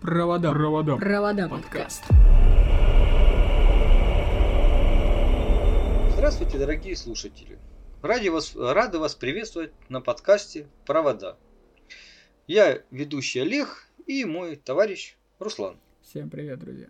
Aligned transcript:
Провода. 0.00 0.50
Провода. 0.52 0.96
Провода 0.96 1.46
подкаст. 1.46 2.04
Здравствуйте, 6.14 6.58
дорогие 6.58 6.96
слушатели. 6.96 7.58
Ради 8.00 8.28
вас, 8.28 8.56
рады 8.56 8.98
вас 8.98 9.14
приветствовать 9.14 9.72
на 9.90 10.00
подкасте 10.00 10.66
«Провода». 10.86 11.36
Я 12.46 12.82
ведущий 12.90 13.40
Олег 13.40 13.88
и 14.06 14.24
мой 14.24 14.56
товарищ 14.56 15.16
Руслан. 15.38 15.76
Всем 16.00 16.30
привет, 16.30 16.60
друзья. 16.60 16.88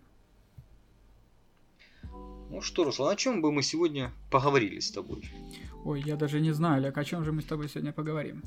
Ну 2.49 2.61
что, 2.61 2.85
Руслан, 2.85 3.11
о 3.11 3.15
чем 3.17 3.41
бы 3.41 3.51
мы 3.51 3.61
сегодня 3.61 4.13
поговорили 4.31 4.79
с 4.79 4.89
тобой? 4.89 5.29
Ой, 5.83 6.01
я 6.05 6.15
даже 6.15 6.39
не 6.39 6.51
знаю, 6.51 6.77
Олег, 6.77 6.97
о 6.97 7.03
чем 7.03 7.25
же 7.25 7.33
мы 7.33 7.41
с 7.41 7.45
тобой 7.45 7.67
сегодня 7.67 7.91
поговорим? 7.91 8.41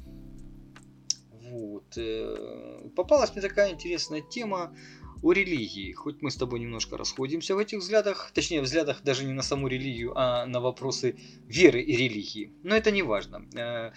Э, 1.97 2.89
Попалась 2.97 3.33
мне 3.33 3.43
такая 3.43 3.73
интересная 3.73 4.21
тема 4.21 4.77
о 5.23 5.33
религии. 5.33 5.93
Хоть 5.93 6.23
мы 6.23 6.31
с 6.31 6.37
тобой 6.37 6.61
немножко 6.61 6.97
расходимся 6.97 7.55
в 7.55 7.59
этих 7.59 7.79
взглядах, 7.79 8.31
точнее, 8.35 8.61
взглядах 8.61 9.03
даже 9.03 9.25
не 9.25 9.33
на 9.33 9.43
саму 9.43 9.69
религию, 9.69 10.13
а 10.17 10.47
на 10.47 10.61
вопросы 10.61 11.17
веры 11.47 11.81
и 11.81 11.97
религии. 11.97 12.53
Но 12.63 12.77
это 12.77 12.91
не 12.91 13.03
важно. 13.03 13.47
Э, 13.55 13.93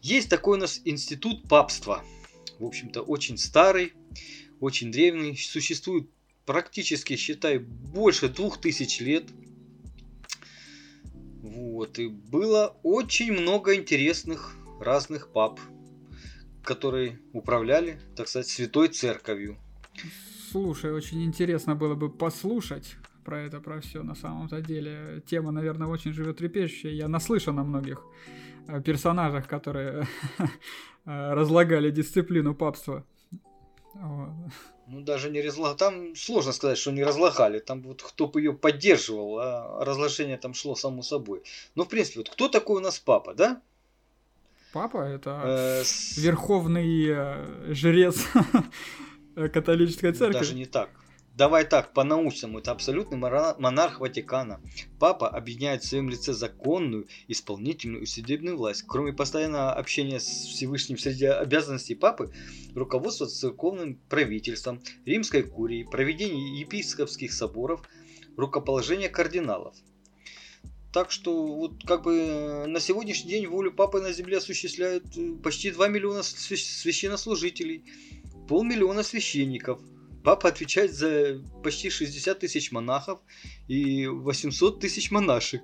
Есть 0.00 0.30
такой 0.30 0.58
у 0.58 0.60
нас 0.60 0.80
институт 0.84 1.48
папства. 1.48 2.02
В 2.58 2.64
общем-то, 2.64 3.02
очень 3.02 3.38
старый, 3.38 3.92
очень 4.60 4.90
древний. 4.90 5.36
Существует 5.36 6.08
практически, 6.46 7.16
считай, 7.16 7.58
больше 7.58 8.28
двух 8.28 8.60
тысяч 8.60 9.00
лет. 9.00 9.24
Вот. 11.42 11.98
И 11.98 12.08
было 12.08 12.76
очень 12.82 13.32
много 13.32 13.74
интересных 13.74 14.56
разных 14.80 15.32
пап, 15.32 15.60
которые 16.62 17.18
управляли, 17.32 18.00
так 18.16 18.28
сказать, 18.28 18.48
святой 18.48 18.88
церковью. 18.88 19.58
Слушай, 20.50 20.92
очень 20.92 21.24
интересно 21.24 21.74
было 21.74 21.94
бы 21.94 22.10
послушать 22.10 22.96
про 23.24 23.40
это, 23.40 23.60
про 23.60 23.80
все 23.80 24.02
на 24.02 24.14
самом-то 24.14 24.60
деле. 24.60 25.22
Тема, 25.26 25.50
наверное, 25.50 25.88
очень 25.88 26.12
животрепещущая. 26.12 26.92
Я 26.92 27.08
наслышан 27.08 27.58
о 27.58 27.64
многих 27.64 28.02
э, 28.68 28.82
персонажах, 28.82 29.48
которые 29.48 30.06
э, 30.38 31.32
разлагали 31.32 31.90
дисциплину 31.90 32.54
папства. 32.54 33.04
Ну, 33.94 35.00
даже 35.00 35.30
не 35.30 35.40
разлагали. 35.40 35.76
Там 35.76 36.16
сложно 36.16 36.52
сказать, 36.52 36.78
что 36.78 36.92
не 36.92 37.04
разлагали. 37.04 37.58
Там 37.58 37.82
вот 37.82 38.02
кто 38.02 38.26
бы 38.26 38.40
ее 38.40 38.52
поддерживал, 38.52 39.38
а 39.38 39.84
разложение 39.84 40.36
там 40.36 40.54
шло 40.54 40.74
само 40.74 41.02
собой. 41.02 41.42
Но, 41.74 41.84
в 41.84 41.88
принципе, 41.88 42.20
вот 42.20 42.30
кто 42.30 42.48
такой 42.48 42.76
у 42.76 42.84
нас 42.84 42.98
папа, 42.98 43.34
да? 43.34 43.62
Папа 44.72 44.98
это 44.98 45.42
Э, 45.44 45.82
верховный 46.16 47.06
э, 47.08 47.74
жрец 47.74 48.24
католической 49.34 50.12
церкви. 50.12 50.38
Даже 50.38 50.54
не 50.54 50.66
так. 50.66 50.90
Давай 51.34 51.64
так, 51.64 51.94
по-научному, 51.94 52.58
это 52.58 52.72
абсолютный 52.72 53.16
монарх 53.16 54.00
Ватикана. 54.00 54.60
Папа 54.98 55.30
объединяет 55.30 55.82
в 55.82 55.88
своем 55.88 56.10
лице 56.10 56.34
законную, 56.34 57.08
исполнительную 57.26 58.02
и 58.02 58.06
судебную 58.06 58.58
власть. 58.58 58.84
Кроме 58.86 59.14
постоянного 59.14 59.72
общения 59.72 60.20
с 60.20 60.26
Всевышним 60.26 60.98
среди 60.98 61.24
обязанностей 61.24 61.94
папы, 61.94 62.32
руководство 62.74 63.26
церковным 63.26 63.94
правительством, 64.10 64.82
римской 65.06 65.42
курией, 65.42 65.84
проведение 65.84 66.60
епископских 66.60 67.32
соборов, 67.32 67.82
рукоположение 68.36 69.08
кардиналов. 69.08 69.74
Так 70.92 71.10
что 71.10 71.46
вот 71.46 71.84
как 71.86 72.02
бы 72.02 72.14
э, 72.16 72.66
на 72.66 72.78
сегодняшний 72.80 73.30
день 73.30 73.46
волю 73.46 73.72
папы 73.72 74.00
на 74.00 74.12
земле 74.12 74.38
осуществляют 74.38 75.04
э, 75.16 75.32
почти 75.42 75.70
2 75.70 75.88
миллиона 75.88 76.20
свя- 76.20 76.56
священнослужителей, 76.56 77.84
полмиллиона 78.48 79.02
священников. 79.02 79.80
Папа 80.22 80.48
отвечает 80.50 80.92
за 80.92 81.42
почти 81.64 81.88
60 81.90 82.38
тысяч 82.38 82.70
монахов 82.72 83.20
и 83.68 84.06
800 84.06 84.80
тысяч 84.80 85.10
монашек. 85.10 85.62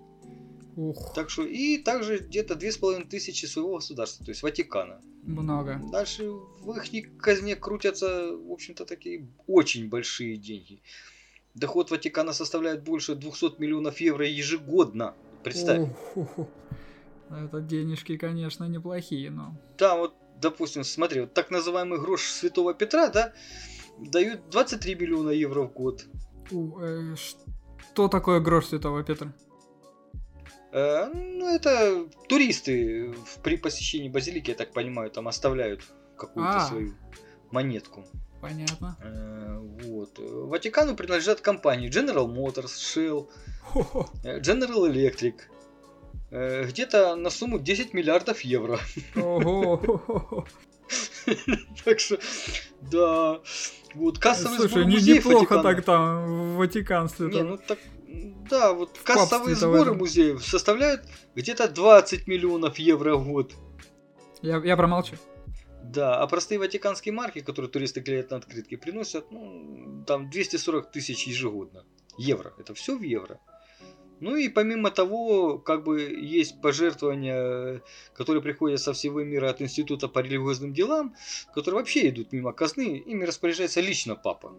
Ух, 0.77 1.12
Так 1.15 1.29
что 1.29 1.45
и 1.45 1.79
также 1.79 2.19
где-то 2.19 2.55
2500 2.55 3.50
своего 3.50 3.75
государства, 3.77 4.25
то 4.25 4.31
есть 4.31 4.43
Ватикана. 4.43 5.00
много. 5.25 5.81
Дальше 5.93 6.31
в 6.31 6.71
их 6.72 7.16
казне 7.19 7.56
крутятся, 7.56 8.31
в 8.33 8.50
общем-то, 8.53 8.84
такие 8.87 9.28
очень 9.47 9.89
большие 9.89 10.37
деньги. 10.37 10.81
Доход 11.54 11.91
Ватикана 11.91 12.32
составляет 12.32 12.82
больше 12.82 13.14
200 13.14 13.60
миллионов 13.60 14.00
евро 14.00 14.26
ежегодно. 14.26 15.14
Представь. 15.42 15.88
Это 17.31 17.60
денежки, 17.60 18.16
конечно, 18.16 18.64
неплохие, 18.64 19.31
но... 19.31 19.54
Да, 19.76 19.97
вот, 19.97 20.14
допустим, 20.41 20.84
смотри, 20.84 21.22
вот 21.22 21.34
так 21.34 21.50
называемый 21.50 22.00
грош 22.00 22.22
Святого 22.22 22.72
Петра, 22.72 23.09
да, 23.09 23.32
дают 23.98 24.48
23 24.50 24.94
миллиона 24.94 25.31
евро 25.31 25.62
в 25.64 25.72
год. 25.72 26.06
У, 26.50 26.78
э, 26.81 27.16
что 27.16 28.09
такое 28.09 28.41
грош 28.41 28.66
Святого 28.66 29.03
Петра? 29.03 29.34
Э, 30.72 31.06
ну, 31.12 31.54
это 31.54 32.06
туристы 32.28 33.15
при 33.42 33.56
посещении 33.56 34.09
базилики, 34.09 34.50
я 34.50 34.56
так 34.56 34.72
понимаю, 34.72 35.10
там 35.10 35.28
оставляют 35.28 35.82
какую-то 36.16 36.56
А. 36.56 36.60
свою 36.60 36.94
монетку. 37.50 38.04
Понятно. 38.41 38.97
Э, 39.03 39.59
вот. 39.84 40.19
Ватикану 40.19 40.94
принадлежат 40.97 41.41
компании 41.41 41.91
General 41.91 42.26
Motors, 42.26 42.66
Shell, 42.76 43.28
Хо-хо. 43.62 44.09
э, 44.25 44.41
General 44.41 44.88
Electric. 44.91 45.34
Э, 46.31 46.65
Где-то 46.66 47.16
на 47.16 47.31
сумму 47.31 47.59
10 47.59 47.94
миллиардов 47.94 48.41
евро. 48.43 48.78
Так 51.84 52.00
что, 52.00 52.19
да. 52.91 53.41
Вот 53.94 54.19
кассовый 54.19 54.56
Слушай, 54.59 54.71
сбор 54.71 54.84
не- 54.87 55.15
неплохо 55.15 55.62
так 55.62 55.84
там 55.84 56.54
в 56.54 56.56
Ватиканстве. 56.56 57.28
Не, 57.28 57.43
ну 57.43 57.56
так, 57.59 57.78
да, 58.50 58.72
вот 58.72 58.97
кассовые 59.04 59.54
в 59.54 59.59
сборы 59.59 59.81
этом. 59.82 59.98
музеев 59.98 60.44
составляют 60.44 61.03
где-то 61.34 61.69
20 61.69 62.27
миллионов 62.27 62.78
евро 62.78 63.16
в 63.16 63.28
год. 63.28 63.53
Я, 64.43 64.59
я 64.59 64.77
промолчу. 64.77 65.16
Да, 65.88 66.21
а 66.21 66.26
простые 66.26 66.59
ватиканские 66.59 67.15
марки, 67.15 67.41
которые 67.41 67.71
туристы 67.71 68.03
клеят 68.03 68.31
на 68.31 68.37
открытки, 68.37 68.76
приносят, 68.76 69.31
ну, 69.31 70.04
там 70.06 70.28
240 70.28 70.91
тысяч 70.93 71.26
ежегодно. 71.26 71.87
Евро. 72.19 72.53
Это 72.59 72.75
все 72.75 72.97
в 72.97 73.03
евро. 73.03 73.41
Ну 74.21 74.37
и 74.37 74.48
помимо 74.48 74.91
того, 74.91 75.59
как 75.59 75.84
бы 75.84 76.03
есть 76.03 76.60
пожертвования, 76.60 77.82
которые 78.12 78.43
приходят 78.43 78.81
со 78.81 78.93
всего 78.93 79.22
мира 79.22 79.48
от 79.48 79.62
Института 79.62 80.09
по 80.09 80.19
религиозным 80.19 80.75
делам, 80.75 81.15
которые 81.54 81.81
вообще 81.81 82.09
идут 82.09 82.32
мимо 82.32 82.53
казны, 82.53 82.98
ими 82.98 83.25
распоряжается 83.25 83.81
лично 83.81 84.15
папа. 84.15 84.54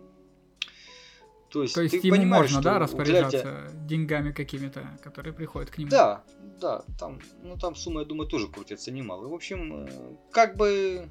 То 1.50 1.64
есть, 1.64 1.74
То 1.74 1.82
есть 1.82 2.00
ты 2.00 2.08
ему 2.08 2.18
понимаешь, 2.18 2.52
можно, 2.52 2.62
что 2.62 2.70
да, 2.70 2.80
распоряжаться 2.80 3.72
деньгами 3.86 4.32
какими-то, 4.32 4.88
которые 5.04 5.34
приходят 5.34 5.72
к 5.72 5.78
нему? 5.78 5.90
Да, 5.90 6.24
да, 6.62 6.84
там, 6.98 7.20
ну 7.42 7.58
там 7.58 7.76
сумма, 7.76 8.02
я 8.02 8.06
думаю, 8.06 8.28
тоже 8.28 8.48
крутится 8.48 8.92
немало. 8.92 9.28
В 9.28 9.34
общем, 9.34 9.86
э, 9.86 10.16
как 10.32 10.56
бы 10.58 11.10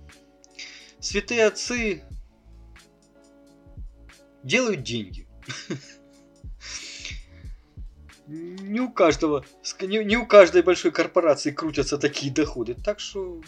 святые 1.01 1.47
отцы 1.47 2.05
делают 4.43 4.83
деньги. 4.83 5.27
Не 8.29 8.81
у 8.81 8.91
каждого, 8.91 9.43
не 9.81 10.19
у 10.19 10.27
каждой 10.27 10.61
большой 10.61 10.91
корпорации 10.91 11.51
крутятся 11.51 11.97
такие 11.97 12.31
доходы. 12.31 12.75
Так 12.75 13.01
что, 13.01 13.41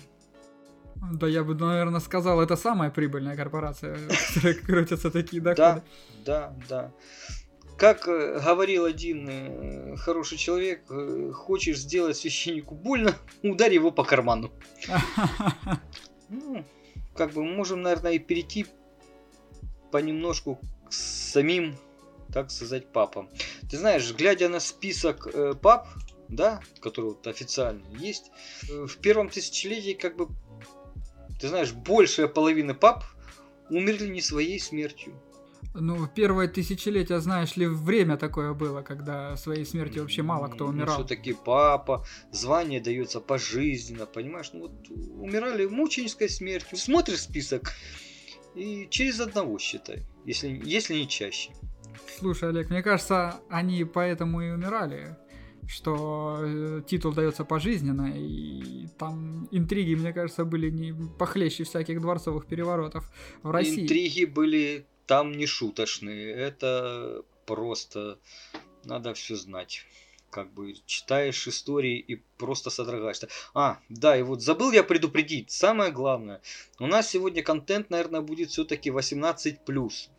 Да 1.12 1.26
я 1.26 1.44
бы, 1.44 1.54
наверное, 1.54 2.00
сказал, 2.00 2.40
это 2.40 2.56
самая 2.56 2.90
прибыльная 2.90 3.36
корпорация, 3.36 3.94
в 4.08 4.34
которой 4.34 4.54
крутятся 4.54 5.10
такие 5.10 5.40
доходы. 5.42 5.56
да, 5.62 5.82
да, 6.24 6.54
да. 6.68 6.92
Как 7.80 8.06
э, 8.08 8.38
говорил 8.44 8.84
один 8.84 9.26
э, 9.26 9.96
хороший 9.96 10.36
человек, 10.36 10.82
э, 10.90 11.32
хочешь 11.34 11.78
сделать 11.78 12.18
священнику 12.18 12.74
больно, 12.74 13.14
ударь 13.42 13.72
его 13.72 13.90
по 13.90 14.04
карману. 14.04 14.50
Ну, 16.32 16.64
как 17.16 17.32
бы 17.32 17.42
мы 17.42 17.56
можем, 17.56 17.82
наверное, 17.82 18.12
и 18.12 18.20
перейти 18.20 18.66
понемножку 19.90 20.60
к 20.88 20.92
самим, 20.92 21.76
так 22.32 22.52
сказать, 22.52 22.92
папам. 22.92 23.28
Ты 23.68 23.78
знаешь, 23.78 24.14
глядя 24.14 24.48
на 24.48 24.60
список 24.60 25.26
пап, 25.60 25.88
да, 26.28 26.60
который 26.80 27.06
вот 27.06 27.26
официально 27.26 27.82
есть, 27.98 28.30
в 28.62 28.96
первом 28.98 29.28
тысячелетии, 29.28 29.94
как 29.94 30.16
бы, 30.16 30.28
ты 31.40 31.48
знаешь, 31.48 31.72
большая 31.72 32.28
половина 32.28 32.74
пап 32.74 33.04
умерли 33.70 34.08
не 34.08 34.20
своей 34.20 34.60
смертью. 34.60 35.14
Ну, 35.72 35.94
в 35.94 36.12
первое 36.12 36.48
тысячелетие, 36.48 37.20
знаешь 37.20 37.56
ли, 37.56 37.66
время 37.66 38.16
такое 38.16 38.54
было, 38.54 38.82
когда 38.82 39.36
своей 39.36 39.64
смертью 39.64 40.02
вообще 40.02 40.22
мало 40.22 40.48
кто 40.48 40.66
умирал. 40.66 40.96
все-таки 40.96 41.32
папа, 41.32 42.04
звание 42.32 42.80
дается 42.80 43.20
пожизненно, 43.20 44.06
понимаешь? 44.06 44.50
Ну 44.52 44.62
вот 44.62 44.72
умирали 44.90 45.66
мученической 45.66 46.28
смертью. 46.28 46.76
Смотришь 46.76 47.20
список 47.20 47.72
и 48.56 48.88
через 48.90 49.20
одного 49.20 49.58
считай, 49.60 50.02
если, 50.24 50.60
если 50.64 50.94
не 50.94 51.08
чаще. 51.08 51.52
Слушай, 52.18 52.48
Олег, 52.48 52.70
мне 52.70 52.82
кажется, 52.82 53.40
они 53.48 53.84
поэтому 53.84 54.42
и 54.42 54.50
умирали, 54.50 55.16
что 55.70 56.38
э, 56.40 56.82
титул 56.86 57.12
дается 57.12 57.44
пожизненно, 57.44 58.12
и 58.12 58.88
там 58.98 59.48
интриги, 59.52 59.94
мне 59.94 60.12
кажется, 60.12 60.44
были 60.44 60.68
не 60.68 60.92
похлеще 61.16 61.62
всяких 61.62 62.00
дворцовых 62.00 62.46
переворотов 62.46 63.08
в 63.42 63.50
России. 63.50 63.84
Интриги 63.84 64.24
были 64.24 64.86
там 65.06 65.32
не 65.32 65.46
шуточные. 65.46 66.32
Это 66.32 67.22
просто 67.46 68.18
надо 68.84 69.14
все 69.14 69.36
знать. 69.36 69.86
Как 70.30 70.52
бы 70.52 70.74
читаешь 70.86 71.46
истории 71.46 71.98
и 71.98 72.16
просто 72.36 72.70
содрогаешься. 72.70 73.28
А, 73.54 73.78
да, 73.88 74.16
и 74.16 74.22
вот 74.22 74.42
забыл 74.42 74.72
я 74.72 74.82
предупредить. 74.82 75.52
Самое 75.52 75.92
главное. 75.92 76.40
У 76.80 76.86
нас 76.86 77.10
сегодня 77.10 77.42
контент, 77.44 77.90
наверное, 77.90 78.22
будет 78.22 78.50
все-таки 78.50 78.90
18+. 78.90 80.10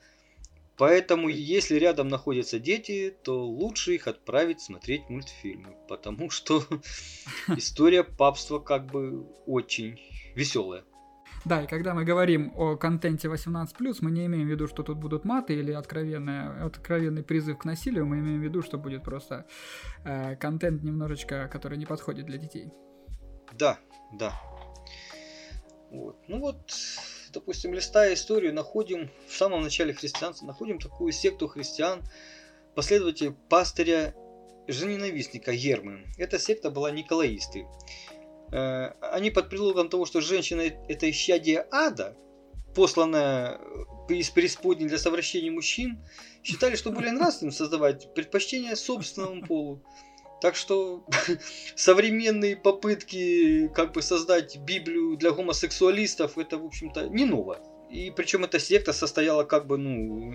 Поэтому, 0.81 1.29
если 1.29 1.75
рядом 1.75 2.07
находятся 2.07 2.57
дети, 2.57 3.15
то 3.23 3.45
лучше 3.45 3.93
их 3.93 4.07
отправить 4.07 4.61
смотреть 4.61 5.09
мультфильмы. 5.09 5.75
Потому 5.87 6.31
что 6.31 6.63
история 7.55 8.03
папства 8.03 8.57
как 8.57 8.87
бы 8.87 9.27
очень 9.45 9.99
веселая. 10.35 10.83
Да, 11.45 11.61
и 11.61 11.67
когда 11.67 11.93
мы 11.93 12.03
говорим 12.03 12.51
о 12.55 12.77
контенте 12.77 13.27
18+, 13.27 13.97
мы 14.01 14.09
не 14.09 14.25
имеем 14.25 14.47
в 14.47 14.49
виду, 14.49 14.67
что 14.67 14.81
тут 14.81 14.97
будут 14.97 15.23
маты 15.23 15.53
или 15.53 15.71
откровенный, 15.71 16.65
откровенный 16.65 17.21
призыв 17.21 17.59
к 17.59 17.65
насилию, 17.65 18.07
мы 18.07 18.17
имеем 18.17 18.39
в 18.39 18.43
виду, 18.43 18.63
что 18.63 18.79
будет 18.79 19.03
просто 19.03 19.45
э, 20.03 20.35
контент 20.35 20.81
немножечко, 20.81 21.47
который 21.47 21.77
не 21.77 21.85
подходит 21.85 22.25
для 22.25 22.39
детей. 22.39 22.71
Да, 23.53 23.77
да. 24.13 24.33
Вот. 25.91 26.17
Ну 26.27 26.39
вот, 26.39 26.71
допустим, 27.31 27.73
листая 27.73 28.13
историю, 28.13 28.53
находим 28.53 29.09
в 29.27 29.35
самом 29.35 29.61
начале 29.61 29.93
христианства, 29.93 30.45
находим 30.45 30.79
такую 30.79 31.11
секту 31.11 31.47
христиан, 31.47 32.03
последователей 32.75 33.35
пастыря 33.49 34.15
жененавистника 34.67 35.51
Ермы. 35.51 36.05
Эта 36.17 36.39
секта 36.39 36.69
была 36.69 36.91
николаисты. 36.91 37.65
Э, 38.51 38.93
они 39.01 39.31
под 39.31 39.49
предлогом 39.49 39.89
того, 39.89 40.05
что 40.05 40.21
женщина 40.21 40.61
это 40.61 41.09
исчадие 41.09 41.65
ада, 41.71 42.17
посланная 42.75 43.59
из 44.09 44.29
преисподней 44.29 44.87
для 44.87 44.97
совращения 44.97 45.51
мужчин, 45.51 46.03
считали, 46.43 46.75
что 46.75 46.91
более 46.91 47.11
нравственным 47.11 47.51
создавать 47.51 48.13
предпочтение 48.13 48.75
собственному 48.75 49.45
полу. 49.45 49.83
Так 50.41 50.55
что 50.55 51.05
современные 51.75 52.55
попытки 52.57 53.67
как 53.69 53.93
бы 53.93 54.01
создать 54.01 54.57
Библию 54.57 55.15
для 55.17 55.31
гомосексуалистов, 55.31 56.37
это, 56.37 56.57
в 56.57 56.65
общем-то, 56.65 57.09
не 57.09 57.25
ново. 57.25 57.59
И 57.89 58.11
причем 58.11 58.43
эта 58.45 58.57
секта 58.57 58.93
состояла 58.93 59.43
как 59.43 59.67
бы, 59.67 59.77
ну, 59.77 59.89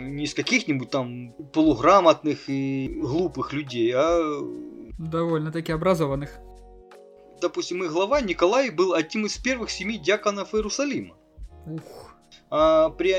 не 0.09 0.25
из 0.25 0.35
каких-нибудь 0.35 0.91
там 0.91 1.33
полуграмотных 1.53 2.49
и 2.49 2.89
глупых 3.01 3.53
людей, 3.53 3.93
а... 3.95 4.41
Довольно-таки 4.99 5.73
образованных 5.73 6.39
допустим, 7.41 7.83
их 7.85 7.93
глава 7.93 8.21
Николай 8.21 8.71
был 8.71 8.95
одним 8.95 9.27
из 9.27 9.37
первых 9.37 9.71
семи 9.71 9.99
диаконов 9.99 10.55
Иерусалима. 10.55 11.17
Ух. 11.67 12.15
А 12.51 12.91
при 12.91 13.11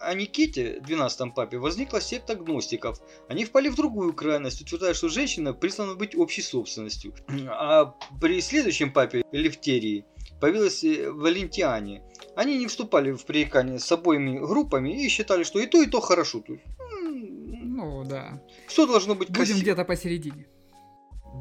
э, 0.00 0.04
Аниките, 0.04 0.80
12 0.80 1.34
папе, 1.34 1.58
возникла 1.58 2.00
секта 2.00 2.34
гностиков. 2.34 3.00
Они 3.28 3.44
впали 3.44 3.68
в 3.68 3.76
другую 3.76 4.12
крайность, 4.12 4.60
утверждая, 4.62 4.94
что 4.94 5.08
женщина 5.08 5.52
признана 5.52 5.94
быть 5.94 6.16
общей 6.16 6.42
собственностью. 6.42 7.14
А 7.48 7.94
при 8.20 8.40
следующем 8.40 8.92
папе, 8.92 9.24
Левтерии, 9.32 10.04
появилась 10.40 10.84
э, 10.84 11.10
Валентиане. 11.10 12.02
Они 12.36 12.58
не 12.58 12.66
вступали 12.66 13.12
в 13.12 13.24
пререкание 13.24 13.78
с 13.78 13.90
обоими 13.90 14.38
группами 14.38 15.04
и 15.04 15.08
считали, 15.08 15.42
что 15.44 15.58
и 15.58 15.66
то, 15.66 15.82
и 15.82 15.86
то 15.86 16.00
хорошо. 16.00 16.42
ну 16.46 18.04
да. 18.04 18.42
Все 18.68 18.86
должно 18.86 19.14
быть 19.14 19.28
Будем 19.28 19.44
красиво. 19.44 19.58
где-то 19.60 19.84
посередине. 19.84 20.46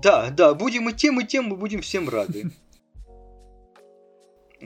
Да, 0.02 0.30
да, 0.30 0.54
будем 0.54 0.90
и 0.90 0.94
тем, 0.94 1.20
и 1.20 1.26
тем, 1.26 1.46
мы 1.46 1.56
будем 1.56 1.82
всем 1.82 2.10
рады. 2.10 2.52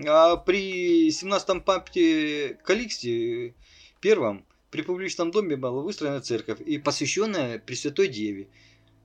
А 0.07 0.37
при 0.37 1.09
17-м 1.09 1.61
папе 1.61 2.57
Каликсте 2.63 3.55
первом 4.01 4.45
при 4.69 4.81
публичном 4.81 5.31
доме 5.31 5.55
была 5.55 5.81
выстроена 5.81 6.21
церковь 6.21 6.59
и 6.61 6.77
посвященная 6.77 7.59
Пресвятой 7.59 8.07
Деве. 8.07 8.47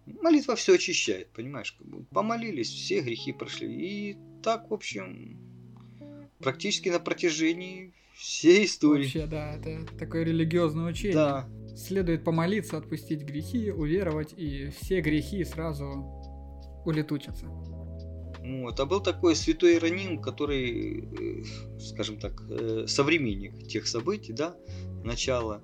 Молитва 0.07 0.55
все 0.57 0.75
очищает, 0.75 1.29
понимаешь? 1.29 1.77
Помолились, 2.11 2.71
все 2.71 3.01
грехи 3.01 3.33
прошли. 3.33 3.69
И 3.69 4.17
так, 4.43 4.71
в 4.71 4.75
общем, 4.75 5.37
практически 6.39 6.89
на 6.89 7.01
протяжении 7.01 7.93
всей 8.15 8.65
истории. 8.67 9.05
Вообще, 9.05 9.27
да, 9.27 9.57
это 9.57 9.85
такое 9.99 10.25
религиозное 10.25 10.87
учение. 10.87 11.15
Да. 11.15 11.49
Следует 11.77 12.25
помолиться, 12.25 12.79
отпустить 12.79 13.23
грехи, 13.23 13.71
уверовать, 13.71 14.33
и 14.37 14.71
все 14.71 15.01
грехи 15.01 15.45
сразу 15.45 15.85
улетучатся. 16.87 17.47
Вот. 18.47 18.79
А 18.79 18.87
был 18.87 19.01
такой 19.01 19.35
святой 19.35 19.73
Иероним, 19.73 20.23
который, 20.23 21.41
э, 21.41 21.45
скажем 21.81 22.19
так, 22.19 22.41
э, 22.49 22.85
современник 22.87 23.67
тех 23.67 23.89
событий, 23.89 24.33
да, 24.33 24.55
начала, 25.03 25.63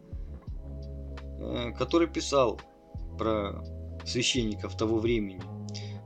э, 1.41 1.73
который 1.79 2.09
писал 2.09 2.61
про 3.19 3.63
священников 4.05 4.77
того 4.77 4.99
времени. 4.99 5.41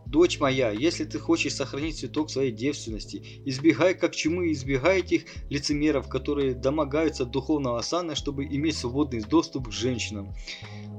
Дочь 0.06 0.38
моя, 0.38 0.70
если 0.70 1.04
ты 1.04 1.18
хочешь 1.18 1.54
сохранить 1.54 1.98
цветок 1.98 2.30
своей 2.30 2.52
девственности, 2.52 3.42
избегай 3.46 3.94
как 3.94 4.14
чумы, 4.14 4.52
избегай 4.52 5.00
этих 5.00 5.24
лицемеров, 5.48 6.08
которые 6.08 6.54
домогаются 6.54 7.24
духовного 7.24 7.80
сана, 7.80 8.14
чтобы 8.14 8.44
иметь 8.44 8.76
свободный 8.76 9.22
доступ 9.22 9.68
к 9.68 9.72
женщинам. 9.72 10.34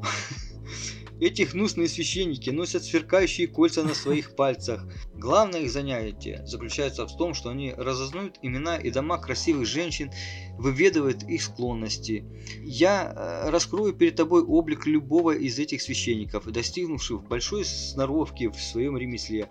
Эти 1.19 1.41
гнусные 1.41 1.87
священники 1.87 2.51
носят 2.51 2.83
сверкающие 2.83 3.47
кольца 3.47 3.83
на 3.83 3.95
своих 3.95 4.35
пальцах. 4.35 4.85
Главное 5.15 5.61
их 5.61 5.71
занятие 5.71 6.43
заключается 6.45 7.07
в 7.07 7.17
том, 7.17 7.33
что 7.33 7.49
они 7.49 7.73
разознают 7.75 8.37
имена 8.41 8.77
и 8.77 8.91
дома 8.91 9.17
красивых 9.17 9.65
женщин, 9.65 10.11
выведывают 10.57 11.23
их 11.23 11.41
склонности. 11.41 12.23
Я 12.63 13.13
э, 13.15 13.49
раскрою 13.49 13.93
перед 13.93 14.15
тобой 14.15 14.43
облик 14.43 14.85
любого 14.85 15.31
из 15.31 15.57
этих 15.57 15.81
священников, 15.81 16.45
достигнувших 16.45 17.23
большой 17.23 17.65
сноровки 17.65 18.49
в 18.49 18.55
своем 18.55 18.97
ремесле. 18.97 19.49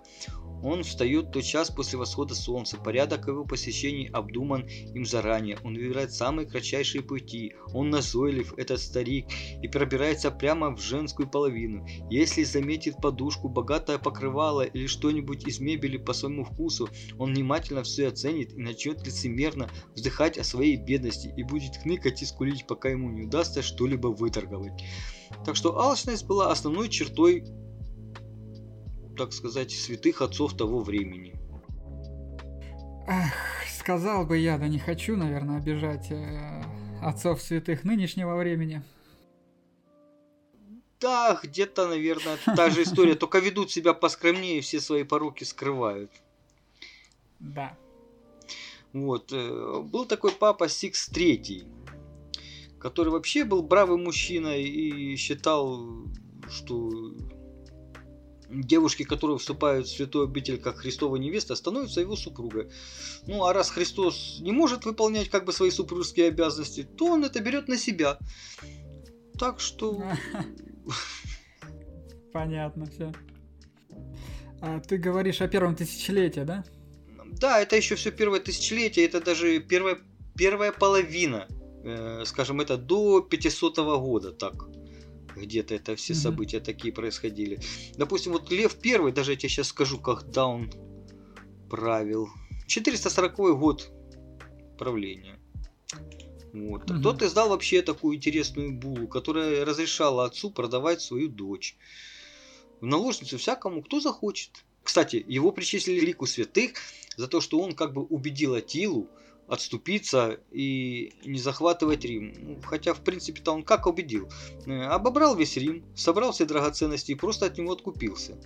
Он 0.63 0.83
встает 0.83 1.31
тот 1.31 1.43
час 1.43 1.69
после 1.69 1.97
восхода 1.97 2.35
солнца. 2.35 2.77
Порядок 2.77 3.27
его 3.27 3.45
посещений 3.45 4.09
обдуман 4.09 4.67
им 4.93 5.05
заранее. 5.05 5.57
Он 5.63 5.75
выбирает 5.75 6.11
самые 6.11 6.47
кратчайшие 6.47 7.03
пути. 7.03 7.53
Он 7.73 7.89
назойлив, 7.89 8.53
этот 8.57 8.79
старик, 8.79 9.27
и 9.61 9.67
пробирается 9.67 10.31
прямо 10.31 10.75
в 10.75 10.81
женскую 10.81 11.29
половину. 11.29 11.85
Если 12.09 12.43
заметит 12.43 12.97
подушку, 12.97 13.49
богатое 13.49 13.97
покрывало 13.97 14.61
или 14.61 14.87
что-нибудь 14.87 15.47
из 15.47 15.59
мебели 15.59 15.97
по 15.97 16.13
своему 16.13 16.43
вкусу, 16.43 16.89
он 17.17 17.33
внимательно 17.33 17.83
все 17.83 18.07
оценит 18.07 18.53
и 18.53 18.61
начнет 18.61 19.05
лицемерно 19.05 19.69
вздыхать 19.95 20.37
о 20.37 20.43
своей 20.43 20.77
бедности 20.77 21.33
и 21.35 21.43
будет 21.43 21.77
хныкать 21.77 22.21
и 22.21 22.25
скулить, 22.25 22.67
пока 22.67 22.89
ему 22.89 23.09
не 23.11 23.23
удастся 23.23 23.61
что-либо 23.61 24.07
выторговать. 24.07 24.83
Так 25.45 25.55
что 25.55 25.79
алчность 25.79 26.25
была 26.25 26.51
основной 26.51 26.89
чертой 26.89 27.45
так 29.17 29.33
сказать, 29.33 29.71
святых 29.71 30.21
отцов 30.21 30.55
того 30.55 30.79
времени. 30.79 31.35
Эх, 33.07 33.33
сказал 33.77 34.25
бы 34.25 34.37
я, 34.37 34.57
да 34.57 34.67
не 34.67 34.79
хочу, 34.79 35.15
наверное, 35.15 35.57
обижать 35.57 36.11
э, 36.11 36.63
отцов 37.01 37.41
святых 37.41 37.83
нынешнего 37.83 38.35
времени. 38.35 38.83
Да, 40.99 41.39
где-то, 41.41 41.87
наверное, 41.87 42.37
та 42.45 42.69
же 42.69 42.83
история, 42.83 43.15
только 43.23 43.39
ведут 43.39 43.71
себя 43.71 43.93
поскромнее, 43.93 44.61
все 44.61 44.79
свои 44.79 45.03
пороки 45.03 45.43
скрывают. 45.43 46.11
Да. 47.39 47.77
Вот. 48.93 49.31
Э, 49.31 49.81
был 49.83 50.05
такой 50.05 50.31
папа 50.31 50.67
Сикс 50.67 51.07
Третий, 51.07 51.65
который 52.79 53.09
вообще 53.09 53.45
был 53.45 53.61
бравый 53.61 53.97
мужчина 53.97 54.57
и 54.57 55.15
считал, 55.15 56.07
что 56.49 57.13
девушки, 58.49 59.03
которые 59.03 59.37
вступают 59.37 59.87
в 59.87 59.95
святой 59.95 60.25
обитель 60.25 60.59
как 60.59 60.77
Христова 60.77 61.15
невеста, 61.17 61.55
становятся 61.55 62.01
его 62.01 62.15
супругой. 62.15 62.69
Ну 63.25 63.45
а 63.45 63.53
раз 63.53 63.69
Христос 63.69 64.39
не 64.41 64.51
может 64.51 64.85
выполнять 64.85 65.29
как 65.29 65.45
бы 65.45 65.53
свои 65.53 65.69
супружеские 65.69 66.27
обязанности, 66.27 66.83
то 66.83 67.05
он 67.07 67.25
это 67.25 67.39
берет 67.39 67.67
на 67.67 67.77
себя. 67.77 68.17
Так 69.37 69.59
что... 69.59 70.03
Понятно 72.33 72.85
все. 72.85 73.11
А 74.61 74.79
ты 74.79 74.97
говоришь 74.97 75.41
о 75.41 75.47
первом 75.47 75.75
тысячелетии, 75.75 76.41
да? 76.41 76.63
Да, 77.39 77.59
это 77.59 77.75
еще 77.75 77.95
все 77.95 78.11
первое 78.11 78.39
тысячелетие, 78.39 79.05
это 79.05 79.21
даже 79.21 79.59
первая, 79.59 79.99
первая 80.35 80.71
половина, 80.71 81.47
э, 81.83 82.23
скажем, 82.25 82.61
это 82.61 82.77
до 82.77 83.21
500 83.21 83.77
года, 83.77 84.31
так 84.31 84.53
где-то 85.37 85.75
это 85.75 85.95
все 85.95 86.13
mm-hmm. 86.13 86.15
события 86.15 86.59
такие 86.59 86.93
происходили. 86.93 87.59
Допустим, 87.95 88.33
вот 88.33 88.51
Лев 88.51 88.75
Первый, 88.75 89.11
даже 89.11 89.31
я 89.31 89.37
тебе 89.37 89.49
сейчас 89.49 89.67
скажу, 89.67 89.99
когда 89.99 90.47
он 90.47 90.71
правил. 91.69 92.29
440 92.67 93.57
год 93.57 93.91
правления. 94.77 95.39
Вот. 96.53 96.89
Mm-hmm. 96.89 97.01
Тот 97.01 97.21
издал 97.21 97.49
вообще 97.49 97.81
такую 97.81 98.15
интересную 98.15 98.73
булу, 98.73 99.07
которая 99.07 99.65
разрешала 99.65 100.25
отцу 100.25 100.51
продавать 100.51 101.01
свою 101.01 101.29
дочь 101.29 101.77
в 102.81 102.85
наложницу 102.85 103.37
всякому, 103.37 103.81
кто 103.81 103.99
захочет. 103.99 104.65
Кстати, 104.83 105.23
его 105.27 105.51
причислили 105.51 105.99
лику 105.99 106.25
святых 106.25 106.71
за 107.17 107.27
то, 107.27 107.41
что 107.41 107.59
он 107.59 107.73
как 107.73 107.93
бы 107.93 108.03
убедил 108.03 108.53
Атилу 108.53 109.09
отступиться 109.47 110.39
и 110.51 111.13
не 111.25 111.39
захватывать 111.39 112.03
Рим. 112.03 112.33
Ну, 112.37 112.61
хотя, 112.61 112.93
в 112.93 113.01
принципе-то 113.01 113.51
он 113.51 113.63
как 113.63 113.87
убедил? 113.87 114.29
Э, 114.65 114.83
обобрал 114.83 115.35
весь 115.35 115.57
Рим, 115.57 115.83
собрал 115.95 116.31
все 116.31 116.45
драгоценности 116.45 117.11
и 117.11 117.15
просто 117.15 117.45
от 117.45 117.57
него 117.57 117.71
откупился. 117.71 118.37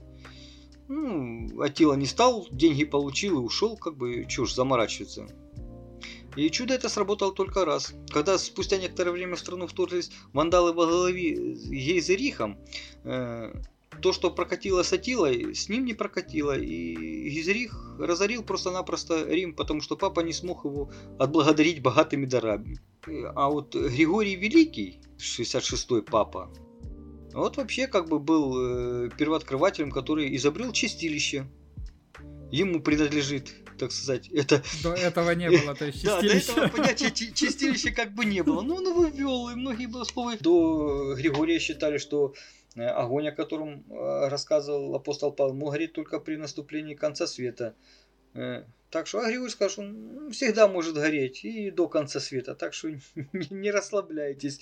Ну, 0.88 1.62
Атила 1.62 1.93
не 1.93 2.05
стал, 2.05 2.48
деньги 2.51 2.84
получил 2.84 3.39
и 3.39 3.43
ушел, 3.43 3.77
как 3.77 3.98
бы 3.98 4.25
чушь 4.27 4.53
заморачиваться. 4.53 5.27
И 6.36 6.50
чудо 6.50 6.74
это 6.74 6.88
сработало 6.88 7.34
только 7.34 7.65
раз. 7.65 7.93
Когда 8.10 8.38
спустя 8.38 8.77
некоторое 8.77 9.12
время 9.12 9.36
в 9.36 9.39
страну 9.39 9.67
вторглись 9.67 10.12
вандалы 10.34 10.72
во 10.72 10.86
главе 10.86 11.34
Гейзерихом, 11.34 12.58
э, 13.03 13.53
то, 14.01 14.13
что 14.13 14.31
прокатило 14.31 14.84
с 14.84 14.91
Атилой, 14.93 15.55
с 15.55 15.70
ним 15.70 15.86
не 15.86 15.93
прокатило. 15.93 16.58
И 16.58 17.29
Гизерих 17.29 17.96
разорил 18.00 18.43
просто-напросто 18.43 19.25
Рим, 19.27 19.53
потому 19.55 19.81
что 19.81 19.96
папа 19.96 20.22
не 20.22 20.34
смог 20.34 20.65
его 20.65 20.91
отблагодарить 21.20 21.81
богатыми 21.81 22.25
дарами. 22.25 22.79
А 23.36 23.50
вот 23.50 23.75
Григорий 23.75 24.36
Великий, 24.36 25.00
66-й 25.17 26.01
папа, 26.03 26.51
вот 27.34 27.58
вообще 27.58 27.88
как 27.88 28.10
бы 28.10 28.20
был 28.20 29.05
э, 29.05 29.10
первооткрывателем, 29.17 29.91
который 29.91 30.36
изобрел 30.36 30.72
чистилище. 30.74 31.48
Ему 32.51 32.81
принадлежит, 32.81 33.53
так 33.79 33.93
сказать, 33.93 34.27
это... 34.27 34.62
До 34.84 34.91
этого 34.91 35.31
не 35.31 35.50
было, 35.50 35.74
то 35.74 35.86
есть 35.86 36.01
чистилище. 36.01 36.51
Да, 36.55 36.55
до 36.55 36.65
этого 36.65 36.77
понятия 36.77 37.12
чистилища 37.12 37.91
как 37.91 38.13
бы 38.13 38.25
не 38.25 38.43
было. 38.43 38.62
Ну, 38.62 38.75
он 38.75 38.88
его 38.88 39.05
ввел, 39.05 39.50
и 39.50 39.55
многие 39.55 39.86
богословы 39.86 40.38
до 40.38 41.15
Григория 41.15 41.60
считали, 41.60 41.98
что 41.98 42.34
огонь, 42.75 43.28
о 43.28 43.36
котором 43.36 43.86
э, 43.90 44.28
рассказывал 44.30 44.96
апостол 44.96 45.32
Павел, 45.32 45.54
мог 45.54 45.72
гореть 45.72 45.94
только 45.94 46.20
при 46.20 46.36
наступлении 46.36 46.96
конца 46.96 47.28
света. 47.28 47.75
Э, 48.34 48.63
так 48.90 49.08
что 49.08 49.22
сказал, 49.50 49.70
что 49.70 49.82
он 49.82 50.32
всегда 50.32 50.68
может 50.68 50.96
гореть 50.96 51.44
и 51.44 51.72
до 51.72 51.88
конца 51.88 52.20
света. 52.20 52.56
Так 52.56 52.74
что 52.74 52.90
не 53.34 53.72
расслабляйтесь 53.72 54.60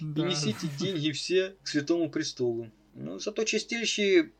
да. 0.00 0.22
и 0.22 0.30
несите 0.30 0.68
деньги 0.78 1.10
все 1.12 1.56
к 1.62 1.68
святому 1.68 2.10
престолу. 2.10 2.70
Ну, 2.94 3.18
зато 3.18 3.44
чистилище 3.44 4.32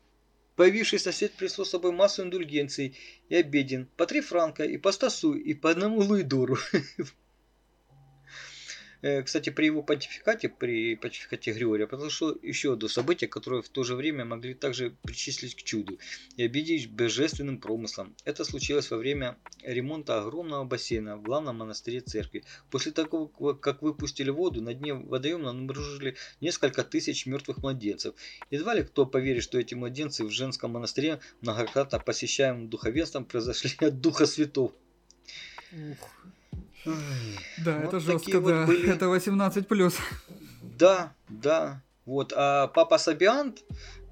появившийся 0.57 1.13
свет 1.13 1.33
принесло 1.33 1.65
с 1.65 1.71
собой 1.71 1.93
массу 1.93 2.23
индульгенций 2.23 2.97
и 3.29 3.35
обеден. 3.37 3.87
По 3.97 4.07
три 4.07 4.21
франка, 4.21 4.65
и 4.65 4.77
по 4.77 4.93
стасу, 4.93 5.35
и 5.35 5.55
по 5.55 5.71
одному 5.71 6.01
луидору. 6.01 6.59
Э, 9.01 9.23
кстати, 9.23 9.51
при 9.51 9.67
его 9.67 9.83
понтификате, 9.83 10.49
при 10.49 10.97
понтификате 10.97 11.53
Григория, 11.53 11.87
произошло 11.87 12.35
еще 12.43 12.73
одно 12.73 12.89
событие, 12.89 13.29
которое 13.29 13.63
в 13.63 13.69
то 13.69 13.85
же 13.85 13.95
время 13.95 14.25
могли 14.25 14.55
также 14.55 14.97
причислить 15.03 15.55
к 15.55 15.63
чуду 15.63 15.99
и 16.37 16.45
объединить 16.45 16.91
божественным 16.91 17.59
промыслом. 17.59 18.15
Это 18.25 18.45
случилось 18.45 18.91
во 18.91 18.97
время 18.97 19.39
ремонта 19.63 20.21
огромного 20.21 20.65
бассейна 20.65 21.17
в 21.17 21.23
главном 21.23 21.59
монастыре 21.59 22.01
церкви. 22.01 22.45
После 22.71 22.93
того, 22.93 23.29
как 23.29 23.83
выпустили 23.83 24.31
воду, 24.31 24.63
на 24.63 24.75
дне 24.75 24.95
водоема 24.95 25.51
обнаружили 25.51 26.17
несколько 26.41 26.83
тысяч 26.83 27.27
мертвых 27.27 27.59
младенцев. 27.59 28.15
Едва 28.51 28.75
ли 28.75 28.83
кто 28.83 29.07
поверит, 29.07 29.43
что 29.43 29.59
эти 29.59 29.75
младенцы 29.75 30.25
в 30.25 30.31
женском 30.31 30.73
монастыре, 30.73 31.21
многократно 31.41 31.99
посещаемым 32.01 32.69
духовенством, 32.69 33.25
произошли 33.25 33.71
от 33.87 34.01
Духа 34.01 34.27
Святого. 34.27 34.73
Ух. 35.73 36.19
Да, 37.65 37.79
вот 37.79 37.89
это 37.89 38.01
жестко, 38.01 38.41
да. 38.41 38.41
Вот 38.41 38.67
были... 38.67 38.91
Это 38.91 39.09
18 39.09 39.67
плюс. 39.67 39.97
Да, 40.63 41.13
да. 41.29 41.83
Вот. 42.07 42.33
А 42.37 42.69
папа 42.69 42.99
Сабиант 42.99 43.65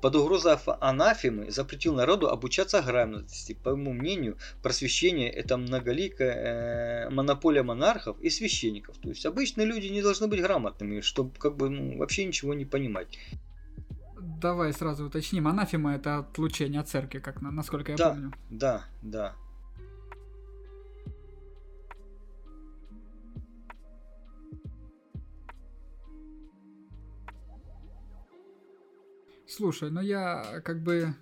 под 0.02 0.14
угрозой 0.16 0.56
анафемы 0.80 1.50
запретил 1.50 1.94
народу 1.94 2.28
обучаться 2.28 2.82
грамотности. 2.82 3.54
По 3.54 3.74
моему 3.74 3.92
мнению, 3.92 4.36
просвещение 4.62 5.30
это 5.30 5.56
многоликая 5.56 7.06
э, 7.06 7.10
монополия 7.10 7.62
монархов 7.62 8.20
и 8.20 8.30
священников. 8.30 8.98
То 8.98 9.08
есть 9.08 9.24
обычные 9.24 9.66
люди 9.66 9.86
не 9.86 10.02
должны 10.02 10.28
быть 10.28 10.42
грамотными, 10.42 11.00
чтобы 11.00 11.32
как 11.38 11.56
бы 11.56 11.70
ну, 11.70 11.98
вообще 11.98 12.24
ничего 12.24 12.54
не 12.54 12.64
понимать. 12.64 13.18
Давай 14.40 14.72
сразу 14.72 15.06
уточним. 15.06 15.48
Анафема 15.48 15.94
это 15.94 16.18
отлучение 16.18 16.80
от 16.80 16.88
церкви, 16.88 17.18
как 17.18 17.40
насколько 17.40 17.92
я 17.92 17.98
да, 17.98 18.10
помню. 18.10 18.32
Да, 18.50 18.84
да. 19.02 19.34
Слушай, 29.56 29.90
ну 29.90 30.02
я 30.02 30.60
как 30.62 30.82
бы 30.82 31.14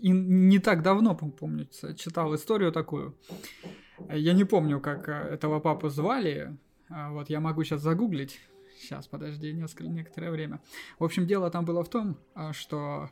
и 0.00 0.08
не 0.08 0.58
так 0.58 0.82
давно, 0.82 1.14
помню, 1.14 1.68
читал 1.98 2.34
историю 2.34 2.72
такую. 2.72 3.14
Я 4.08 4.32
не 4.32 4.44
помню, 4.44 4.80
как 4.80 5.06
э, 5.06 5.12
этого 5.12 5.60
папу 5.60 5.90
звали. 5.90 6.56
А 6.88 7.10
вот 7.10 7.28
я 7.28 7.40
могу 7.40 7.62
сейчас 7.62 7.82
загуглить. 7.82 8.40
Сейчас, 8.78 9.06
подожди, 9.06 9.52
несколько, 9.52 9.90
некоторое 9.90 10.30
время. 10.30 10.62
В 10.98 11.04
общем, 11.04 11.26
дело 11.26 11.50
там 11.50 11.66
было 11.66 11.84
в 11.84 11.90
том, 11.90 12.16
а, 12.34 12.54
что 12.54 13.10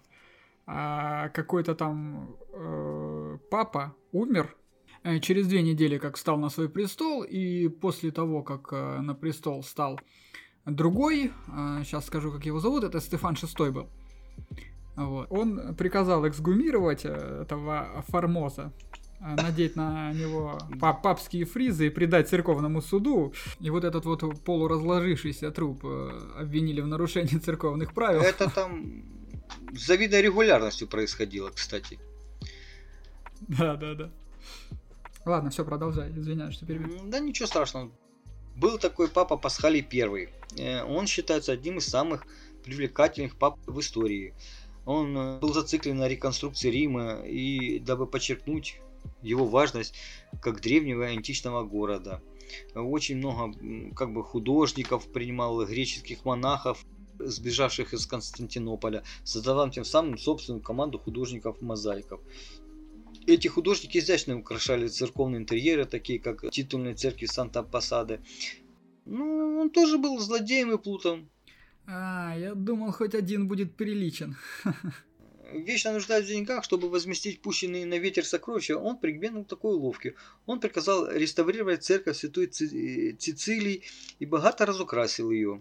а, 0.67 1.29
какой-то 1.29 1.75
там 1.75 2.37
э, 2.55 3.39
папа 3.51 3.95
умер 4.13 4.57
э, 5.03 5.21
через 5.21 5.47
две 5.47 5.61
недели, 5.61 5.99
как 5.99 6.17
встал 6.17 6.39
на 6.39 6.49
свой 6.49 6.71
престол, 6.71 7.25
и 7.25 7.69
после 7.69 8.11
того, 8.11 8.43
как 8.43 8.73
на 8.73 9.15
престол 9.15 9.63
стал 9.63 10.01
Другой, 10.67 11.33
сейчас 11.83 12.05
а, 12.05 12.07
скажу, 12.07 12.31
как 12.33 12.45
его 12.45 12.61
зовут, 12.61 12.85
это 12.85 13.01
Стефан 13.01 13.35
VI 13.35 13.71
был. 13.71 13.89
Вот. 14.97 15.27
Он 15.31 15.75
приказал 15.75 16.29
эксгумировать 16.29 17.05
э, 17.05 17.43
этого 17.43 18.05
Формоза, 18.09 18.73
э, 19.21 19.35
надеть 19.37 19.77
на 19.77 20.13
него 20.13 20.59
папские 20.81 21.47
фризы 21.47 21.87
и 21.87 21.91
предать 21.91 22.29
церковному 22.29 22.83
суду. 22.83 23.33
И 23.61 23.71
вот 23.71 23.85
этот 23.85 24.05
вот 24.05 24.23
полуразложившийся 24.45 25.51
труп 25.51 25.81
э, 25.85 26.11
обвинили 26.41 26.81
в 26.81 26.87
нарушении 26.87 27.39
церковных 27.39 27.95
правил. 27.95 28.21
Это 28.21 28.51
там 28.51 29.05
с 29.73 29.87
завидной 29.87 30.21
регулярностью 30.21 30.87
происходило, 30.87 31.51
кстати. 31.51 31.99
Да, 33.41 33.77
да, 33.77 33.95
да. 33.95 34.11
Ладно, 35.25 35.51
все, 35.51 35.65
продолжай. 35.65 36.11
Извиняюсь, 36.11 36.55
что 36.55 36.67
перебил. 36.67 37.01
Да 37.05 37.21
ничего 37.21 37.47
страшного. 37.47 37.91
Был 38.61 38.77
такой 38.77 39.09
папа 39.09 39.39
Пасхалий 39.39 39.87
I. 39.91 40.29
Э, 40.59 40.85
он 40.85 41.07
считается 41.07 41.53
одним 41.53 41.79
из 41.79 41.87
самых 41.87 42.27
привлекательных 42.63 43.39
пап 43.39 43.59
в 43.67 43.81
истории. 43.81 44.35
Он 44.85 45.17
э, 45.17 45.39
был 45.39 45.55
зациклен 45.55 45.97
на 45.97 46.07
реконструкции 46.07 46.69
Рима 46.69 47.23
и 47.23 47.79
дабы 47.79 48.07
подчеркнуть 48.07 48.79
его 49.23 49.47
важность 49.47 49.95
как 50.43 50.61
древнего 50.61 51.07
античного 51.07 51.65
города. 51.65 52.21
Очень 52.75 53.17
много 53.17 53.55
как 53.97 54.13
бы 54.13 54.23
художников 54.23 55.11
принимал, 55.11 55.65
греческих 55.65 56.27
монахов, 56.27 56.85
сбежавших 57.19 57.95
из 57.95 58.05
Константинополя, 58.05 59.05
создавал 59.25 59.71
тем 59.71 59.87
самым 59.87 60.19
собственную 60.19 60.63
команду 60.63 60.99
художников-мозаиков. 60.99 62.21
Эти 63.27 63.49
художники 63.49 63.99
изящно 63.99 64.39
украшали 64.39 64.89
церковные 64.89 65.41
интерьеры, 65.41 65.85
такие 65.85 66.19
как 66.19 66.51
титульные 66.51 66.95
церкви 66.95 67.27
Санта-Пасады. 67.27 68.21
Ну, 69.05 69.61
он 69.61 69.71
тоже 69.71 69.99
был 69.99 70.19
злодеем 70.19 70.73
и 70.73 70.79
плутом. 70.79 71.29
А, 71.87 72.35
я 72.39 72.55
думал, 72.55 72.93
хоть 72.93 73.15
один 73.15 73.49
будет 73.49 73.75
приличен. 73.75 74.37
Вечно 75.53 75.93
нуждаясь 75.93 76.27
в 76.27 76.29
деньгах, 76.29 76.63
чтобы 76.65 76.89
возместить 76.89 77.43
пущенные 77.43 77.85
на 77.85 77.99
ветер 77.99 78.25
сокровища, 78.25 78.79
он 78.79 78.97
пригнул 78.99 79.45
такой 79.45 79.75
уловки. 79.75 80.15
Он 80.47 80.61
приказал 80.61 81.11
реставрировать 81.11 81.83
церковь 81.83 82.17
Святой 82.17 82.47
Цицилии 82.47 83.83
и 84.21 84.27
богато 84.27 84.65
разукрасил 84.65 85.31
ее. 85.31 85.61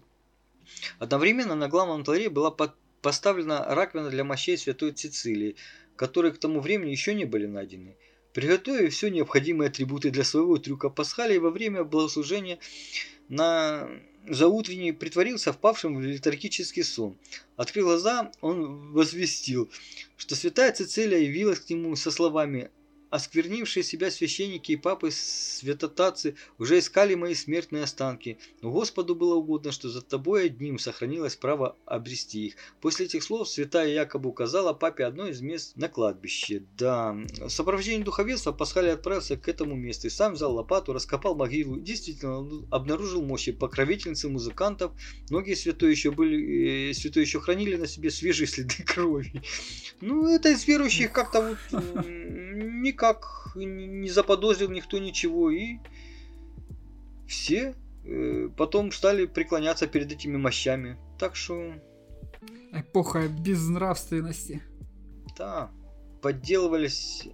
Одновременно 1.00 1.56
на 1.56 1.68
главном 1.68 1.98
алтаре 1.98 2.30
была 2.30 2.54
поставлена 3.02 3.74
раковина 3.74 4.10
для 4.10 4.22
мощей 4.22 4.56
Святой 4.56 4.92
Цицилии, 4.92 5.56
которые 6.00 6.32
к 6.32 6.38
тому 6.38 6.60
времени 6.60 6.92
еще 6.92 7.12
не 7.12 7.26
были 7.26 7.44
найдены. 7.44 7.94
Приготовив 8.32 8.94
все 8.94 9.10
необходимые 9.10 9.68
атрибуты 9.68 10.08
для 10.08 10.24
своего 10.24 10.56
трюка 10.56 10.88
Пасхалия 10.88 11.38
во 11.38 11.50
время 11.50 11.84
богослужения 11.84 12.58
на 13.28 13.86
заутренний 14.26 14.94
притворился 14.94 15.52
впавшим 15.52 15.98
в 15.98 16.00
летаргический 16.00 16.84
сон. 16.84 17.18
Открыл 17.56 17.84
глаза, 17.84 18.32
он 18.40 18.92
возвестил, 18.92 19.70
что 20.16 20.36
святая 20.36 20.72
Цицилия 20.72 21.18
явилась 21.18 21.60
к 21.60 21.68
нему 21.68 21.94
со 21.96 22.10
словами 22.10 22.70
осквернившие 23.10 23.82
себя 23.82 24.10
священники 24.10 24.72
и 24.72 24.76
папы 24.76 25.10
святотатцы 25.10 26.36
уже 26.58 26.78
искали 26.78 27.14
мои 27.14 27.34
смертные 27.34 27.82
останки, 27.82 28.38
но 28.62 28.70
Господу 28.70 29.14
было 29.14 29.34
угодно, 29.34 29.72
что 29.72 29.88
за 29.88 30.00
тобой 30.00 30.46
одним 30.46 30.78
сохранилось 30.78 31.36
право 31.36 31.76
обрести 31.86 32.46
их. 32.46 32.54
После 32.80 33.06
этих 33.06 33.22
слов 33.22 33.48
святая 33.48 33.88
якобы 33.88 34.30
указала 34.30 34.72
папе 34.72 35.04
одно 35.04 35.26
из 35.28 35.40
мест 35.40 35.76
на 35.76 35.88
кладбище. 35.88 36.62
Да, 36.78 37.12
в 37.12 37.48
сопровождении 37.50 38.04
духовенства 38.04 38.52
Пасхалий 38.52 38.92
отправился 38.92 39.36
к 39.36 39.48
этому 39.48 39.74
месту 39.74 40.06
и 40.06 40.10
сам 40.10 40.34
взял 40.34 40.54
лопату, 40.54 40.92
раскопал 40.92 41.34
могилу 41.34 41.76
и 41.76 41.82
действительно 41.82 42.46
обнаружил 42.70 43.22
мощи 43.22 43.52
покровительницы 43.52 44.28
музыкантов. 44.28 44.92
Многие 45.30 45.54
святые 45.54 45.90
еще 45.90 46.12
были, 46.12 46.90
э, 46.90 46.94
святые 46.94 47.22
еще 47.22 47.40
хранили 47.40 47.76
на 47.76 47.86
себе 47.86 48.10
свежие 48.10 48.46
следы 48.46 48.82
крови. 48.86 49.42
Ну, 50.00 50.32
это 50.32 50.50
из 50.50 50.66
верующих 50.66 51.12
как-то 51.12 51.40
вот 51.40 51.58
никак 53.00 53.52
не 53.54 54.10
заподозрил 54.10 54.70
никто 54.70 54.98
ничего, 54.98 55.50
и 55.50 55.78
все 57.26 57.74
э, 58.04 58.48
потом 58.56 58.92
стали 58.92 59.26
преклоняться 59.26 59.86
перед 59.86 60.12
этими 60.12 60.36
мощами. 60.36 60.98
Так 61.18 61.36
что... 61.36 61.74
Эпоха 62.72 63.26
безнравственности. 63.28 64.62
Да, 65.36 65.70
подделывались 66.22 67.28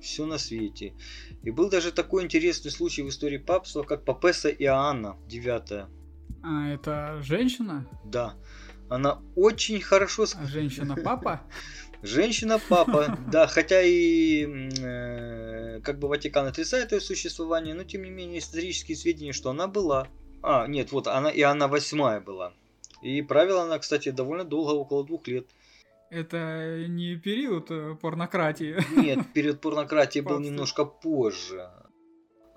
все 0.00 0.26
на 0.26 0.38
свете. 0.38 0.94
И 1.42 1.50
был 1.50 1.70
даже 1.70 1.90
такой 1.90 2.24
интересный 2.24 2.70
случай 2.70 3.02
в 3.02 3.08
истории 3.08 3.38
папства, 3.38 3.82
как 3.82 4.04
Папеса 4.04 4.50
Иоанна, 4.50 5.16
девятая. 5.26 5.88
А 6.42 6.68
это 6.68 7.20
женщина? 7.22 7.88
Да. 8.04 8.36
Она 8.88 9.20
очень 9.34 9.80
хорошо... 9.80 10.26
А 10.36 10.46
женщина-папа? 10.46 11.42
Женщина-папа, 12.06 13.18
да, 13.32 13.46
хотя 13.48 13.82
и 13.82 14.46
э, 14.80 15.80
как 15.82 15.98
бы 15.98 16.08
Ватикан 16.08 16.46
отрицает 16.46 16.92
ее 16.92 17.00
существование, 17.00 17.74
но 17.74 17.82
тем 17.82 18.04
не 18.04 18.10
менее 18.10 18.38
исторические 18.38 18.96
сведения, 18.96 19.32
что 19.32 19.50
она 19.50 19.66
была. 19.66 20.06
А, 20.42 20.66
нет, 20.68 20.92
вот 20.92 21.08
она 21.08 21.30
и 21.30 21.42
она 21.42 21.66
восьмая 21.66 22.20
была. 22.20 22.52
И 23.02 23.22
правила 23.22 23.62
она, 23.62 23.78
кстати, 23.78 24.10
довольно 24.10 24.44
долго, 24.44 24.70
около 24.70 25.04
двух 25.04 25.26
лет. 25.26 25.46
Это 26.08 26.86
не 26.86 27.16
период 27.16 27.70
э, 27.70 27.96
порнократии. 28.00 28.76
Нет, 28.96 29.18
период 29.34 29.60
порнократии 29.60 30.20
был 30.20 30.38
немножко 30.38 30.84
позже. 30.84 31.68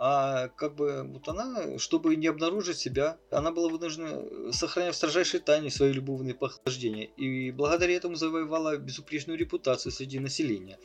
А 0.01 0.47
как 0.55 0.75
бы 0.75 1.03
вот 1.03 1.27
она, 1.27 1.77
чтобы 1.77 2.15
не 2.15 2.27
обнаружить 2.27 2.77
себя, 2.77 3.17
она 3.31 3.51
была 3.51 3.67
вынуждена 3.67 4.53
сохранять 4.53 4.93
в 4.93 4.97
строжайшей 4.97 5.41
тайне 5.41 5.69
свои 5.69 5.91
любовные 5.91 6.33
похождения. 6.33 7.03
И 7.17 7.51
благодаря 7.51 7.95
этому 7.95 8.15
завоевала 8.15 8.77
безупречную 8.77 9.37
репутацию 9.37 9.91
среди 9.91 10.19
населения. 10.19 10.79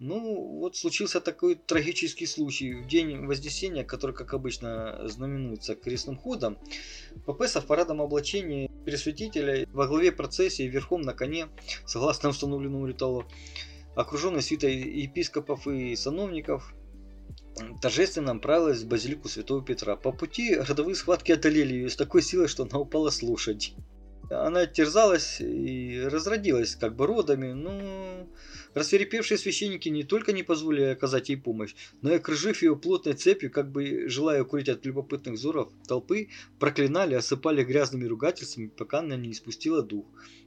Ну, 0.00 0.58
вот 0.58 0.76
случился 0.76 1.20
такой 1.20 1.54
трагический 1.54 2.26
случай. 2.26 2.74
В 2.74 2.88
день 2.88 3.24
Вознесения, 3.24 3.84
который, 3.84 4.16
как 4.16 4.34
обычно, 4.34 4.98
знаменуется 5.04 5.76
крестным 5.76 6.18
ходом, 6.18 6.58
Папеса 7.24 7.60
в 7.60 7.66
парадном 7.66 8.02
облачении 8.02 8.68
Пресвятителя 8.84 9.68
во 9.72 9.86
главе 9.86 10.10
процессии 10.10 10.64
верхом 10.64 11.02
на 11.02 11.12
коне, 11.12 11.46
согласно 11.86 12.30
установленному 12.30 12.88
ритуалу, 12.88 13.24
окруженный 13.94 14.42
свитой 14.42 14.74
епископов 14.74 15.68
и 15.68 15.94
сановников, 15.94 16.74
торжественно 17.80 18.34
направилась 18.34 18.82
в 18.82 18.88
базилику 18.88 19.28
Святого 19.28 19.64
Петра. 19.64 19.96
По 19.96 20.12
пути 20.12 20.56
родовые 20.56 20.94
схватки 20.94 21.32
одолели 21.32 21.74
ее 21.74 21.88
с 21.90 21.96
такой 21.96 22.22
силой, 22.22 22.48
что 22.48 22.64
она 22.64 22.78
упала 22.78 23.10
с 23.10 23.22
лошади. 23.22 23.74
Она 24.30 24.66
терзалась 24.66 25.40
и 25.40 26.02
разродилась 26.06 26.76
как 26.76 26.96
бы 26.96 27.06
родами, 27.06 27.52
но 27.52 28.26
Рассверепевшие 28.74 29.36
священники 29.36 29.90
не 29.90 30.02
только 30.02 30.32
не 30.32 30.42
позволили 30.42 30.84
оказать 30.84 31.28
ей 31.28 31.36
помощь, 31.36 31.74
но 32.00 32.12
и 32.12 32.16
окружив 32.16 32.62
ее 32.62 32.74
плотной 32.74 33.12
цепью, 33.12 33.50
как 33.50 33.70
бы 33.70 34.08
желая 34.08 34.42
укрыть 34.42 34.68
от 34.68 34.86
любопытных 34.86 35.34
взоров 35.34 35.70
толпы, 35.86 36.28
проклинали, 36.58 37.14
осыпали 37.14 37.64
грязными 37.64 38.06
ругательствами, 38.06 38.68
пока 38.68 39.00
она 39.00 39.16
не 39.16 39.32
испустила 39.32 39.82
дух. 39.82 40.06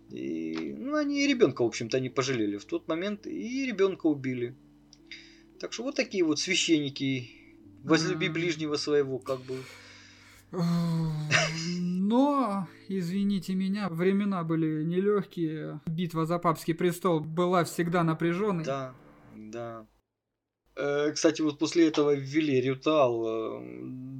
И, 0.09 0.75
ну, 0.77 0.95
они 0.95 1.23
и 1.23 1.27
ребенка, 1.27 1.63
в 1.63 1.67
общем-то, 1.67 1.99
не 1.99 2.09
пожалели. 2.09 2.57
В 2.57 2.65
тот 2.65 2.87
момент 2.87 3.27
и 3.27 3.65
ребенка 3.65 4.07
убили. 4.07 4.55
Так 5.59 5.73
что 5.73 5.83
вот 5.83 5.95
такие 5.95 6.23
вот 6.23 6.39
священники, 6.39 7.29
возлюби 7.83 8.29
ближнего 8.29 8.75
своего, 8.75 9.19
как 9.19 9.39
бы. 9.41 9.61
Но, 10.51 12.67
извините 12.87 13.55
меня, 13.55 13.89
времена 13.89 14.43
были 14.43 14.83
нелегкие. 14.83 15.81
Битва 15.85 16.25
за 16.25 16.39
папский 16.39 16.73
престол 16.73 17.19
была 17.19 17.63
всегда 17.63 18.03
напряженной. 18.03 18.63
Да, 18.63 18.93
да. 19.35 19.87
Э, 20.75 21.11
кстати, 21.11 21.41
вот 21.41 21.57
после 21.57 21.87
этого 21.87 22.13
ввели 22.13 22.61
ритуал 22.61 23.25
э, 23.27 23.61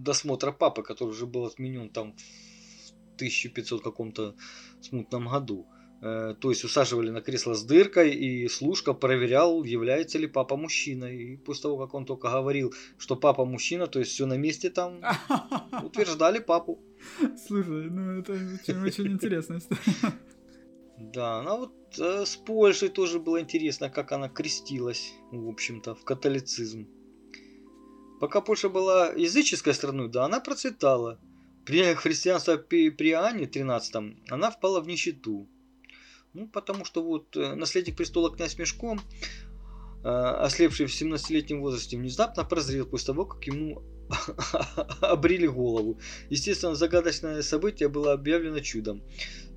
досмотра 0.04 0.52
папы, 0.52 0.84
который 0.84 1.10
уже 1.10 1.26
был 1.26 1.46
отменен 1.46 1.90
там 1.90 2.14
в 2.14 3.16
1500 3.16 3.84
каком-то 3.84 4.36
смутном 4.82 5.28
году. 5.28 5.68
Э, 6.02 6.36
то 6.40 6.50
есть 6.50 6.64
усаживали 6.64 7.10
на 7.10 7.22
кресло 7.22 7.54
с 7.54 7.64
дыркой, 7.64 8.12
и 8.14 8.48
служка 8.48 8.94
проверял, 8.94 9.64
является 9.64 10.18
ли 10.18 10.28
папа 10.28 10.58
мужчиной. 10.58 11.16
И 11.18 11.38
после 11.38 11.64
того, 11.64 11.78
как 11.78 11.94
он 11.94 12.06
только 12.06 12.30
говорил, 12.30 12.74
что 12.98 13.16
папа 13.16 13.46
мужчина, 13.46 13.88
то 13.88 14.00
есть 14.00 14.12
все 14.12 14.26
на 14.26 14.38
месте 14.38 14.70
там, 14.70 15.02
утверждали 15.84 16.40
папу. 16.40 16.80
Слушай, 17.48 17.90
ну 17.90 18.20
это 18.20 18.34
очень, 18.34 18.82
очень 18.84 19.08
интересная 19.08 19.60
история. 19.60 20.14
Да, 20.98 21.42
ну 21.44 21.58
вот 21.58 22.00
э, 22.00 22.26
с 22.26 22.38
Польшей 22.38 22.90
тоже 22.90 23.20
было 23.20 23.42
интересно, 23.42 23.90
как 23.90 24.12
она 24.12 24.30
крестилась, 24.30 25.14
в 25.32 25.50
общем-то, 25.50 25.94
в 25.94 26.04
католицизм. 26.06 26.88
Пока 28.20 28.42
Польша 28.42 28.70
была 28.70 29.10
языческой 29.10 29.74
страной, 29.74 30.10
да, 30.10 30.26
она 30.26 30.40
процветала. 30.40 31.20
При 31.66 31.96
христианстве 31.96 32.58
при, 32.58 32.90
при 32.92 33.10
Иоанне 33.10 33.46
13 33.46 33.96
она 34.30 34.52
впала 34.52 34.80
в 34.80 34.88
нищету. 34.88 35.50
Ну, 36.36 36.50
потому 36.50 36.84
что 36.84 37.02
вот 37.02 37.38
э, 37.38 37.56
наследник 37.56 37.96
престола 37.96 38.30
князь 38.30 38.58
Мешко, 38.58 38.98
э, 40.04 40.08
ослепший 40.10 40.86
в 40.86 40.90
17-летнем 40.90 41.62
возрасте, 41.62 41.98
внезапно 41.98 42.44
прозрел 42.44 42.86
после 42.86 43.08
того, 43.08 43.26
как 43.26 43.48
ему 43.48 43.82
обрили 45.02 45.48
голову. 45.48 45.98
Естественно, 46.30 46.76
загадочное 46.76 47.42
событие 47.42 47.88
было 47.88 48.12
объявлено 48.12 48.60
чудом. 48.60 49.02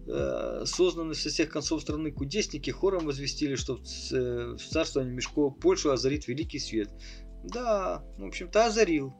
Э, 0.06 0.62
сознанные 0.66 1.16
со 1.16 1.30
всех 1.30 1.50
концов 1.50 1.82
страны 1.82 2.12
кудесники 2.12 2.70
хором 2.70 3.06
возвестили, 3.06 3.56
что 3.56 3.74
в 3.74 4.58
царствовании 4.58 5.12
Мешко 5.12 5.50
Польшу 5.50 5.90
озарит 5.90 6.28
великий 6.28 6.60
свет. 6.60 6.90
Да, 7.42 8.04
в 8.18 8.24
общем-то, 8.24 8.66
озарил. 8.66 9.14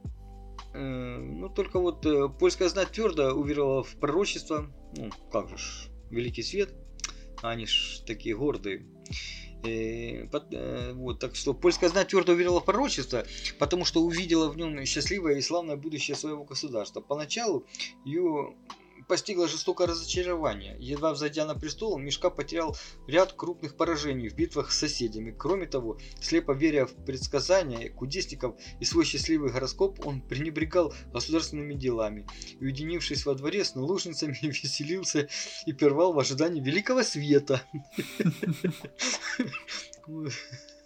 Ну, 0.75 1.49
только 1.49 1.81
вот 1.81 2.07
польская 2.39 2.69
знать 2.69 2.93
твердо 2.93 3.33
уверовала 3.33 3.83
в 3.83 3.97
пророчество. 3.97 4.71
Ну, 4.97 5.11
как 5.33 5.49
же 5.49 5.91
великий 6.11 6.45
свет– 6.45 6.73
они 7.43 7.67
ж 7.67 8.03
такие 8.07 8.37
гордые. 8.37 8.87
И, 9.65 10.29
э, 10.33 10.41
э, 10.53 10.93
вот, 10.93 11.19
так 11.19 11.35
что 11.35 11.53
польская 11.53 11.89
знать 11.89 12.09
твердо 12.09 12.33
уверила 12.33 12.61
в 12.61 12.65
пророчество, 12.65 13.25
потому 13.59 13.85
что 13.85 14.03
увидела 14.03 14.49
в 14.49 14.57
нем 14.57 14.85
счастливое 14.85 15.37
и 15.37 15.43
славное 15.43 15.77
будущее 15.77 16.17
своего 16.17 16.45
государства. 16.45 17.01
Поначалу 17.01 17.67
ее 18.05 18.55
постигло 19.09 19.49
жестокое 19.49 19.87
разочарование. 19.87 20.77
Едва 20.79 21.13
взойдя 21.13 21.47
на 21.47 21.55
престол, 21.55 21.99
Мишка 21.99 22.31
потерял 22.31 22.77
ряд 23.07 23.33
крупных 23.33 23.77
поражений 23.77 24.29
в 24.29 24.35
битвах 24.35 24.71
с 24.71 24.79
соседями. 24.79 25.35
Кроме 25.37 25.67
того, 25.67 25.99
слепо 26.21 26.53
веря 26.53 26.87
в 26.87 26.93
предсказания 27.05 27.91
кудесников 27.91 28.55
и 28.79 28.85
свой 28.85 29.05
счастливый 29.05 29.51
гороскоп, 29.51 30.07
он 30.07 30.21
пренебрегал 30.21 30.95
государственными 31.13 31.75
делами. 31.75 32.27
И, 32.61 32.65
уединившись 32.65 33.25
во 33.27 33.35
дворе 33.35 33.65
с 33.65 33.75
наложницами, 33.75 34.37
веселился 34.43 35.29
и 35.67 35.73
первал 35.73 36.13
в 36.13 36.19
ожидании 36.19 36.61
великого 36.61 37.03
света. 37.03 37.63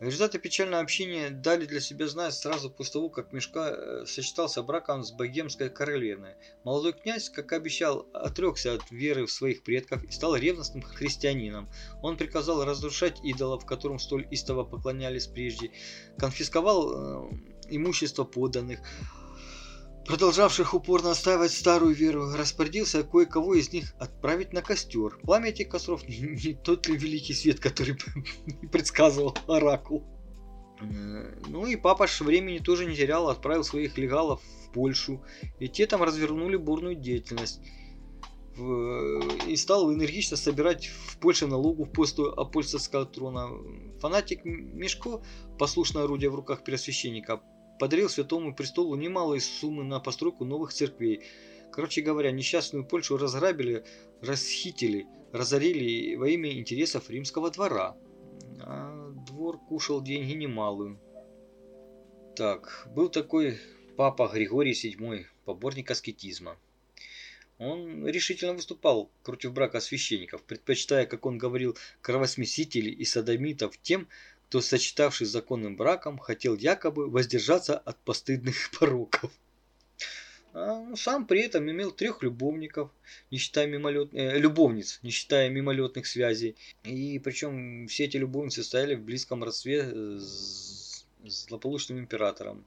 Результаты 0.00 0.38
печального 0.38 0.80
общения 0.80 1.30
дали 1.30 1.66
для 1.66 1.80
себя 1.80 2.06
знать 2.06 2.32
сразу 2.32 2.70
после 2.70 2.92
того, 2.92 3.08
как 3.08 3.32
Мешка 3.32 3.70
э, 3.70 4.04
сочетался 4.06 4.62
браком 4.62 5.02
с 5.02 5.10
богемской 5.10 5.70
королевной. 5.70 6.36
Молодой 6.62 6.92
князь, 6.92 7.28
как 7.28 7.52
обещал, 7.52 8.06
отрекся 8.12 8.74
от 8.74 8.88
веры 8.92 9.26
в 9.26 9.32
своих 9.32 9.64
предков 9.64 10.04
и 10.04 10.12
стал 10.12 10.36
ревностным 10.36 10.82
христианином. 10.82 11.68
Он 12.00 12.16
приказал 12.16 12.64
разрушать 12.64 13.18
идолов, 13.24 13.66
которым 13.66 13.98
столь 13.98 14.28
истово 14.30 14.62
поклонялись 14.62 15.26
прежде, 15.26 15.72
конфисковал 16.16 16.92
э, 16.92 17.30
имущество 17.68 18.22
подданных, 18.22 18.78
продолжавших 20.08 20.72
упорно 20.72 21.10
отстаивать 21.10 21.52
старую 21.52 21.94
веру, 21.94 22.34
распорядился 22.34 23.02
кое-кого 23.02 23.54
из 23.54 23.72
них 23.74 23.92
отправить 23.98 24.54
на 24.54 24.62
костер. 24.62 25.18
Пламя 25.22 25.50
этих 25.50 25.68
костров 25.68 26.02
не, 26.08 26.54
тот 26.54 26.88
ли 26.88 26.96
великий 26.96 27.34
свет, 27.34 27.60
который 27.60 27.98
предсказывал 28.72 29.36
Оракул. 29.46 30.04
Э, 30.80 31.38
ну 31.46 31.66
и 31.66 31.76
папа 31.76 32.06
ж 32.06 32.22
времени 32.22 32.58
тоже 32.58 32.86
не 32.86 32.96
терял, 32.96 33.28
отправил 33.28 33.64
своих 33.64 33.98
легалов 33.98 34.40
в 34.40 34.72
Польшу, 34.72 35.22
и 35.60 35.68
те 35.68 35.86
там 35.86 36.02
развернули 36.02 36.56
бурную 36.56 36.94
деятельность. 36.94 37.60
И 39.46 39.54
стал 39.56 39.92
энергично 39.92 40.36
собирать 40.36 40.86
в 40.86 41.18
Польше 41.18 41.46
налогу 41.46 41.84
в 41.84 41.92
посту 41.92 42.32
апостольского 42.32 43.04
трона. 43.06 43.50
Фанатик 44.00 44.44
Мешко, 44.44 45.22
послушное 45.58 46.04
орудие 46.04 46.30
в 46.30 46.34
руках 46.34 46.64
первосвященника, 46.64 47.40
подарил 47.78 48.08
Святому 48.08 48.54
Престолу 48.54 48.94
немалые 48.96 49.40
суммы 49.40 49.84
на 49.84 50.00
постройку 50.00 50.44
новых 50.44 50.72
церквей. 50.72 51.22
Короче 51.72 52.02
говоря, 52.02 52.30
несчастную 52.30 52.84
Польшу 52.84 53.16
разграбили, 53.16 53.84
расхитили, 54.20 55.06
разорили 55.32 56.14
во 56.16 56.28
имя 56.28 56.52
интересов 56.52 57.10
римского 57.10 57.50
двора. 57.50 57.96
А 58.60 59.10
двор 59.26 59.58
кушал 59.58 60.02
деньги 60.02 60.32
немалые. 60.32 60.98
Так, 62.36 62.88
был 62.94 63.08
такой 63.08 63.58
папа 63.96 64.30
Григорий 64.32 64.72
VII, 64.72 65.26
поборник 65.44 65.90
аскетизма. 65.90 66.56
Он 67.58 68.06
решительно 68.06 68.54
выступал 68.54 69.10
против 69.24 69.52
брака 69.52 69.80
священников, 69.80 70.44
предпочитая, 70.44 71.06
как 71.06 71.26
он 71.26 71.38
говорил, 71.38 71.76
кровосмесителей 72.00 72.92
и 72.92 73.04
садомитов 73.04 73.76
тем, 73.78 74.08
кто, 74.48 74.62
сочетавшись 74.62 75.28
законным 75.28 75.76
браком, 75.76 76.18
хотел 76.18 76.56
якобы 76.56 77.10
воздержаться 77.10 77.76
от 77.76 77.98
постыдных 77.98 78.70
пороков. 78.78 79.30
А 80.54 80.96
сам 80.96 81.26
при 81.26 81.42
этом 81.42 81.70
имел 81.70 81.92
трех 81.92 82.22
любовников, 82.22 82.90
не 83.30 83.36
считая 83.36 83.66
мимолет... 83.66 84.08
э, 84.14 84.38
любовниц, 84.38 85.00
не 85.02 85.10
считая 85.10 85.50
мимолетных 85.50 86.06
связей. 86.06 86.56
И 86.84 87.18
причем 87.18 87.86
все 87.88 88.04
эти 88.04 88.16
любовницы 88.16 88.64
стояли 88.64 88.94
в 88.94 89.02
близком 89.02 89.44
родстве 89.44 89.82
с 90.18 91.04
злополучным 91.22 91.98
императором. 91.98 92.64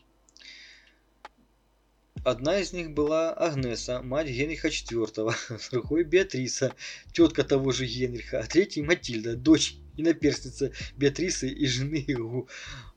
Одна 2.23 2.59
из 2.59 2.71
них 2.71 2.91
была 2.91 3.33
Агнеса, 3.33 4.03
мать 4.03 4.27
Генриха 4.27 4.67
IV, 4.67 5.69
другой 5.71 6.03
Беатриса, 6.03 6.75
тетка 7.11 7.43
того 7.43 7.71
же 7.71 7.87
Генриха, 7.87 8.41
а 8.41 8.43
третьей 8.45 8.83
Матильда, 8.83 9.35
дочь 9.35 9.80
и 9.97 10.03
наперстница 10.03 10.71
Беатрисы 10.97 11.49
и 11.49 11.67
жены 11.67 12.05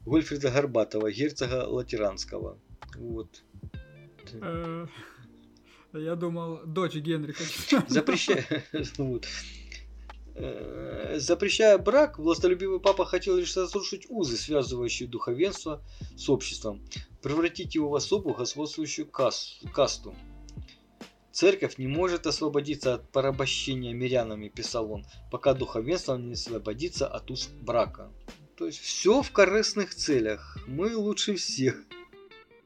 Гольфрида 0.04 0.50
Горбатова, 0.50 1.10
герцога 1.10 1.66
Латеранского. 1.66 2.58
Вот. 2.96 3.42
Я 5.92 6.16
думал, 6.16 6.60
дочь 6.66 6.94
Генриха. 6.94 7.44
Запрещая, 7.88 8.64
вот. 8.98 9.26
Запрещая 11.14 11.78
брак, 11.78 12.18
властолюбивый 12.18 12.80
папа 12.80 13.04
хотел 13.04 13.36
лишь 13.36 13.56
разрушить 13.56 14.06
узы, 14.08 14.36
связывающие 14.36 15.08
духовенство 15.08 15.84
с 16.16 16.28
обществом, 16.28 16.82
превратить 17.22 17.76
его 17.76 17.88
в 17.88 17.94
особую 17.94 18.34
господствующую 18.34 19.06
касту. 19.06 20.14
Церковь 21.34 21.78
не 21.78 21.88
может 21.88 22.28
освободиться 22.28 22.94
от 22.94 23.10
порабощения 23.10 23.92
мирянами, 23.92 24.48
писал 24.48 24.92
он, 24.92 25.04
пока 25.32 25.52
духовенство 25.52 26.16
не 26.16 26.34
освободится 26.34 27.08
от 27.08 27.28
уз 27.28 27.48
брака. 27.48 28.12
То 28.56 28.66
есть 28.66 28.78
все 28.78 29.20
в 29.20 29.32
корыстных 29.32 29.96
целях. 29.96 30.56
Мы 30.68 30.96
лучше 30.96 31.34
всех. 31.34 31.82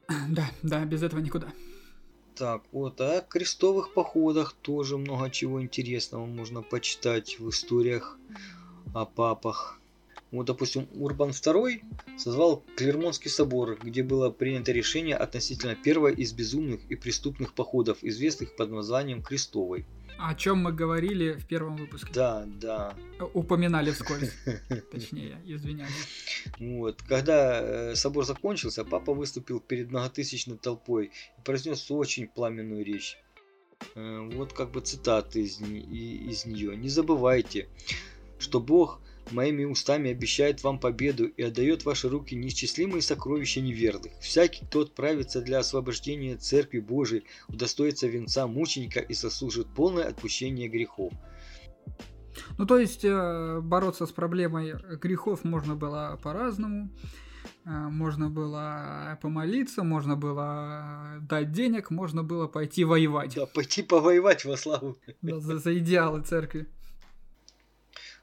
Да, 0.29 0.51
да, 0.61 0.85
без 0.85 1.01
этого 1.01 1.19
никуда. 1.19 1.51
Так, 2.35 2.61
вот, 2.71 3.01
а 3.01 3.17
о 3.17 3.21
крестовых 3.21 3.91
походах 3.95 4.53
тоже 4.53 4.99
много 4.99 5.31
чего 5.31 5.63
интересного 5.63 6.27
можно 6.27 6.61
почитать 6.61 7.39
в 7.39 7.49
историях 7.49 8.19
о 8.93 9.05
папах. 9.05 9.78
Вот, 10.31 10.45
допустим, 10.45 10.87
Урбан 10.93 11.31
II 11.31 11.81
созвал 12.17 12.63
Клермонский 12.75 13.31
собор, 13.31 13.79
где 13.81 14.03
было 14.03 14.29
принято 14.29 14.71
решение 14.71 15.15
относительно 15.15 15.75
первой 15.75 16.13
из 16.13 16.33
безумных 16.33 16.81
и 16.89 16.95
преступных 16.95 17.53
походов, 17.53 17.97
известных 18.03 18.55
под 18.55 18.69
названием 18.69 19.23
Крестовой. 19.23 19.85
О 20.19 20.35
чем 20.35 20.59
мы 20.59 20.73
говорили 20.73 21.31
в 21.31 21.47
первом 21.47 21.77
выпуске. 21.77 22.11
Да, 22.13 22.45
да. 22.45 22.93
Упоминали 23.33 23.89
вскользь. 23.91 24.33
Точнее, 24.91 25.41
извиняюсь. 25.45 25.93
Вот. 26.59 27.01
Когда 27.03 27.61
э, 27.61 27.95
собор 27.95 28.25
закончился, 28.25 28.83
папа 28.83 29.13
выступил 29.13 29.61
перед 29.61 29.89
многотысячной 29.89 30.57
толпой 30.57 31.11
и 31.37 31.41
произнес 31.41 31.89
очень 31.89 32.27
пламенную 32.27 32.83
речь. 32.83 33.17
Э, 33.95 34.29
вот 34.33 34.51
как 34.51 34.71
бы 34.71 34.81
цитаты 34.81 35.41
из, 35.41 35.61
из 35.61 36.45
нее. 36.45 36.75
Не 36.75 36.89
забывайте, 36.89 37.69
что 38.39 38.59
Бог 38.59 38.99
моими 39.31 39.65
устами 39.65 40.11
обещает 40.11 40.63
вам 40.63 40.79
победу 40.79 41.25
и 41.25 41.41
отдает 41.43 41.81
в 41.81 41.85
ваши 41.85 42.09
руки 42.09 42.35
неисчислимые 42.35 43.01
сокровища 43.01 43.61
неверных. 43.61 44.13
Всякий, 44.21 44.65
кто 44.65 44.81
отправится 44.81 45.41
для 45.41 45.59
освобождения 45.59 46.37
Церкви 46.37 46.79
Божией, 46.79 47.23
удостоится 47.47 48.07
венца 48.07 48.47
мученика 48.47 48.99
и 48.99 49.13
заслужит 49.13 49.67
полное 49.73 50.07
отпущение 50.07 50.67
грехов. 50.67 51.13
Ну, 52.57 52.65
то 52.65 52.77
есть, 52.77 53.03
э, 53.03 53.59
бороться 53.61 54.05
с 54.05 54.11
проблемой 54.11 54.75
грехов 55.01 55.43
можно 55.43 55.75
было 55.75 56.19
по-разному. 56.23 56.89
Э, 57.65 57.69
можно 57.89 58.29
было 58.29 59.17
помолиться, 59.21 59.83
можно 59.83 60.15
было 60.15 61.19
дать 61.21 61.51
денег, 61.51 61.91
можно 61.91 62.23
было 62.23 62.47
пойти 62.47 62.83
воевать. 62.83 63.35
Да, 63.35 63.45
пойти 63.45 63.83
повоевать 63.83 64.45
во 64.45 64.57
славу. 64.57 64.97
Да, 65.21 65.39
за, 65.39 65.57
за 65.57 65.77
идеалы 65.77 66.21
церкви. 66.21 66.67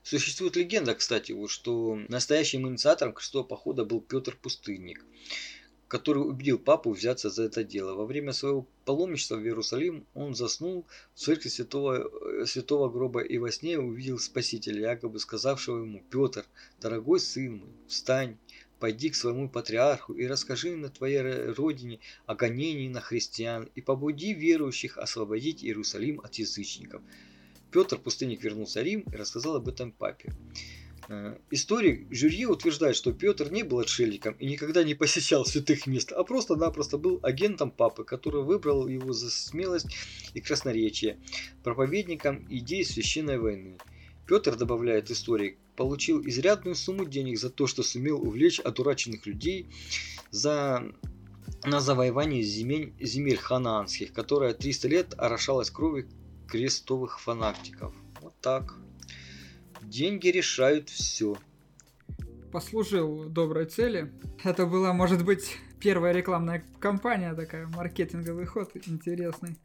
Существует 0.06 0.54
легенда, 0.54 0.94
кстати, 0.94 1.32
вот, 1.32 1.50
что 1.50 1.98
настоящим 2.06 2.68
инициатором 2.68 3.12
крестового 3.12 3.48
похода 3.48 3.84
был 3.84 4.00
Петр 4.00 4.38
Пустынник, 4.40 5.04
который 5.88 6.20
убедил 6.20 6.60
папу 6.60 6.92
взяться 6.92 7.28
за 7.28 7.42
это 7.42 7.64
дело. 7.64 7.94
Во 7.94 8.06
время 8.06 8.32
своего 8.32 8.68
паломничества 8.84 9.34
в 9.34 9.42
Иерусалим 9.42 10.06
он 10.14 10.36
заснул 10.36 10.86
в 11.12 11.18
церкви 11.18 11.48
святого, 11.48 12.08
э, 12.40 12.46
святого 12.46 12.88
гроба 12.88 13.20
и 13.20 13.36
во 13.38 13.50
сне 13.50 13.80
увидел 13.80 14.20
Спасителя, 14.20 14.92
якобы 14.92 15.18
сказавшего 15.18 15.80
ему, 15.80 16.04
«Петр, 16.08 16.44
дорогой 16.80 17.18
сын 17.18 17.56
мой, 17.56 17.74
встань, 17.88 18.36
пойди 18.78 19.10
к 19.10 19.16
своему 19.16 19.48
патриарху 19.48 20.12
и 20.12 20.24
расскажи 20.28 20.76
на 20.76 20.88
твоей 20.88 21.50
родине 21.50 21.98
о 22.26 22.36
гонении 22.36 22.88
на 22.88 23.00
христиан 23.00 23.68
и 23.74 23.80
побуди 23.80 24.34
верующих 24.34 24.98
освободить 24.98 25.64
Иерусалим 25.64 26.20
от 26.20 26.36
язычников». 26.36 27.02
Петр 27.76 27.98
Пустынник 27.98 28.42
вернулся 28.42 28.80
в 28.80 28.84
Рим 28.84 29.00
и 29.00 29.16
рассказал 29.16 29.56
об 29.56 29.68
этом 29.68 29.92
папе. 29.92 30.32
Э, 31.10 31.36
историк 31.50 32.06
Жюрье 32.10 32.46
утверждает, 32.46 32.96
что 32.96 33.12
Петр 33.12 33.52
не 33.52 33.64
был 33.64 33.80
отшельником 33.80 34.32
и 34.38 34.46
никогда 34.46 34.82
не 34.82 34.94
посещал 34.94 35.44
святых 35.44 35.86
мест, 35.86 36.10
а 36.10 36.24
просто-напросто 36.24 36.96
был 36.96 37.20
агентом 37.22 37.70
папы, 37.70 38.04
который 38.04 38.42
выбрал 38.44 38.88
его 38.88 39.12
за 39.12 39.30
смелость 39.30 39.94
и 40.32 40.40
красноречие, 40.40 41.18
проповедником 41.64 42.46
идей 42.48 42.82
священной 42.82 43.38
войны. 43.38 43.76
Петр, 44.26 44.56
добавляет 44.56 45.10
историк, 45.10 45.58
получил 45.76 46.26
изрядную 46.26 46.76
сумму 46.76 47.04
денег 47.04 47.38
за 47.38 47.50
то, 47.50 47.66
что 47.66 47.82
сумел 47.82 48.22
увлечь 48.22 48.58
одураченных 48.58 49.26
людей 49.26 49.68
за 50.30 50.82
на 51.64 51.80
завоевание 51.80 52.42
земель, 52.42 52.94
земель 53.00 53.36
ханаанских, 53.36 54.14
которая 54.14 54.54
300 54.54 54.88
лет 54.88 55.14
орошалась 55.18 55.70
кровью 55.70 56.08
крестовых 56.48 57.20
фанатиков. 57.20 57.94
Вот 58.20 58.34
так. 58.40 58.76
Деньги 59.82 60.28
решают 60.28 60.88
все. 60.88 61.36
Послужил 62.52 63.28
доброй 63.28 63.66
цели. 63.66 64.12
Это 64.42 64.66
была, 64.66 64.92
может 64.92 65.24
быть, 65.24 65.58
первая 65.80 66.12
рекламная 66.12 66.64
кампания 66.80 67.34
такая, 67.34 67.66
маркетинговый 67.66 68.46
ход 68.46 68.72
интересный. 68.86 69.56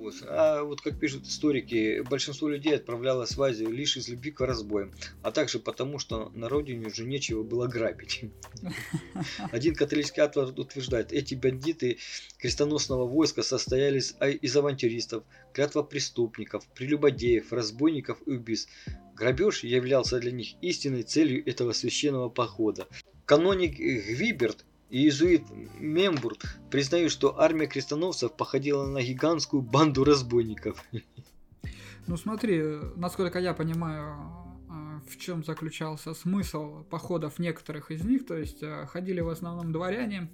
Вот. 0.00 0.14
А 0.26 0.62
вот 0.62 0.80
как 0.80 0.98
пишут 0.98 1.26
историки, 1.26 2.00
большинство 2.00 2.48
людей 2.48 2.74
отправлялось 2.74 3.36
в 3.36 3.42
Азию 3.42 3.70
лишь 3.70 3.98
из 3.98 4.08
любви 4.08 4.30
к 4.30 4.40
разбоям, 4.40 4.92
а 5.22 5.30
также 5.30 5.58
потому, 5.58 5.98
что 5.98 6.30
на 6.34 6.48
родине 6.48 6.86
уже 6.86 7.04
нечего 7.04 7.42
было 7.42 7.66
грабить. 7.66 8.24
Один 9.52 9.74
католический 9.74 10.22
автор 10.22 10.58
утверждает, 10.58 11.12
эти 11.12 11.34
бандиты 11.34 11.98
крестоносного 12.38 13.06
войска 13.06 13.42
состоялись 13.42 14.14
из 14.40 14.56
авантюристов, 14.56 15.22
клятва 15.52 15.82
преступников, 15.82 16.66
прелюбодеев, 16.74 17.52
разбойников 17.52 18.22
и 18.24 18.30
убийств. 18.30 18.72
Грабеж 19.14 19.64
являлся 19.64 20.18
для 20.18 20.32
них 20.32 20.54
истинной 20.62 21.02
целью 21.02 21.46
этого 21.46 21.74
священного 21.74 22.30
похода. 22.30 22.88
Каноник 23.26 23.76
Гвиберт 23.76 24.64
иезуит 24.90 25.42
Мембурт 25.78 26.44
признают, 26.70 27.12
что 27.12 27.40
армия 27.40 27.66
крестоносцев 27.66 28.32
походила 28.32 28.86
на 28.86 29.02
гигантскую 29.02 29.62
банду 29.62 30.04
разбойников. 30.04 30.84
Ну 32.06 32.16
смотри, 32.16 32.62
насколько 32.96 33.38
я 33.38 33.54
понимаю, 33.54 34.16
а, 34.68 35.00
в 35.08 35.16
чем 35.16 35.44
заключался 35.44 36.14
смысл 36.14 36.82
походов 36.84 37.38
некоторых 37.38 37.90
из 37.90 38.02
них, 38.04 38.26
то 38.26 38.36
есть 38.36 38.62
а, 38.62 38.86
ходили 38.86 39.20
в 39.20 39.28
основном 39.28 39.72
дворяне, 39.72 40.28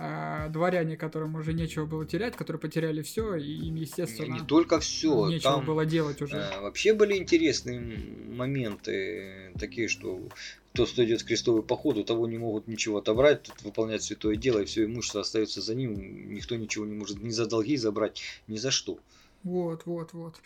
а, 0.00 0.48
дворяне, 0.48 0.96
которым 0.96 1.34
уже 1.34 1.52
нечего 1.52 1.84
было 1.84 2.06
терять, 2.06 2.36
которые 2.36 2.60
потеряли 2.60 3.02
все, 3.02 3.34
и 3.34 3.66
им, 3.66 3.74
естественно, 3.74 4.34
не, 4.34 4.40
только 4.40 4.78
все, 4.78 5.28
нечего 5.28 5.54
там, 5.54 5.66
было 5.66 5.84
делать 5.84 6.22
уже. 6.22 6.48
Вообще 6.60 6.94
были 6.94 7.16
интересные 7.16 7.80
моменты, 7.80 9.52
такие, 9.58 9.88
что 9.88 10.20
кто 10.72 10.86
кто 10.86 11.04
идет 11.04 11.22
в 11.22 11.24
крестовый 11.24 11.64
поход, 11.64 11.96
у 11.96 12.04
того 12.04 12.28
не 12.28 12.38
могут 12.38 12.68
ничего 12.68 12.98
отобрать, 12.98 13.42
тут 13.42 13.60
выполнять 13.62 14.04
святое 14.04 14.36
дело, 14.36 14.60
и 14.60 14.66
все 14.66 14.84
имущество 14.84 15.22
остается 15.22 15.60
за 15.60 15.74
ним, 15.74 16.32
никто 16.32 16.54
ничего 16.54 16.86
не 16.86 16.94
может 16.94 17.20
ни 17.20 17.30
за 17.30 17.46
долги 17.46 17.76
забрать, 17.76 18.22
ни 18.46 18.56
за 18.56 18.70
что. 18.70 19.00
Вот, 19.42 19.84
вот, 19.86 20.12
вот. 20.12 20.36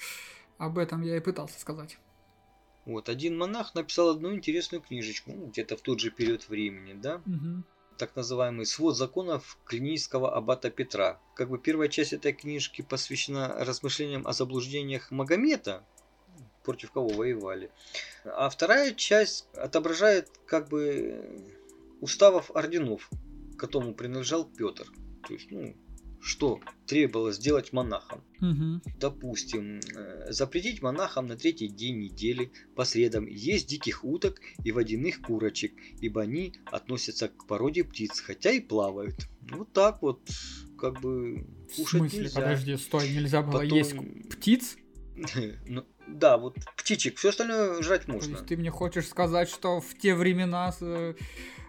Об 0.57 0.79
этом 0.79 1.03
я 1.03 1.19
и 1.19 1.21
пытался 1.21 1.61
сказать. 1.61 1.99
Вот, 2.87 3.11
один 3.11 3.37
монах 3.37 3.75
написал 3.75 4.09
одну 4.09 4.35
интересную 4.35 4.81
книжечку, 4.81 5.33
ну, 5.33 5.47
где-то 5.49 5.77
в 5.77 5.83
тот 5.83 6.01
же 6.01 6.11
период 6.11 6.49
времени, 6.49 6.95
да? 6.95 7.21
Угу. 7.27 7.65
Так 7.99 8.17
называемый 8.17 8.67
свод 8.67 8.97
законов 8.97 9.59
клинического 9.65 10.35
аббата 10.35 10.71
Петра. 10.71 11.21
Как 11.35 11.49
бы 11.49 11.59
первая 11.59 11.89
часть 11.89 12.13
этой 12.13 12.33
книжки 12.33 12.83
посвящена 12.83 13.65
размышлениям 13.65 14.27
о 14.27 14.33
заблуждениях 14.33 15.11
Магомета, 15.11 15.85
против 16.65 16.93
кого 16.93 17.09
воевали. 17.09 17.71
А 18.25 18.49
вторая 18.49 18.95
часть 18.95 19.49
отображает 19.55 20.31
как 20.47 20.69
бы 20.69 21.55
уставов 22.01 22.51
орденов, 22.55 23.11
к 23.55 23.61
которому 23.61 23.95
принадлежал 23.95 24.45
Петр. 24.45 24.87
То 25.27 25.35
есть, 25.35 25.51
ну, 25.51 25.75
что 26.23 26.61
требовалось 26.87 27.37
сделать 27.37 27.73
монахам. 27.73 28.23
Мгм. 28.39 28.81
Допустим, 28.99 29.81
э, 29.95 30.31
запретить 30.31 30.81
монахам 30.81 31.27
на 31.27 31.37
третий 31.37 31.69
день 31.69 31.99
недели 31.99 32.53
по 32.77 32.85
средам 32.85 33.27
есть 33.27 33.69
диких 33.69 34.05
уток 34.05 34.41
и 34.63 34.71
водяных 34.71 35.21
курочек, 35.21 35.73
ибо 36.01 36.23
они 36.23 36.55
относятся 36.67 37.29
к 37.29 37.47
породе 37.47 37.83
птиц, 37.83 38.21
хотя 38.21 38.53
и 38.53 38.61
плавают. 38.61 39.17
Вот 39.51 39.73
так 39.73 40.01
вот, 40.03 40.21
как 40.79 41.01
бы, 41.01 41.45
В 41.73 41.77
кушать 41.77 41.89
смысле, 42.01 42.21
нельзя. 42.21 42.41
подожди, 42.41 42.77
стой, 42.77 43.09
нельзя 43.11 43.43
было 43.43 43.61
Потом- 43.61 43.79
есть 43.79 43.95
птиц? 44.31 44.77
Ну, 45.67 45.85
да, 46.09 46.39
вот 46.39 46.57
птичек, 46.77 47.19
все 47.19 47.31
остальное 47.31 47.83
жрать 47.83 48.07
То 48.07 48.13
можно. 48.13 48.33
есть 48.33 48.47
ты 48.47 48.57
мне 48.57 48.71
хочешь 48.71 49.07
сказать, 49.09 49.49
что 49.49 49.81
в 49.81 49.97
те 49.99 50.15
времена, 50.15 50.73
э, 50.81 51.15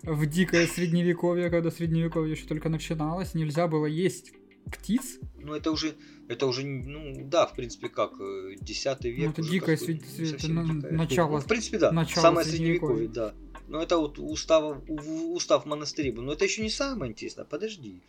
в 0.04 0.26
дикое 0.28 0.66
средневековье, 0.68 1.50
когда 1.50 1.72
средневековье 1.72 2.34
еще 2.36 2.46
только 2.48 2.70
начиналось, 2.70 3.34
нельзя 3.34 3.68
было 3.68 3.86
есть 3.86 4.32
птиц? 4.72 5.20
Ну, 5.40 5.54
это 5.54 5.72
уже, 5.72 5.96
это 6.28 6.46
уже, 6.48 6.66
ну, 6.66 7.26
да, 7.30 7.46
в 7.46 7.56
принципе, 7.56 7.90
как, 7.90 8.14
э, 8.20 8.56
10 8.60 9.10
век. 9.10 9.26
Ну, 9.26 9.32
это 9.32 9.42
дикое 9.52 9.78
не 9.78 10.36
это 10.82 10.88
начало- 10.92 11.32
Ну, 11.32 11.40
в 11.46 11.48
принципе, 11.48 11.78
да, 11.80 11.92
начало 11.92 12.22
самое 12.22 12.46
средневековье, 12.58 13.08
да. 13.10 13.34
Но 13.68 13.82
это 13.82 13.98
вот 13.98 14.20
устав, 14.20 14.78
устав 14.90 15.66
монастыря 15.66 16.12
был. 16.12 16.24
Но 16.24 16.34
это 16.34 16.46
еще 16.46 16.62
не 16.62 16.70
самое 16.70 17.12
интересное, 17.12 17.46
подожди. 17.46 18.02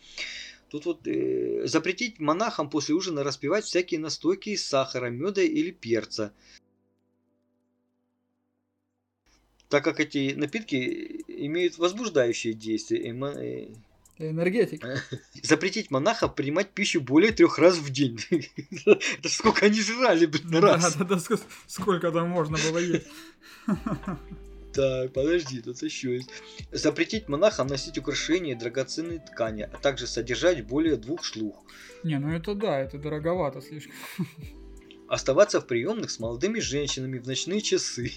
Тут 0.68 0.86
вот 0.86 1.06
э, 1.06 1.66
запретить 1.66 2.18
монахам 2.18 2.68
после 2.68 2.94
ужина 2.94 3.22
распивать 3.22 3.64
всякие 3.64 4.00
настойки 4.00 4.50
из 4.50 4.66
сахара, 4.66 5.10
меда 5.10 5.42
или 5.42 5.70
перца. 5.70 6.32
Так 9.68 9.82
как 9.84 9.98
эти 10.00 10.34
напитки 10.34 11.24
имеют 11.26 11.78
возбуждающее 11.78 12.52
действие, 12.54 13.02
и 13.08 13.12
мо- 13.12 13.32
э, 13.36 13.68
Энергетик. 14.18 14.84
запретить 15.42 15.90
монахам 15.90 16.32
принимать 16.32 16.70
пищу 16.70 17.00
более 17.00 17.32
трех 17.32 17.58
раз 17.58 17.76
в 17.78 17.90
день. 17.90 18.18
Это 18.86 19.28
сколько 19.28 19.66
они 19.66 19.80
жрали, 19.80 20.26
блин, 20.26 20.50
на 20.50 20.60
Да, 20.60 20.74
раз. 20.74 20.94
да, 20.96 21.04
да, 21.04 21.14
ск- 21.16 21.40
сколько 21.66 22.12
там 22.12 22.28
можно 22.28 22.56
было 22.70 22.78
есть? 22.78 23.06
Так, 24.74 25.12
подожди, 25.12 25.60
тут 25.62 25.80
еще 25.82 26.14
есть. 26.16 26.28
Запретить 26.72 27.28
монахам 27.28 27.68
носить 27.68 27.96
украшения 27.96 28.54
и 28.56 28.58
драгоценные 28.58 29.20
ткани, 29.20 29.62
а 29.62 29.76
также 29.78 30.08
содержать 30.08 30.66
более 30.66 30.96
двух 30.96 31.22
шлух. 31.22 31.62
Не, 32.02 32.18
ну 32.18 32.32
это 32.32 32.56
да, 32.56 32.80
это 32.80 32.98
дороговато 32.98 33.60
слишком. 33.60 33.94
Оставаться 35.08 35.60
в 35.60 35.68
приемных 35.68 36.10
с 36.10 36.18
молодыми 36.18 36.58
женщинами 36.58 37.18
в 37.18 37.26
ночные 37.28 37.60
часы. 37.60 38.10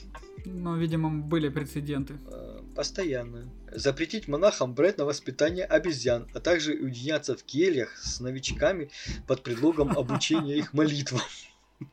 Но, 0.46 0.76
видимо, 0.78 1.12
были 1.12 1.50
прецеденты. 1.50 2.16
Э, 2.26 2.62
Постоянно. 2.76 3.48
Запретить 3.78 4.28
монахам 4.28 4.74
брать 4.74 4.98
на 4.98 5.06
воспитание 5.06 5.63
обезьян, 5.63 6.28
а 6.34 6.40
также 6.40 6.74
уединяться 6.74 7.38
в 7.38 7.44
кельях 7.44 7.96
с 7.96 8.20
новичками 8.20 8.90
под 9.28 9.44
предлогом 9.44 9.90
обучения 9.98 10.58
их 10.58 10.74
молитвам. 10.74 11.22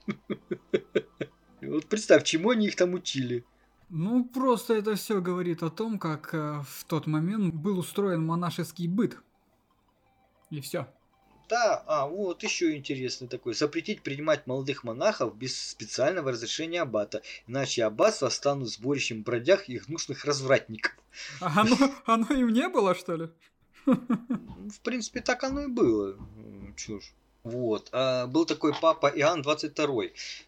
Вот 1.61 1.87
представь, 1.87 2.25
чему 2.25 2.51
они 2.51 2.67
их 2.67 2.77
там 2.77 2.93
учили. 2.93 3.45
Ну, 3.89 4.25
просто 4.25 4.75
это 4.75 4.97
все 4.97 5.23
говорит 5.23 5.63
о 5.63 5.71
том, 5.71 5.99
как 5.99 6.35
э, 6.35 6.63
в 6.67 6.85
тот 6.85 7.07
момент 7.07 7.55
был 7.55 7.79
устроен 7.79 8.25
монашеский 8.25 8.87
быт. 8.87 9.17
И 10.51 10.61
все. 10.61 10.87
Да, 11.49 11.83
а 11.87 12.07
вот 12.07 12.43
еще 12.43 12.75
интересный 12.75 13.29
такой. 13.29 13.55
Запретить 13.55 14.03
принимать 14.03 14.47
молодых 14.47 14.85
монахов 14.85 15.37
без 15.37 15.61
специального 15.61 16.33
разрешения 16.33 16.83
аббата, 16.83 17.23
иначе 17.47 17.85
аббатство 17.85 18.29
станут 18.31 18.71
сборищем 18.71 19.23
бродяг 19.23 19.69
и 19.69 19.79
гнусных 19.79 20.25
развратников. 20.25 20.93
А 21.41 21.61
оно, 21.61 21.77
оно 22.07 22.27
им 22.35 22.49
не 22.49 22.69
было, 22.69 22.95
что 22.95 23.17
ли? 23.17 23.29
Ну, 23.87 24.71
В 24.71 24.81
принципе, 24.81 25.21
так 25.21 25.45
оно 25.45 25.63
и 25.63 25.67
было. 25.67 26.17
Ж. 26.77 27.01
Вот. 27.45 27.91
А, 27.93 28.27
был 28.27 28.47
такой 28.47 28.73
папа 28.81 29.07
Иоанн 29.07 29.43
22, 29.43 30.05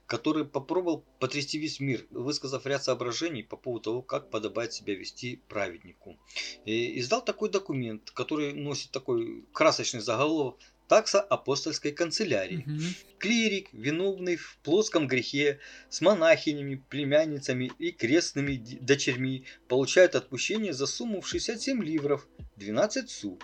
который 0.07 0.47
попробовал 0.47 1.05
потрясти 1.19 1.59
весь 1.59 1.79
мир, 1.79 2.07
высказав 2.11 2.65
ряд 2.65 2.83
соображений 2.83 3.43
по 3.43 3.59
поводу 3.59 3.83
того, 3.85 4.03
как 4.03 4.31
подобает 4.31 4.73
себя 4.73 4.95
вести 4.95 5.43
праведнику. 5.49 6.17
И 6.65 6.99
издал 6.99 7.23
такой 7.23 7.51
документ, 7.51 8.11
который 8.13 8.55
носит 8.55 8.93
такой 8.93 9.45
красочный 9.53 10.01
заголовок 10.01 10.57
«Такса 10.89 11.21
апостольской 11.21 11.93
канцелярии». 11.93 12.65
Мгм. 12.67 12.81
Клирик, 13.19 13.69
виновный 13.73 14.37
в 14.37 14.59
плоском 14.63 15.07
грехе, 15.09 15.59
с 15.89 16.01
монахинями, 16.01 16.83
племянницами 16.89 17.73
и 17.79 17.91
крестными 17.93 18.57
дочерьми, 18.81 19.45
получает 19.69 20.15
отпущение 20.15 20.73
за 20.73 20.87
сумму 20.87 21.21
в 21.21 21.29
67 21.29 21.83
ливров, 21.83 22.27
12 22.57 23.11
су. 23.11 23.39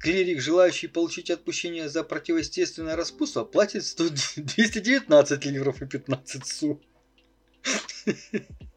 Клирик, 0.00 0.40
желающий 0.40 0.88
получить 0.88 1.30
отпущение 1.30 1.88
за 1.88 2.02
противоестественное 2.04 2.96
распутство, 2.96 3.44
платит 3.44 3.84
100 3.84 4.08
219 4.36 5.44
ливров 5.46 5.82
и 5.82 5.86
15 5.86 6.46
су. 6.46 6.80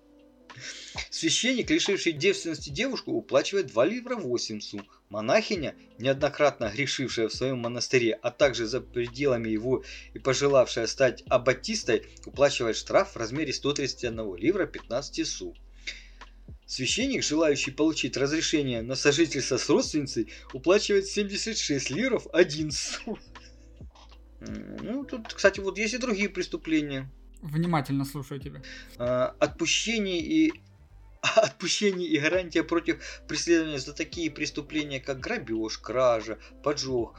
Священник, 1.16 1.70
лишивший 1.70 2.12
девственности 2.12 2.70
девушку, 2.70 3.14
уплачивает 3.14 3.68
2 3.68 3.86
ливра 3.86 4.18
8 4.18 4.60
су. 4.60 4.82
Монахиня, 5.08 5.74
неоднократно 5.98 6.70
грешившая 6.70 7.30
в 7.30 7.34
своем 7.34 7.60
монастыре, 7.60 8.20
а 8.22 8.32
также 8.32 8.66
за 8.66 8.82
пределами 8.82 9.48
его 9.48 9.86
и 10.14 10.20
пожелавшая 10.20 10.88
стать 10.88 11.24
аббатистой, 11.30 12.04
уплачивает 12.26 12.76
штраф 12.76 13.14
в 13.14 13.16
размере 13.16 13.54
131 13.54 14.36
ливра 14.36 14.66
15 14.66 15.26
су. 15.26 15.56
Священник, 16.66 17.24
желающий 17.24 17.72
получить 17.72 18.18
разрешение 18.18 18.82
на 18.82 18.96
сожительство 18.98 19.56
с 19.56 19.70
родственницей, 19.70 20.34
уплачивает 20.52 21.08
76 21.08 21.92
ливров 21.92 22.28
1 22.34 22.72
су. 22.72 23.18
Ну, 24.42 25.06
тут, 25.06 25.34
кстати, 25.34 25.62
вот 25.62 25.78
есть 25.78 25.94
и 25.94 25.98
другие 25.98 26.28
преступления. 26.28 27.10
Внимательно 27.42 28.04
слушаю 28.04 28.42
тебя. 28.42 28.62
А, 28.98 29.34
отпущение 29.40 30.20
и 30.20 30.54
отпущение 31.36 32.08
и 32.08 32.20
гарантия 32.20 32.64
против 32.64 33.22
преследования 33.28 33.80
за 33.80 33.94
такие 33.94 34.30
преступления, 34.32 35.00
как 35.00 35.20
грабеж, 35.20 35.78
кража, 35.78 36.38
поджог, 36.64 37.18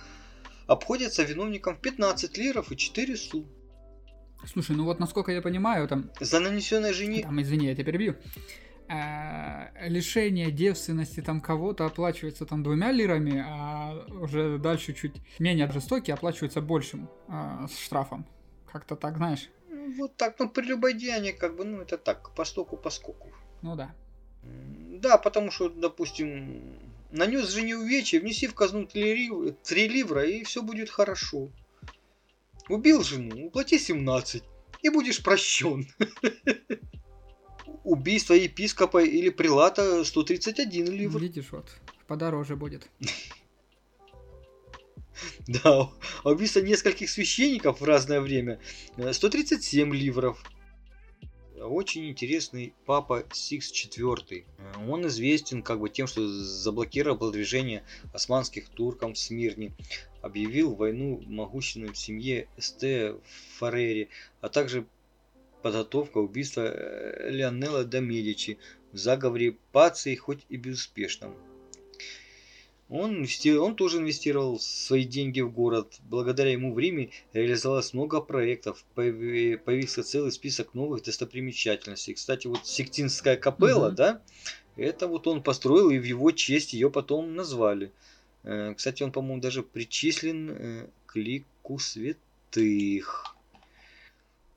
обходятся 0.66 1.22
виновникам 1.22 1.76
в 1.76 1.80
15 1.80 2.38
лиров 2.38 2.72
и 2.72 2.76
4 2.76 3.16
су. 3.16 3.46
Слушай, 4.44 4.76
ну 4.76 4.84
вот 4.84 5.00
насколько 5.00 5.32
я 5.32 5.42
понимаю, 5.42 5.88
там, 5.88 6.10
За 6.20 6.40
нанесенное 6.40 6.92
жене... 6.92 7.22
там 7.22 7.40
извини, 7.40 7.66
я 7.66 7.74
тебя 7.74 7.84
перебью. 7.84 8.16
э, 8.88 9.88
лишение 9.88 10.50
девственности 10.52 11.20
там 11.20 11.40
кого-то 11.40 11.84
оплачивается 11.86 12.46
там 12.46 12.62
двумя 12.62 12.92
лирами, 12.92 13.42
а 13.46 14.04
уже 14.20 14.58
дальше 14.58 14.92
чуть 14.94 15.14
менее 15.40 15.70
жестокие 15.72 16.14
оплачиваются 16.14 16.60
большим 16.60 17.08
э, 17.28 17.66
штрафом. 17.84 18.26
Как-то 18.70 18.94
так, 18.96 19.16
знаешь? 19.16 19.48
Ну, 19.70 19.94
Вот 19.96 20.16
так, 20.16 20.36
ну, 20.38 20.48
прелюбодеяние, 20.48 21.32
как 21.32 21.56
бы, 21.56 21.64
ну, 21.64 21.80
это 21.80 21.96
так, 21.98 22.34
по 22.34 22.44
стоку, 22.44 22.76
по 22.76 22.90
скоку. 22.90 23.32
Ну 23.66 23.74
да. 23.74 23.92
Да, 25.02 25.18
потому 25.18 25.50
что, 25.50 25.68
допустим, 25.68 26.62
нанес 27.10 27.48
жене 27.48 27.76
увечья, 27.76 28.20
внеси 28.20 28.46
в 28.46 28.54
казну 28.54 28.86
3 28.86 29.88
ливра, 29.88 30.24
и 30.24 30.44
все 30.44 30.62
будет 30.62 30.88
хорошо. 30.88 31.50
Убил 32.68 33.02
жену, 33.02 33.46
уплати 33.46 33.78
17, 33.78 34.44
и 34.82 34.88
будешь 34.88 35.20
прощен. 35.20 35.88
Убийство 37.82 38.34
епископа 38.34 39.02
или 39.02 39.30
прилата 39.30 40.04
131 40.04 40.86
ливр. 40.86 41.20
Видишь, 41.20 41.50
вот, 41.50 41.68
подороже 42.06 42.54
будет. 42.54 42.88
Да, 45.48 45.90
а 46.24 46.30
убийство 46.30 46.60
нескольких 46.60 47.08
священников 47.08 47.80
в 47.80 47.84
разное 47.84 48.20
время 48.20 48.60
э, 48.98 49.14
137 49.14 49.94
ливров. 49.94 50.44
Очень 51.60 52.10
интересный 52.10 52.74
папа 52.84 53.24
Сикс 53.32 53.72
IV. 53.72 54.44
Э, 54.58 54.90
Он 54.90 55.06
известен 55.06 55.62
как 55.62 55.80
бы 55.80 55.88
тем, 55.88 56.06
что 56.06 56.26
заблокировал 56.28 57.16
продвижение 57.16 57.82
османских 58.12 58.68
туркам 58.68 59.14
в 59.14 59.18
Смирне, 59.18 59.72
объявил 60.20 60.74
войну 60.74 61.22
могущественной 61.26 61.94
семье 61.94 62.48
Эсте 62.56 63.16
Фарери, 63.56 64.10
а 64.40 64.48
также 64.48 64.86
подготовка 65.62 66.18
убийства 66.18 66.62
э, 66.62 67.30
Леонелла 67.30 67.84
де 67.84 68.00
Медичи 68.00 68.58
в 68.92 68.98
заговоре 68.98 69.56
Паций, 69.72 70.14
хоть 70.16 70.44
и 70.50 70.56
безуспешном. 70.56 71.34
Он, 72.88 73.22
инвести- 73.24 73.56
он 73.56 73.74
тоже 73.74 73.98
инвестировал 73.98 74.60
свои 74.60 75.04
деньги 75.04 75.40
в 75.40 75.50
город. 75.50 75.96
Благодаря 76.04 76.52
ему 76.52 76.72
в 76.72 76.78
Риме 76.78 77.10
реализовалось 77.32 77.92
много 77.92 78.20
проектов. 78.20 78.84
Появи- 78.94 79.56
Появился 79.56 80.04
целый 80.04 80.30
список 80.30 80.72
новых 80.74 81.02
достопримечательностей. 81.02 82.14
Кстати, 82.14 82.46
вот 82.46 82.64
Сектинская 82.64 83.36
капелла, 83.36 83.88
Мгм. 83.88 83.96
да, 83.96 84.22
это 84.76 85.08
вот 85.08 85.26
он 85.26 85.42
построил, 85.42 85.90
и 85.90 85.98
в 85.98 86.04
его 86.04 86.30
честь 86.30 86.74
ее 86.74 86.90
потом 86.90 87.34
назвали. 87.34 87.92
Э, 88.44 88.74
Кстати, 88.74 89.02
он, 89.02 89.10
по-моему, 89.10 89.40
даже 89.40 89.64
причислен 89.64 90.50
э, 90.50 90.86
к 91.06 91.16
лику 91.16 91.80
святых. 91.80 93.34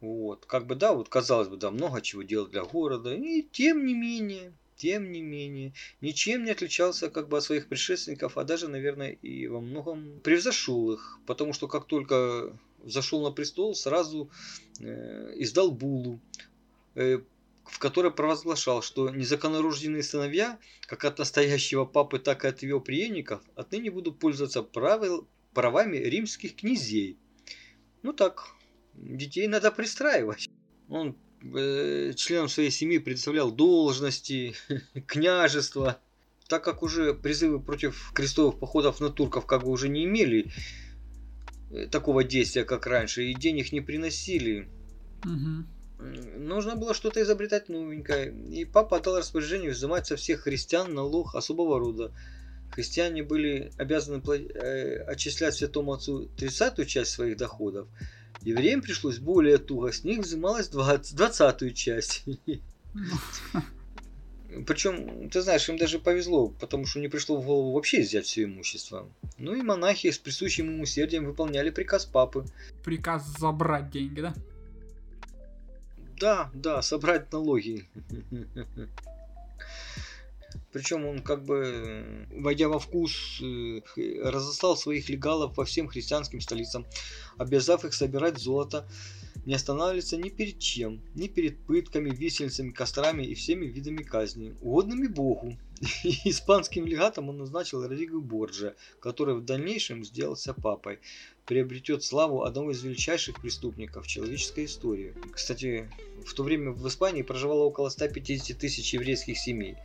Вот, 0.01 0.45
как 0.45 0.67
бы, 0.67 0.75
да, 0.75 0.93
вот 0.93 1.09
казалось 1.09 1.49
бы, 1.49 1.57
да, 1.57 1.71
много 1.71 2.01
чего 2.01 2.21
делать 2.21 2.51
для 2.51 2.63
города, 2.63 3.13
и 3.13 3.41
тем 3.41 3.85
не 3.85 3.93
менее, 3.95 4.53
тем 4.79 5.11
не 5.11 5.21
менее, 5.21 5.73
ничем 5.99 6.45
не 6.45 6.51
отличался 6.51 7.09
как 7.09 7.27
бы 7.27 7.37
от 7.37 7.43
своих 7.43 7.67
предшественников, 7.67 8.37
а 8.37 8.45
даже, 8.45 8.69
наверное, 8.69 9.11
и 9.11 9.47
во 9.47 9.59
многом 9.59 10.21
превзошел 10.23 10.93
их, 10.93 11.19
потому 11.25 11.51
что 11.51 11.67
как 11.67 11.85
только 11.85 12.57
зашел 12.85 13.21
на 13.21 13.31
престол, 13.31 13.75
сразу 13.75 14.31
э, 14.79 15.33
издал 15.35 15.71
булу, 15.71 16.21
э, 16.95 17.19
в 17.65 17.79
которой 17.79 18.11
провозглашал, 18.11 18.81
что 18.81 19.09
незаконнорожденные 19.09 20.01
сыновья, 20.01 20.57
как 20.87 21.03
от 21.03 21.19
настоящего 21.19 21.83
папы, 21.83 22.17
так 22.17 22.45
и 22.45 22.47
от 22.47 22.63
его 22.63 22.79
преемников, 22.79 23.41
отныне 23.55 23.91
будут 23.91 24.17
пользоваться 24.17 24.63
правил, 24.63 25.27
правами 25.53 25.97
римских 25.97 26.55
князей. 26.55 27.17
Ну 28.01 28.13
так, 28.13 28.47
детей 28.93 29.47
надо 29.47 29.71
пристраивать. 29.71 30.49
Он 30.87 31.17
членам 31.41 32.49
своей 32.49 32.71
семьи 32.71 32.97
представлял 32.97 33.51
должности, 33.51 34.55
княжества. 35.07 35.99
Так 36.47 36.63
как 36.63 36.81
уже 36.81 37.13
призывы 37.13 37.59
против 37.59 38.11
крестовых 38.13 38.59
походов 38.59 38.99
на 38.99 39.09
турков 39.09 39.45
как 39.45 39.63
бы 39.63 39.69
уже 39.69 39.87
не 39.87 40.05
имели 40.05 40.51
э, 41.71 41.85
такого 41.87 42.23
действия, 42.23 42.63
как 42.63 42.87
раньше, 42.87 43.23
и 43.25 43.35
денег 43.35 43.71
не 43.71 43.81
приносили, 43.81 44.67
Угу. 45.23 45.65
Нужно 46.37 46.75
было 46.75 46.93
что-то 46.93 47.21
изобретать 47.21 47.67
новенькое, 47.67 48.31
и 48.31 48.63
папа 48.63 48.97
отдал 48.97 49.17
распоряжение 49.17 49.71
взимать 49.71 50.07
со 50.07 50.15
всех 50.15 50.41
христиан 50.41 50.93
налог 50.93 51.35
особого 51.35 51.77
рода. 51.77 52.13
Христиане 52.71 53.23
были 53.23 53.71
обязаны 53.77 54.21
э, 54.31 55.03
отчислять 55.03 55.55
святому 55.55 55.93
отцу 55.93 56.29
30-ю 56.37 56.85
часть 56.85 57.11
своих 57.11 57.35
доходов. 57.35 57.89
Евреям 58.41 58.81
пришлось 58.81 59.19
более 59.19 59.57
туго, 59.57 59.91
с 59.91 60.03
них 60.03 60.19
взималась 60.19 60.69
20-ю 60.69 61.71
часть. 61.71 62.23
Причем, 64.65 65.29
ты 65.29 65.41
знаешь, 65.41 65.69
им 65.69 65.77
даже 65.77 65.99
повезло, 65.99 66.47
потому 66.47 66.85
что 66.85 66.99
не 66.99 67.07
пришло 67.07 67.39
в 67.39 67.45
голову 67.45 67.73
вообще 67.73 68.01
взять 68.01 68.25
все 68.25 68.45
имущество. 68.45 69.07
Ну 69.37 69.53
и 69.53 69.61
монахи 69.61 70.09
с 70.09 70.17
присущим 70.17 70.71
им 70.71 70.81
усердием 70.81 71.25
выполняли 71.25 71.69
приказ 71.69 72.05
папы. 72.05 72.45
Приказ 72.83 73.27
забрать 73.37 73.91
деньги, 73.91 74.21
да? 74.21 74.33
Да, 76.19 76.49
да, 76.53 76.81
собрать 76.81 77.31
налоги. 77.31 77.87
Причем 80.71 81.05
он 81.05 81.21
как 81.21 81.43
бы, 81.43 82.27
войдя 82.31 82.67
во 82.67 82.79
вкус, 82.79 83.41
э, 83.41 83.81
разослал 84.23 84.77
своих 84.77 85.09
легалов 85.09 85.55
по 85.55 85.65
всем 85.65 85.87
христианским 85.87 86.41
столицам, 86.41 86.85
обязав 87.37 87.85
их 87.85 87.93
собирать 87.93 88.37
золото, 88.37 88.87
не 89.45 89.55
останавливаться 89.55 90.17
ни 90.17 90.29
перед 90.29 90.59
чем, 90.59 91.01
ни 91.15 91.27
перед 91.27 91.57
пытками, 91.65 92.09
висельцами, 92.09 92.71
кострами 92.71 93.23
и 93.23 93.33
всеми 93.33 93.65
видами 93.65 94.03
казни, 94.03 94.55
угодными 94.61 95.07
Богу. 95.07 95.57
И 96.03 96.29
испанским 96.29 96.85
легатом 96.85 97.29
он 97.29 97.37
назначил 97.37 97.81
Родриго 97.81 98.19
Борджа, 98.19 98.75
который 98.99 99.35
в 99.35 99.45
дальнейшем 99.45 100.03
сделался 100.03 100.53
папой, 100.53 100.99
приобретет 101.45 102.03
славу 102.03 102.43
одного 102.43 102.71
из 102.71 102.83
величайших 102.83 103.41
преступников 103.41 104.05
человеческой 104.05 104.65
истории. 104.65 105.15
Кстати, 105.31 105.89
в 106.25 106.33
то 106.33 106.43
время 106.43 106.71
в 106.71 106.87
Испании 106.87 107.21
проживало 107.21 107.63
около 107.63 107.89
150 107.89 108.57
тысяч 108.57 108.93
еврейских 108.93 109.37
семей. 109.37 109.77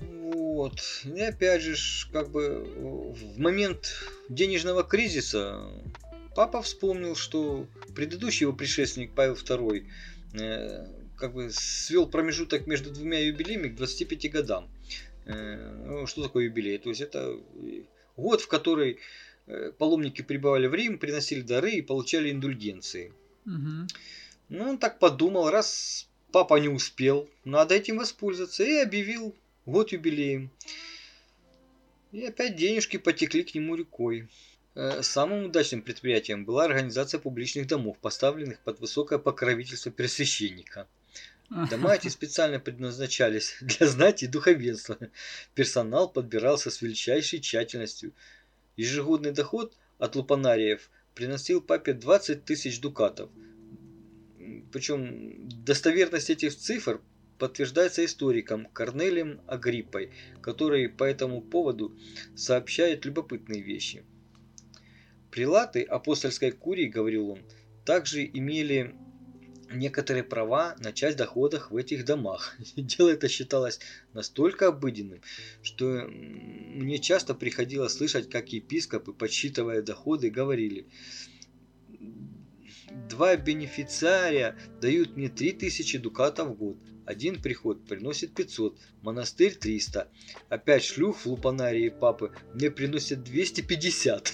Вот. 0.00 0.80
И 1.04 1.20
опять 1.20 1.62
же, 1.62 1.76
как 2.12 2.30
бы 2.30 3.14
в 3.14 3.38
момент 3.38 3.94
денежного 4.28 4.82
кризиса 4.82 5.70
папа 6.34 6.62
вспомнил, 6.62 7.16
что 7.16 7.66
предыдущий 7.94 8.44
его 8.44 8.52
предшественник 8.52 9.12
Павел 9.14 9.34
II 9.34 9.86
э, 10.38 10.86
как 11.16 11.32
бы 11.32 11.50
свел 11.50 12.06
промежуток 12.06 12.66
между 12.66 12.90
двумя 12.90 13.20
юбилеями 13.20 13.68
к 13.68 13.76
25 13.76 14.30
годам. 14.30 14.68
Э, 15.24 15.56
ну, 15.86 16.06
что 16.06 16.22
такое 16.22 16.44
юбилей? 16.44 16.78
То 16.78 16.90
есть 16.90 17.00
это 17.00 17.38
год, 18.16 18.42
в 18.42 18.48
который 18.48 18.98
э, 19.46 19.72
паломники 19.78 20.22
прибывали 20.22 20.66
в 20.66 20.74
Рим, 20.74 20.98
приносили 20.98 21.40
дары 21.40 21.72
и 21.72 21.82
получали 21.82 22.30
индульгенции. 22.30 23.12
Угу. 23.46 23.86
Ну, 24.50 24.70
он 24.70 24.78
так 24.78 24.98
подумал, 24.98 25.50
раз 25.50 26.08
папа 26.32 26.56
не 26.60 26.68
успел, 26.68 27.28
надо 27.44 27.74
этим 27.74 27.96
воспользоваться, 27.96 28.62
и 28.62 28.76
объявил 28.76 29.34
год 29.66 29.92
юбилеем. 29.92 30.50
И 32.12 32.24
опять 32.24 32.56
денежки 32.56 32.96
потекли 32.96 33.42
к 33.42 33.54
нему 33.54 33.74
рекой. 33.74 34.28
Э, 34.74 35.02
Самым 35.02 35.46
удачным 35.46 35.82
предприятием 35.82 36.44
была 36.44 36.64
организация 36.64 37.20
публичных 37.20 37.66
домов, 37.66 37.98
поставленных 37.98 38.60
под 38.60 38.80
высокое 38.80 39.18
покровительство 39.18 39.90
пресвященника. 39.90 40.88
Дома 41.70 41.94
эти 41.94 42.08
специально 42.08 42.58
предназначались 42.58 43.56
для 43.60 43.86
знати 43.86 44.24
и 44.24 44.28
духовенства. 44.28 44.98
Персонал 45.54 46.08
подбирался 46.08 46.70
с 46.70 46.80
величайшей 46.82 47.40
тщательностью. 47.40 48.12
Ежегодный 48.76 49.32
доход 49.32 49.76
от 49.98 50.16
лупанариев 50.16 50.90
приносил 51.14 51.60
папе 51.60 51.92
20 51.92 52.44
тысяч 52.44 52.80
дукатов. 52.80 53.30
Причем 54.72 55.48
достоверность 55.48 56.30
этих 56.30 56.56
цифр 56.56 57.00
подтверждается 57.38 58.04
историком 58.04 58.66
Корнелием 58.72 59.40
Агриппой, 59.46 60.10
который 60.40 60.88
по 60.88 61.04
этому 61.04 61.40
поводу 61.40 61.96
сообщает 62.34 63.04
любопытные 63.04 63.62
вещи. 63.62 64.04
Прилаты 65.30 65.82
апостольской 65.82 66.50
курии, 66.50 66.86
говорил 66.86 67.30
он, 67.30 67.40
также 67.84 68.24
имели 68.24 68.94
некоторые 69.70 70.24
права 70.24 70.76
на 70.78 70.92
часть 70.92 71.16
доходов 71.16 71.70
в 71.70 71.76
этих 71.76 72.04
домах. 72.04 72.56
Дело 72.76 73.10
это 73.10 73.28
считалось 73.28 73.80
настолько 74.12 74.68
обыденным, 74.68 75.20
что 75.62 76.06
мне 76.08 76.98
часто 76.98 77.34
приходилось 77.34 77.92
слышать, 77.94 78.30
как 78.30 78.52
епископы, 78.52 79.12
подсчитывая 79.12 79.82
доходы, 79.82 80.30
говорили, 80.30 80.86
два 83.08 83.36
бенефициария 83.36 84.56
дают 84.80 85.16
мне 85.16 85.28
3000 85.28 85.98
дукатов 85.98 86.48
в 86.48 86.54
год, 86.54 86.76
один 87.06 87.40
приход 87.40 87.84
приносит 87.86 88.34
500, 88.34 88.78
монастырь 89.02 89.54
300, 89.54 90.08
опять 90.48 90.84
шлюх 90.84 91.18
в 91.18 91.26
лупанарии 91.26 91.88
папы 91.88 92.32
мне 92.54 92.70
приносят 92.70 93.22
250. 93.22 94.32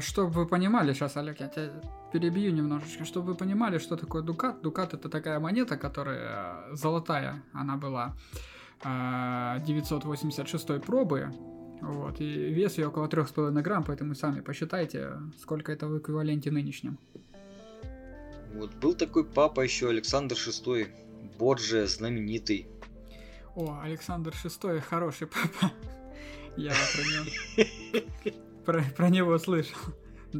Чтобы 0.00 0.32
вы 0.32 0.46
понимали, 0.46 0.92
сейчас, 0.92 1.16
Олег, 1.16 1.40
я 1.40 1.48
тебя 1.48 1.70
перебью 2.12 2.52
немножечко, 2.52 3.04
чтобы 3.04 3.28
вы 3.28 3.34
понимали, 3.34 3.78
что 3.78 3.96
такое 3.96 4.22
дукат. 4.22 4.60
Дукат 4.62 4.94
это 4.94 5.08
такая 5.08 5.40
монета, 5.40 5.76
которая 5.78 6.74
золотая, 6.74 7.42
она 7.52 7.76
была 7.76 8.14
986 8.84 10.80
пробы, 10.82 11.32
вот, 11.80 12.20
и 12.20 12.52
вес 12.52 12.78
ее 12.78 12.88
около 12.88 13.06
3,5 13.08 13.62
грамм, 13.62 13.84
поэтому 13.84 14.14
сами 14.14 14.40
посчитайте, 14.40 15.18
сколько 15.40 15.72
это 15.72 15.86
в 15.88 15.98
эквиваленте 15.98 16.50
нынешнем. 16.50 16.98
Вот 18.54 18.74
был 18.74 18.94
такой 18.94 19.24
папа 19.24 19.60
еще 19.62 19.88
Александр 19.88 20.34
VI, 20.36 20.88
Борджия, 21.38 21.86
знаменитый. 21.86 22.66
О, 23.54 23.80
Александр 23.82 24.32
VI, 24.44 24.80
хороший 24.80 25.26
папа. 25.26 25.72
Я 26.56 26.72
про 26.72 27.02
него, 27.02 28.06
про, 28.64 28.82
про 28.96 29.08
него 29.08 29.38
слышал. 29.38 29.78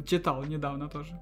Читал 0.05 0.43
недавно 0.43 0.89
тоже, 0.89 1.19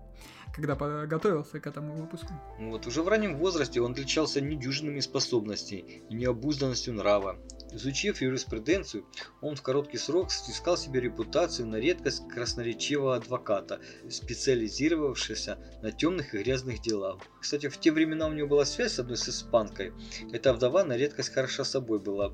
когда 0.53 0.75
готовился 1.05 1.59
к 1.59 1.67
этому 1.67 1.95
выпуску. 1.95 2.33
Вот, 2.59 2.87
уже 2.87 3.03
в 3.03 3.07
раннем 3.07 3.37
возрасте 3.37 3.81
он 3.81 3.91
отличался 3.91 4.41
недюжинными 4.41 4.99
способностями 4.99 6.03
и 6.09 6.13
необузданностью 6.13 6.93
нрава. 6.93 7.37
Изучив 7.73 8.21
юриспруденцию, 8.21 9.05
он 9.39 9.55
в 9.55 9.61
короткий 9.61 9.97
срок 9.97 10.31
снискал 10.31 10.77
себе 10.77 10.99
репутацию 10.99 11.67
на 11.67 11.77
редкость 11.77 12.27
красноречивого 12.27 13.15
адвоката, 13.15 13.79
специализировавшегося 14.09 15.57
на 15.81 15.91
темных 15.91 16.33
и 16.33 16.39
грязных 16.39 16.81
делах. 16.81 17.19
Кстати, 17.39 17.69
в 17.69 17.79
те 17.79 17.91
времена 17.91 18.27
у 18.27 18.33
него 18.33 18.49
была 18.49 18.65
связь 18.65 18.93
с 18.93 18.99
одной 18.99 19.17
с 19.17 19.29
испанкой. 19.29 19.93
Эта 20.33 20.53
вдова 20.53 20.83
на 20.83 20.97
редкость 20.97 21.33
хороша 21.33 21.63
собой 21.63 21.99
была. 21.99 22.33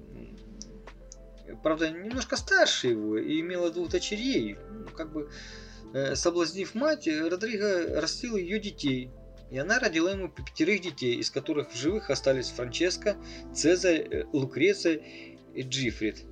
Правда, 1.62 1.90
немножко 1.90 2.36
старше 2.36 2.88
его 2.88 3.18
и 3.18 3.40
имела 3.40 3.70
двух 3.70 3.90
дочерей. 3.90 4.58
Как 4.96 5.12
бы 5.12 5.30
э, 5.94 6.16
соблазнив 6.16 6.74
мать, 6.74 7.08
Родриго 7.08 8.02
растил 8.02 8.38
ее 8.38 8.60
детей, 8.60 9.12
и 9.50 9.58
она 9.58 9.80
родила 9.80 10.12
ему 10.12 10.30
пятерых 10.30 10.82
детей, 10.82 11.16
из 11.16 11.32
которых 11.32 11.72
в 11.72 11.78
живых 11.78 12.10
остались 12.10 12.50
Франческо, 12.50 13.16
Цезарь, 13.54 14.26
Лукреция 14.34 15.02
и 15.58 15.64
Джифрид. 15.64 16.24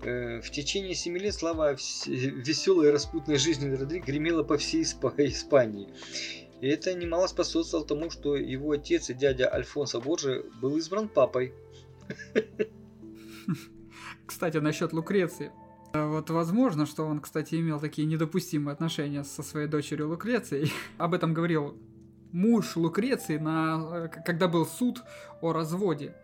В 0.00 0.50
течение 0.50 0.94
семи 0.94 1.20
лет 1.20 1.34
слава 1.34 1.74
веселой 1.74 2.88
и 2.88 2.90
распутной 2.90 3.36
жизни 3.36 3.72
Родриго 3.72 4.04
гремела 4.04 4.42
по 4.42 4.58
всей 4.58 4.82
Испании. 4.82 5.88
И 6.60 6.66
это 6.66 6.94
немало 6.94 7.26
способствовало 7.28 7.86
тому, 7.86 8.10
что 8.10 8.36
его 8.36 8.72
отец 8.72 9.10
и 9.10 9.14
дядя 9.14 9.52
Альфонсо 9.52 10.00
Борджи 10.00 10.44
был 10.60 10.76
избран 10.76 11.08
папой. 11.08 11.52
Кстати, 14.26 14.56
насчет 14.56 14.92
Лукреции. 14.92 15.52
Вот 15.92 16.30
возможно, 16.30 16.86
что 16.86 17.04
он, 17.04 17.20
кстати, 17.20 17.56
имел 17.56 17.78
такие 17.78 18.06
недопустимые 18.06 18.72
отношения 18.72 19.24
со 19.24 19.42
своей 19.42 19.68
дочерью 19.68 20.08
Лукрецией. 20.08 20.72
Об 20.98 21.12
этом 21.12 21.34
говорил 21.34 21.76
муж 22.32 22.76
Лукреции, 22.76 23.36
на, 23.36 24.06
э, 24.06 24.22
когда 24.24 24.48
был 24.48 24.64
суд 24.64 25.02
о 25.42 25.52
разводе 25.52 26.14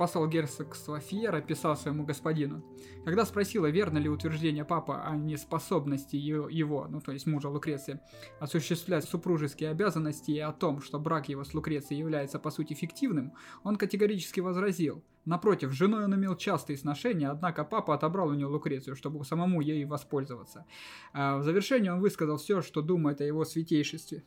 посол 0.00 0.26
герцогства 0.26 0.98
Фьера 0.98 1.42
писал 1.42 1.76
своему 1.76 2.04
господину. 2.04 2.64
Когда 3.04 3.26
спросила, 3.26 3.66
верно 3.66 3.98
ли 3.98 4.08
утверждение 4.08 4.64
папы 4.64 4.94
о 4.94 5.14
неспособности 5.14 6.16
его, 6.16 6.86
ну 6.88 7.02
то 7.02 7.12
есть 7.12 7.26
мужа 7.26 7.50
Лукреции, 7.50 8.00
осуществлять 8.38 9.04
супружеские 9.04 9.68
обязанности 9.68 10.30
и 10.30 10.38
о 10.38 10.52
том, 10.52 10.80
что 10.80 10.98
брак 10.98 11.28
его 11.28 11.44
с 11.44 11.52
Лукрецией 11.52 11.98
является 12.00 12.38
по 12.38 12.50
сути 12.50 12.72
фиктивным, 12.72 13.34
он 13.62 13.76
категорически 13.76 14.40
возразил. 14.40 15.04
Напротив, 15.26 15.70
с 15.70 15.74
женой 15.74 16.04
он 16.04 16.14
имел 16.14 16.34
частые 16.34 16.78
сношения, 16.78 17.28
однако 17.28 17.62
папа 17.62 17.94
отобрал 17.94 18.28
у 18.28 18.34
него 18.34 18.52
Лукрецию, 18.52 18.96
чтобы 18.96 19.22
самому 19.26 19.60
ей 19.60 19.84
воспользоваться. 19.84 20.64
А 21.12 21.36
в 21.36 21.42
завершении 21.42 21.90
он 21.90 22.00
высказал 22.00 22.38
все, 22.38 22.62
что 22.62 22.80
думает 22.80 23.20
о 23.20 23.24
его 23.24 23.44
святейшестве. 23.44 24.24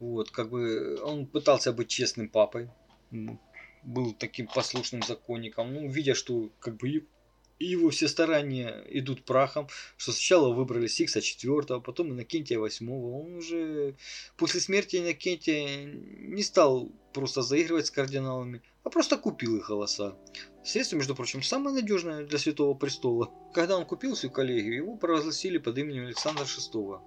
Вот, 0.00 0.32
как 0.32 0.50
бы 0.50 0.98
он 1.04 1.26
пытался 1.26 1.72
быть 1.72 1.86
честным 1.86 2.28
папой, 2.28 2.70
был 3.86 4.12
таким 4.12 4.46
послушным 4.48 5.02
законником, 5.02 5.72
ну, 5.72 5.88
видя, 5.88 6.14
что 6.14 6.50
как 6.60 6.76
бы 6.76 7.06
его 7.58 7.88
все 7.90 8.08
старания 8.08 8.84
идут 8.88 9.24
прахом, 9.24 9.68
что 9.96 10.12
сначала 10.12 10.52
выбрали 10.52 10.86
Сикса 10.86 11.22
четвертого, 11.22 11.80
потом 11.80 12.10
Иннокентия 12.10 12.58
восьмого. 12.58 13.20
Он 13.20 13.36
уже 13.36 13.94
после 14.36 14.60
смерти 14.60 14.96
Иннокентия 14.96 15.84
не 15.86 16.42
стал 16.42 16.90
просто 17.14 17.42
заигрывать 17.42 17.86
с 17.86 17.90
кардиналами, 17.90 18.60
а 18.84 18.90
просто 18.90 19.16
купил 19.16 19.56
их 19.56 19.68
голоса. 19.68 20.18
Средство, 20.64 20.96
между 20.96 21.14
прочим, 21.14 21.42
самое 21.42 21.74
надежное 21.74 22.26
для 22.26 22.38
Святого 22.38 22.74
Престола. 22.74 23.32
Когда 23.54 23.78
он 23.78 23.86
купил 23.86 24.16
свою 24.16 24.32
коллегию, 24.32 24.74
его 24.74 24.96
провозгласили 24.96 25.58
под 25.58 25.78
именем 25.78 26.06
Александра 26.06 26.44
VI. 26.44 27.00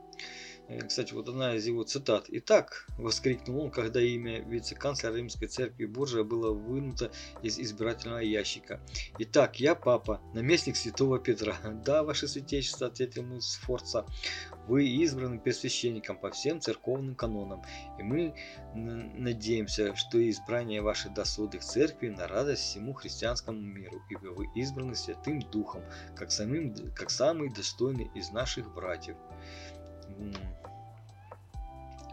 Э, 0.69 0.81
кстати, 0.81 1.13
вот 1.13 1.27
одна 1.27 1.55
из 1.55 1.65
его 1.65 1.83
цитат. 1.83 2.25
«Итак»,— 2.29 2.85
воскликнул 2.97 3.63
он, 3.63 3.71
когда 3.71 3.99
имя 4.01 4.39
вице-канцлера 4.41 5.15
Римской 5.15 5.47
церкви 5.47 5.85
Боржия 5.85 6.23
было 6.23 6.51
вынуто 6.51 7.11
из 7.41 7.57
избирательного 7.57 8.19
ящика. 8.19 8.79
«Итак, 9.17 9.59
я 9.59 9.73
папа, 9.73 10.21
наместник 10.33 10.75
святого 10.75 11.17
Петра». 11.17 11.55
«Да, 11.85 12.03
ваше 12.03 12.27
святейшество»,— 12.27 12.87
ответил 12.87 13.23
ему 13.23 13.41
Сфорца,— 13.41 14.05
«вы 14.67 14.87
избраны 14.87 15.39
первосвященником 15.39 16.19
по 16.19 16.29
всем 16.29 16.61
церковным 16.61 17.15
канонам, 17.15 17.63
и 17.97 18.03
мы 18.03 18.35
надеемся, 18.75 19.95
что 19.95 20.29
избрание 20.29 20.83
ваше 20.83 21.09
досудых 21.09 21.63
церкви 21.63 22.09
на 22.09 22.27
радость 22.27 22.61
всему 22.61 22.93
христианскому 22.93 23.59
миру, 23.59 24.03
ибо 24.11 24.27
вы 24.27 24.45
избраны 24.53 24.93
Святым 24.93 25.39
Духом, 25.39 25.81
как, 26.15 26.31
самым, 26.31 26.75
как 26.93 27.09
самый 27.09 27.51
достойный 27.51 28.11
из 28.13 28.29
наших 28.29 28.71
братьев». 28.71 29.17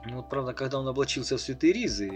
Ну 0.08 0.16
вот, 0.16 0.28
правда, 0.28 0.52
когда 0.52 0.78
он 0.78 0.86
облачился 0.86 1.36
в 1.36 1.40
святые 1.40 1.72
ризы, 1.72 2.08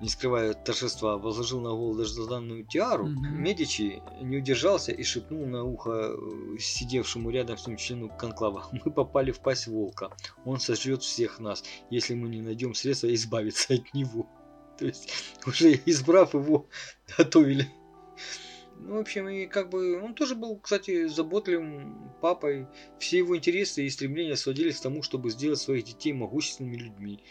не 0.00 0.08
скрывая 0.08 0.52
торжества, 0.52 1.16
возложил 1.16 1.60
на 1.60 1.70
голову 1.70 1.94
долгожданную 1.94 2.66
тиару, 2.66 3.06
mm-hmm. 3.06 3.30
Медичи 3.30 4.02
не 4.20 4.38
удержался 4.38 4.92
и 4.92 5.02
шепнул 5.04 5.46
на 5.46 5.64
ухо 5.64 6.10
э, 6.10 6.58
сидевшему 6.58 7.30
рядом 7.30 7.56
с 7.56 7.66
ним 7.66 7.76
члену 7.76 8.10
конклава. 8.10 8.66
Мы 8.72 8.90
попали 8.90 9.30
в 9.30 9.40
пасть 9.40 9.68
волка. 9.68 10.10
Он 10.44 10.58
сожрет 10.60 11.02
всех 11.02 11.38
нас, 11.38 11.64
если 11.88 12.14
мы 12.14 12.28
не 12.28 12.42
найдем 12.42 12.74
средства 12.74 13.14
избавиться 13.14 13.74
от 13.74 13.94
него. 13.94 14.26
То 14.78 14.86
есть, 14.86 15.10
уже 15.46 15.80
избрав 15.86 16.34
его, 16.34 16.66
готовили 17.16 17.70
ну, 18.78 18.96
в 18.96 19.00
общем, 19.00 19.28
и 19.28 19.46
как 19.46 19.70
бы 19.70 20.00
он 20.00 20.14
тоже 20.14 20.34
был, 20.34 20.58
кстати, 20.58 21.06
заботливым 21.06 22.12
папой. 22.20 22.66
Все 22.98 23.18
его 23.18 23.36
интересы 23.36 23.84
и 23.84 23.90
стремления 23.90 24.36
сводились 24.36 24.78
к 24.78 24.82
тому, 24.82 25.02
чтобы 25.02 25.30
сделать 25.30 25.58
своих 25.58 25.84
детей 25.84 26.12
могущественными 26.12 26.76
людьми. 26.76 27.22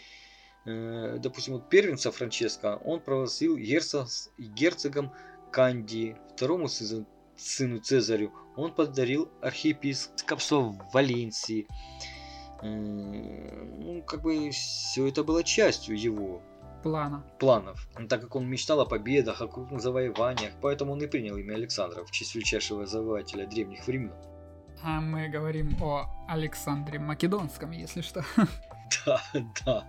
Э, 0.64 1.18
допустим, 1.18 1.54
вот 1.54 1.68
первенца 1.68 2.10
Франческо 2.10 2.80
он 2.84 3.00
провозгласил 3.00 3.56
герцогом 3.56 5.12
Канди, 5.52 6.16
второму 6.34 6.68
сыну, 6.68 7.06
сыну 7.36 7.78
Цезарю 7.78 8.32
он 8.56 8.72
подарил 8.74 9.30
архиепископство 9.40 10.60
в 10.60 10.90
Валенсии. 10.92 11.66
Э, 12.62 12.66
ну, 12.66 14.02
как 14.02 14.22
бы 14.22 14.50
все 14.50 15.06
это 15.06 15.22
было 15.22 15.44
частью 15.44 15.98
его 15.98 16.42
плана. 16.82 17.24
планов, 17.38 17.88
так 18.08 18.20
как 18.20 18.36
он 18.36 18.46
мечтал 18.46 18.80
о 18.80 18.86
победах, 18.86 19.40
о 19.42 19.48
крупных 19.48 19.80
завоеваниях, 19.80 20.52
поэтому 20.60 20.92
он 20.92 21.02
и 21.02 21.06
принял 21.06 21.36
имя 21.36 21.54
Александра 21.54 22.04
в 22.04 22.10
честь 22.10 22.34
величайшего 22.34 22.86
завоевателя 22.86 23.46
древних 23.46 23.86
времен. 23.86 24.12
А 24.82 25.00
мы 25.00 25.28
говорим 25.28 25.76
о 25.82 26.06
Александре 26.28 26.98
Македонском, 26.98 27.70
если 27.70 28.02
что. 28.02 28.24
Да, 29.04 29.20
да. 29.64 29.84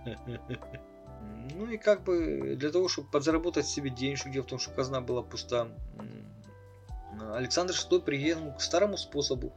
Ну 1.54 1.66
и 1.70 1.78
как 1.78 2.02
бы 2.02 2.56
для 2.56 2.70
того, 2.70 2.88
чтобы 2.88 3.08
подзаработать 3.08 3.66
себе 3.66 3.90
денежку, 3.90 4.28
дело 4.28 4.42
в 4.42 4.48
том, 4.48 4.58
что 4.58 4.72
казна 4.72 5.00
была 5.00 5.22
пуста, 5.22 5.68
Александр 7.32 7.74
VI 7.74 8.00
приехал 8.00 8.52
к 8.54 8.60
старому 8.60 8.96
способу, 8.96 9.52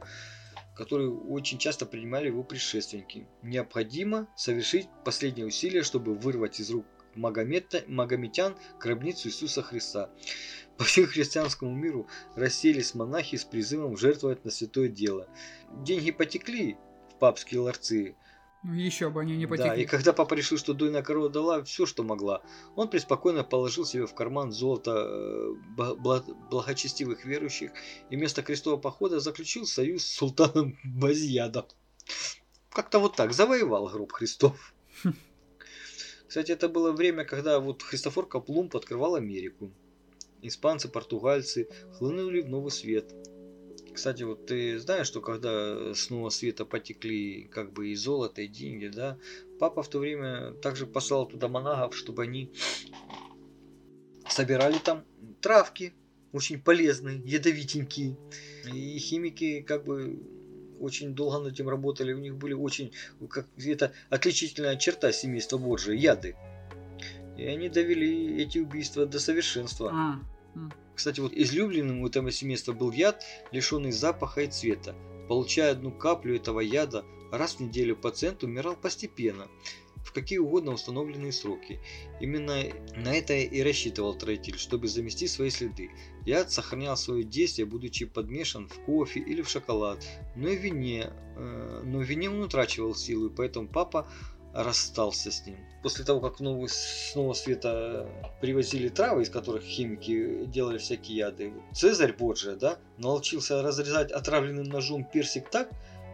который 0.74 1.08
очень 1.08 1.58
часто 1.58 1.86
принимали 1.86 2.28
его 2.28 2.42
предшественники. 2.42 3.26
Необходимо 3.42 4.26
совершить 4.36 4.88
последнее 5.04 5.46
усилие, 5.46 5.82
чтобы 5.82 6.14
вырвать 6.14 6.60
из 6.60 6.70
рук 6.70 6.86
Магомета, 7.14 7.84
магометян 7.86 8.56
гробницу 8.80 9.28
Иисуса 9.28 9.62
Христа. 9.62 10.10
По 10.78 10.84
всему 10.84 11.06
христианскому 11.06 11.74
миру 11.74 12.06
расселись 12.34 12.94
монахи 12.94 13.36
с 13.36 13.44
призывом 13.44 13.96
жертвовать 13.96 14.44
на 14.44 14.50
святое 14.50 14.88
дело. 14.88 15.28
Деньги 15.84 16.10
потекли 16.10 16.76
в 17.10 17.18
папские 17.18 17.60
ларцы. 17.60 18.16
Ну, 18.64 18.74
еще 18.74 19.10
бы 19.10 19.20
они 19.20 19.36
не 19.36 19.46
потекли. 19.46 19.70
Да, 19.70 19.76
и 19.76 19.84
когда 19.84 20.12
папа 20.12 20.34
решил, 20.34 20.56
что 20.56 20.72
дойная 20.72 21.02
корова 21.02 21.28
дала 21.28 21.62
все, 21.64 21.84
что 21.84 22.04
могла, 22.04 22.42
он 22.76 22.88
преспокойно 22.88 23.42
положил 23.42 23.84
себе 23.84 24.06
в 24.06 24.14
карман 24.14 24.52
золото 24.52 25.08
э, 25.08 25.94
благочестивых 26.50 27.24
верующих 27.24 27.72
и 28.08 28.16
вместо 28.16 28.42
крестового 28.42 28.80
похода 28.80 29.18
заключил 29.18 29.66
союз 29.66 30.04
с 30.04 30.14
султаном 30.14 30.78
Базьядом. 30.84 31.66
Как-то 32.70 33.00
вот 33.00 33.16
так, 33.16 33.32
завоевал 33.32 33.88
гроб 33.88 34.12
Христов. 34.12 34.74
Кстати, 36.32 36.52
это 36.52 36.70
было 36.70 36.92
время, 36.92 37.26
когда 37.26 37.60
вот 37.60 37.82
Христофор 37.82 38.26
Каплумб 38.26 38.74
открывал 38.74 39.16
Америку. 39.16 39.70
Испанцы, 40.40 40.88
португальцы 40.88 41.68
хлынули 41.98 42.40
в 42.40 42.48
новый 42.48 42.70
свет. 42.70 43.12
Кстати, 43.92 44.22
вот 44.22 44.46
ты 44.46 44.78
знаешь, 44.78 45.06
что 45.06 45.20
когда 45.20 45.92
с 45.92 46.08
нового 46.08 46.30
света 46.30 46.64
потекли 46.64 47.42
как 47.52 47.74
бы 47.74 47.90
и 47.90 47.94
золото, 47.94 48.40
и 48.40 48.48
деньги, 48.48 48.86
да, 48.86 49.18
папа 49.60 49.82
в 49.82 49.90
то 49.90 49.98
время 49.98 50.54
также 50.62 50.86
послал 50.86 51.26
туда 51.26 51.48
монахов, 51.48 51.94
чтобы 51.94 52.22
они 52.22 52.50
собирали 54.26 54.78
там 54.78 55.04
травки, 55.42 55.92
очень 56.32 56.62
полезные, 56.62 57.20
ядовитенькие. 57.26 58.16
И 58.72 58.98
химики 58.98 59.60
как 59.60 59.84
бы 59.84 60.18
очень 60.82 61.14
долго 61.14 61.38
над 61.38 61.52
этим 61.52 61.68
работали, 61.68 62.12
у 62.12 62.18
них 62.18 62.36
были 62.36 62.52
очень, 62.52 62.92
как 63.28 63.46
это 63.56 63.92
отличительная 64.10 64.76
черта 64.76 65.12
семейства 65.12 65.58
Борджи, 65.58 65.94
яды. 65.94 66.36
И 67.38 67.44
они 67.44 67.68
довели 67.68 68.42
эти 68.42 68.58
убийства 68.58 69.06
до 69.06 69.18
совершенства. 69.18 69.90
А, 69.92 70.20
а. 70.54 70.68
Кстати, 70.94 71.20
вот 71.20 71.32
излюбленным 71.32 72.02
у 72.02 72.08
этого 72.08 72.30
семейства 72.30 72.72
был 72.72 72.92
яд, 72.92 73.24
лишенный 73.52 73.92
запаха 73.92 74.42
и 74.42 74.48
цвета. 74.48 74.94
Получая 75.28 75.72
одну 75.72 75.90
каплю 75.90 76.36
этого 76.36 76.60
яда, 76.60 77.04
раз 77.30 77.54
в 77.54 77.60
неделю 77.60 77.96
пациент 77.96 78.42
умирал 78.42 78.76
постепенно 78.76 79.48
в 80.04 80.12
какие 80.12 80.38
угодно 80.38 80.72
установленные 80.72 81.32
сроки. 81.32 81.80
Именно 82.20 82.64
на 82.96 83.14
это 83.14 83.34
и 83.34 83.62
рассчитывал 83.62 84.14
троитель, 84.14 84.58
чтобы 84.58 84.88
замести 84.88 85.26
свои 85.26 85.50
следы. 85.50 85.90
Яд 86.26 86.50
сохранял 86.50 86.96
свое 86.96 87.24
действие, 87.24 87.66
будучи 87.66 88.06
подмешан 88.06 88.68
в 88.68 88.78
кофе 88.84 89.20
или 89.20 89.42
в 89.42 89.48
шоколад, 89.48 90.04
но 90.36 90.48
и 90.48 90.56
в 90.56 90.60
вине, 90.60 91.10
э, 91.36 91.82
но 91.84 91.98
в 91.98 92.02
вине 92.02 92.30
он 92.30 92.42
утрачивал 92.42 92.94
силу, 92.94 93.28
и 93.28 93.34
поэтому 93.34 93.68
папа 93.68 94.08
расстался 94.54 95.30
с 95.30 95.46
ним. 95.46 95.56
После 95.82 96.04
того, 96.04 96.20
как 96.20 96.40
новый, 96.40 96.68
с 96.68 97.12
нового 97.14 97.32
света 97.32 98.08
привозили 98.40 98.88
травы, 98.88 99.22
из 99.22 99.30
которых 99.30 99.62
химики 99.62 100.44
делали 100.46 100.78
всякие 100.78 101.18
яды, 101.18 101.52
Цезарь 101.74 102.12
Боджия, 102.12 102.54
да, 102.54 102.78
научился 102.98 103.62
разрезать 103.62 104.12
отравленным 104.12 104.66
ножом 104.66 105.04
персик 105.04 105.50
так, 105.50 105.70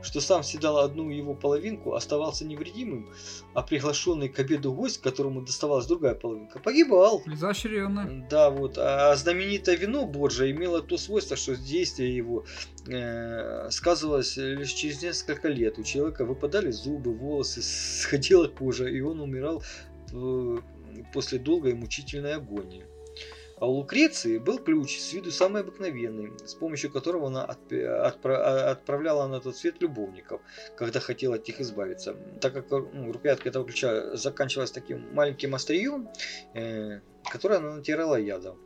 что 0.09 0.23
сам 0.23 0.43
съедал 0.43 0.79
одну 0.79 1.11
его 1.11 1.35
половинку, 1.35 1.93
оставался 1.93 2.47
невредимым, 2.47 3.11
а 3.53 3.63
приглашенный 3.63 4.31
к 4.31 4.39
обеду 4.39 4.73
гость, 4.73 5.03
которому 5.03 5.43
доставалась 5.43 5.87
другая 5.87 6.15
половинка, 6.15 6.59
погибал. 6.61 7.23
Изощренно. 7.27 8.27
Да, 8.31 8.49
вот. 8.49 8.79
А 8.79 9.15
знаменитое 9.17 9.77
вино 9.77 10.07
Боджа 10.07 10.51
имело 10.51 10.81
то 10.81 10.97
свойство, 10.97 11.37
что 11.37 11.57
действие 11.57 12.17
его 12.17 12.47
э, 12.87 13.69
сказывалось 13.71 14.39
лишь 14.39 14.73
через 14.73 15.03
несколько 15.03 15.49
лет. 15.49 15.79
У 15.79 15.83
человека 15.83 16.25
выпадали 16.25 16.71
зубы, 16.71 17.13
волосы, 17.13 17.61
сходила 17.63 18.49
кожа, 18.49 18.87
и 18.87 19.03
он 19.03 19.21
умирал 19.21 19.63
э, 20.15 20.57
после 21.13 21.39
долгой 21.39 21.73
и 21.73 21.75
мучительной 21.75 22.35
агонии. 22.35 22.87
А 23.61 23.67
у 23.67 23.73
Лукреции 23.73 24.39
был 24.39 24.59
ключ, 24.59 24.99
с 24.99 25.13
виду 25.13 25.31
самый 25.31 25.63
обыкновенный, 25.63 26.33
с 26.45 26.55
помощью 26.55 26.91
которого 26.91 27.27
она 27.27 27.45
отпра 27.45 28.71
отправляла 28.71 29.27
на 29.27 29.41
тот 29.41 29.57
свет 29.57 29.81
любовников, 29.81 30.41
когда 30.77 31.01
хотела 31.01 31.37
от 31.37 31.47
них 31.47 31.61
избавиться. 31.61 32.17
Так 32.41 32.53
как 32.53 32.71
ну, 32.71 33.13
рукоятка 33.13 33.49
этого 33.49 33.65
ключа 33.65 34.17
заканчивалась 34.17 34.71
таким 34.71 35.13
маленьким 35.13 35.55
острием, 35.55 36.09
э, 36.55 37.01
которое 37.31 37.57
она 37.57 37.77
натирала 37.77 38.17
ядом. 38.17 38.59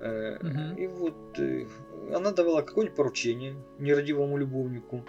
Э, 0.00 0.36
угу. 0.36 0.80
И 0.80 0.86
вот 0.86 1.38
э, 1.38 1.66
она 2.14 2.30
давала 2.30 2.62
какое-нибудь 2.62 2.96
поручение 2.96 3.56
нерадивому 3.78 4.36
любовнику 4.36 5.04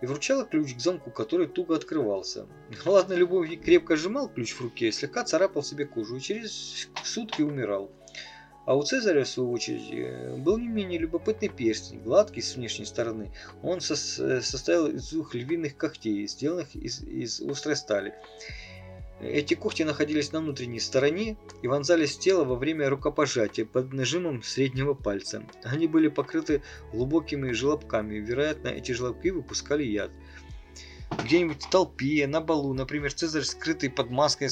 и 0.00 0.06
вручала 0.06 0.44
ключ 0.44 0.74
к 0.74 0.80
замку, 0.80 1.10
который 1.10 1.46
туго 1.46 1.76
открывался. 1.76 2.46
Ладно, 2.84 3.12
любовник 3.12 3.62
крепко 3.62 3.96
сжимал 3.96 4.28
ключ 4.28 4.54
в 4.54 4.60
руке, 4.62 4.90
слегка 4.92 5.24
царапал 5.24 5.62
себе 5.62 5.84
кожу 5.84 6.16
и 6.16 6.20
через 6.20 6.88
сутки 7.04 7.42
умирал. 7.42 7.90
А 8.66 8.76
у 8.76 8.82
Цезаря, 8.82 9.24
в 9.24 9.28
свою 9.28 9.50
очередь, 9.52 9.90
э, 9.90 10.36
был 10.36 10.58
не 10.58 10.68
менее 10.68 10.98
любопытный 10.98 11.48
перстень, 11.48 12.00
гладкий 12.00 12.42
с 12.42 12.56
внешней 12.56 12.84
стороны. 12.84 13.32
Он 13.62 13.80
со 13.80 13.96
состоял 13.96 14.86
из 14.86 15.10
двух 15.10 15.34
львиных 15.34 15.76
когтей, 15.76 16.26
сделанных 16.28 16.74
из, 16.76 17.00
из 17.02 17.40
острой 17.40 17.76
стали. 17.76 18.14
Эти 19.20 19.52
когти 19.52 19.82
находились 19.82 20.32
на 20.32 20.40
внутренней 20.40 20.80
стороне 20.80 21.36
и 21.60 21.68
вонзались 21.68 22.16
в 22.16 22.20
тело 22.20 22.44
во 22.44 22.54
время 22.54 22.88
рукопожатия 22.88 23.66
под 23.66 23.92
нажимом 23.92 24.42
среднего 24.42 24.94
пальца. 24.94 25.42
Они 25.62 25.86
были 25.86 26.08
покрыты 26.08 26.62
глубокими 26.92 27.52
желобками, 27.52 28.16
вероятно, 28.16 28.68
эти 28.68 28.92
желобки 28.92 29.28
выпускали 29.28 29.84
яд. 29.84 30.10
Где-нибудь 31.24 31.62
в 31.62 31.68
толпе, 31.68 32.26
на 32.26 32.40
балу, 32.40 32.72
например, 32.72 33.12
Цезарь, 33.12 33.42
скрытый 33.42 33.90
под 33.90 34.10
маской, 34.10 34.48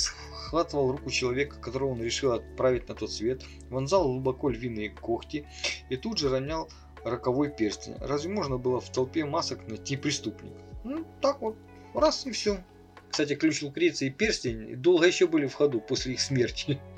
схватывал 0.48 0.92
руку 0.92 1.10
человека, 1.10 1.56
которого 1.60 1.90
он 1.90 2.02
решил 2.02 2.32
отправить 2.32 2.88
на 2.88 2.94
тот 2.94 3.12
свет, 3.12 3.42
вонзал 3.68 4.04
глубоко 4.04 4.48
львиные 4.48 4.88
когти 4.88 5.46
и 5.90 5.96
тут 5.96 6.16
же 6.16 6.30
ронял 6.30 6.70
роковой 7.04 7.50
перстень. 7.50 7.96
Разве 8.00 8.32
можно 8.32 8.56
было 8.56 8.80
в 8.80 8.90
толпе 8.90 9.26
масок 9.26 9.68
найти 9.68 9.98
преступника? 9.98 10.58
Ну, 10.84 11.04
так 11.20 11.42
вот, 11.42 11.54
раз 11.92 12.26
и 12.26 12.30
все. 12.32 12.64
Кстати, 13.10 13.34
ключ 13.34 13.60
Лукреции 13.60 14.06
и 14.06 14.10
перстень 14.10 14.76
долго 14.76 15.06
еще 15.06 15.26
были 15.26 15.46
в 15.46 15.54
ходу 15.54 15.80
после 15.80 16.14
их 16.14 16.20
смерти. 16.20 16.80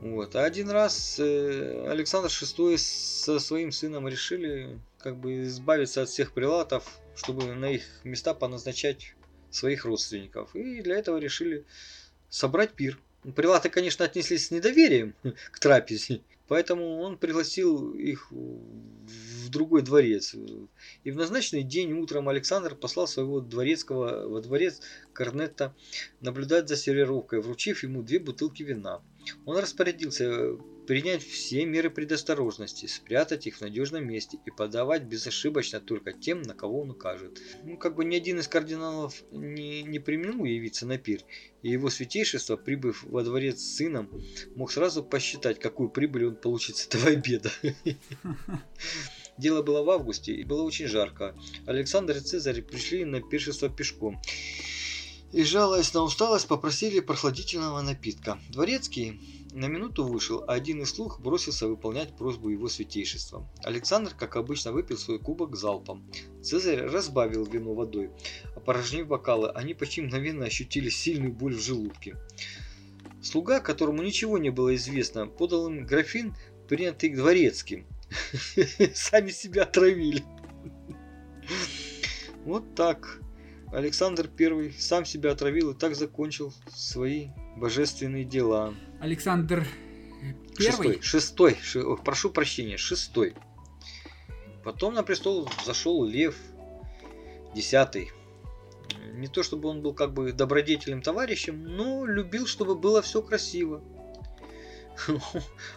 Вот. 0.00 0.36
А 0.36 0.44
один 0.44 0.68
раз 0.68 1.18
э, 1.18 1.88
Александр 1.88 2.28
VI 2.28 2.76
со 2.76 3.38
своим 3.38 3.72
сыном 3.72 4.06
решили 4.06 4.78
как 4.98 5.16
бы 5.16 5.44
избавиться 5.44 6.02
от 6.02 6.10
всех 6.10 6.32
прилатов, 6.34 6.98
чтобы 7.16 7.54
на 7.54 7.70
их 7.70 7.84
места 8.04 8.34
поназначать 8.34 9.14
своих 9.50 9.86
родственников. 9.86 10.54
И 10.54 10.82
для 10.82 10.98
этого 10.98 11.16
решили 11.16 11.64
собрать 12.34 12.72
пир. 12.72 12.98
Прилаты, 13.36 13.70
конечно, 13.70 14.04
отнеслись 14.04 14.48
с 14.48 14.50
недоверием 14.50 15.14
к 15.52 15.58
трапезе, 15.60 16.20
поэтому 16.48 16.98
он 16.98 17.16
пригласил 17.16 17.94
их 17.94 18.30
в 18.30 19.48
другой 19.50 19.82
дворец. 19.82 20.34
И 21.04 21.10
в 21.10 21.16
назначенный 21.16 21.62
день 21.62 21.92
утром 21.92 22.28
Александр 22.28 22.74
послал 22.74 23.06
своего 23.06 23.40
дворецкого 23.40 24.28
во 24.28 24.40
дворец 24.40 24.80
Корнетта 25.12 25.74
наблюдать 26.20 26.68
за 26.68 26.76
сервировкой, 26.76 27.40
вручив 27.40 27.82
ему 27.84 28.02
две 28.02 28.18
бутылки 28.18 28.64
вина. 28.64 29.00
Он 29.46 29.56
распорядился 29.56 30.58
принять 30.86 31.22
все 31.22 31.64
меры 31.64 31.90
предосторожности, 31.90 32.86
спрятать 32.86 33.46
их 33.46 33.56
в 33.56 33.60
надежном 33.60 34.06
месте 34.06 34.38
и 34.44 34.50
подавать 34.50 35.04
безошибочно 35.04 35.80
только 35.80 36.12
тем, 36.12 36.42
на 36.42 36.54
кого 36.54 36.82
он 36.82 36.90
укажет. 36.90 37.40
Ну, 37.64 37.76
как 37.76 37.96
бы 37.96 38.04
ни 38.04 38.16
один 38.16 38.38
из 38.38 38.48
кардиналов 38.48 39.22
не, 39.30 39.82
не 39.82 39.98
применил 39.98 40.44
явиться 40.44 40.86
на 40.86 40.98
пир, 40.98 41.20
и 41.62 41.70
его 41.70 41.90
святейшество, 41.90 42.56
прибыв 42.56 43.04
во 43.04 43.22
дворец 43.22 43.60
с 43.60 43.76
сыном, 43.76 44.10
мог 44.54 44.70
сразу 44.72 45.02
посчитать, 45.02 45.58
какую 45.58 45.88
прибыль 45.88 46.26
он 46.26 46.36
получит 46.36 46.76
с 46.76 46.86
этого 46.86 47.08
обеда. 47.08 47.50
Дело 49.38 49.62
было 49.62 49.82
в 49.82 49.90
августе 49.90 50.32
и 50.32 50.44
было 50.44 50.62
очень 50.62 50.86
жарко. 50.86 51.34
Александр 51.66 52.16
и 52.16 52.20
Цезарь 52.20 52.62
пришли 52.62 53.04
на 53.04 53.20
пиршество 53.20 53.68
пешком 53.68 54.20
и, 55.34 55.42
жалуясь 55.42 55.92
на 55.92 56.02
усталость, 56.02 56.46
попросили 56.46 57.00
прохладительного 57.00 57.80
напитка. 57.80 58.38
Дворецкий 58.50 59.20
на 59.54 59.66
минуту 59.66 60.04
вышел, 60.04 60.44
а 60.48 60.54
один 60.54 60.82
из 60.82 60.90
слуг 60.90 61.20
бросился 61.20 61.68
выполнять 61.68 62.16
просьбу 62.16 62.48
его 62.48 62.68
святейшества. 62.68 63.48
Александр, 63.62 64.12
как 64.18 64.34
обычно, 64.34 64.72
выпил 64.72 64.98
свой 64.98 65.20
кубок 65.20 65.54
залпом. 65.54 66.04
Цезарь 66.42 66.80
разбавил 66.80 67.44
вино 67.44 67.72
водой. 67.72 68.10
Опорожнив 68.56 69.06
бокалы, 69.06 69.50
они 69.50 69.72
почти 69.74 70.02
мгновенно 70.02 70.44
ощутили 70.44 70.88
сильную 70.88 71.32
боль 71.32 71.54
в 71.54 71.60
желудке. 71.60 72.16
Слуга, 73.22 73.60
которому 73.60 74.02
ничего 74.02 74.38
не 74.38 74.50
было 74.50 74.74
известно, 74.74 75.28
подал 75.28 75.68
им 75.68 75.86
графин, 75.86 76.34
принятый 76.68 77.14
дворецким. 77.14 77.86
Сами 78.94 79.30
себя 79.30 79.62
отравили. 79.62 80.24
Вот 82.44 82.74
так. 82.74 83.20
Александр 83.72 84.28
I 84.38 84.72
сам 84.76 85.04
себя 85.04 85.30
отравил 85.30 85.70
и 85.70 85.74
так 85.74 85.94
закончил 85.94 86.52
свои 86.68 87.28
божественные 87.56 88.24
дела. 88.24 88.74
Александр 89.00 89.66
Первый? 90.56 91.00
Шестой, 91.02 91.56
шестой, 91.60 91.98
прошу 92.04 92.30
прощения, 92.30 92.76
шестой. 92.76 93.34
Потом 94.62 94.94
на 94.94 95.02
престол 95.02 95.48
зашел 95.64 96.04
Лев 96.04 96.36
Десятый. 97.54 98.10
Не 99.12 99.28
то 99.28 99.42
чтобы 99.42 99.68
он 99.68 99.82
был 99.82 99.94
как 99.94 100.12
бы 100.12 100.32
добродетельным 100.32 101.02
товарищем, 101.02 101.62
но 101.62 102.04
любил, 102.04 102.46
чтобы 102.46 102.74
было 102.74 103.02
все 103.02 103.22
красиво. 103.22 103.82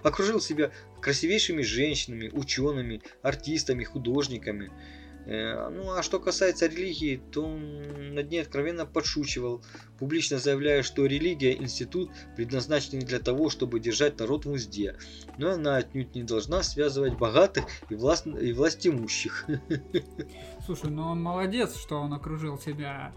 Окружил 0.04 0.40
себя 0.40 0.72
красивейшими 1.02 1.62
женщинами, 1.62 2.30
учеными, 2.30 3.02
артистами, 3.22 3.84
художниками. 3.84 4.72
Э, 5.28 5.68
ну 5.70 5.92
а 5.92 6.04
что 6.04 6.20
касается 6.20 6.68
религии, 6.68 7.22
то 7.32 7.44
он 7.44 8.16
над 8.16 8.32
ней 8.32 8.42
откровенно 8.42 8.86
подшучивал, 8.86 9.62
публично 10.00 10.40
заявляя, 10.40 10.84
что 10.84 11.06
религия– 11.06 11.54
институт, 11.62 12.10
предназначенный 12.38 13.02
для 13.02 13.20
того, 13.20 13.50
чтобы 13.50 13.82
держать 13.82 14.18
народ 14.20 14.46
в 14.46 14.52
узде, 14.52 14.96
но 15.38 15.52
она 15.52 15.76
отнюдь 15.76 16.16
не 16.16 16.24
должна 16.24 16.64
связывать 16.64 17.18
богатых 17.18 17.66
и, 17.90 17.96
власт... 17.96 18.26
и 18.26 18.54
властимущих. 18.54 19.46
Слушай, 20.66 20.92
ну 20.92 21.04
он 21.04 21.22
молодец, 21.22 21.76
что 21.76 22.00
он 22.00 22.14
окружил 22.14 22.58
себя 22.58 23.14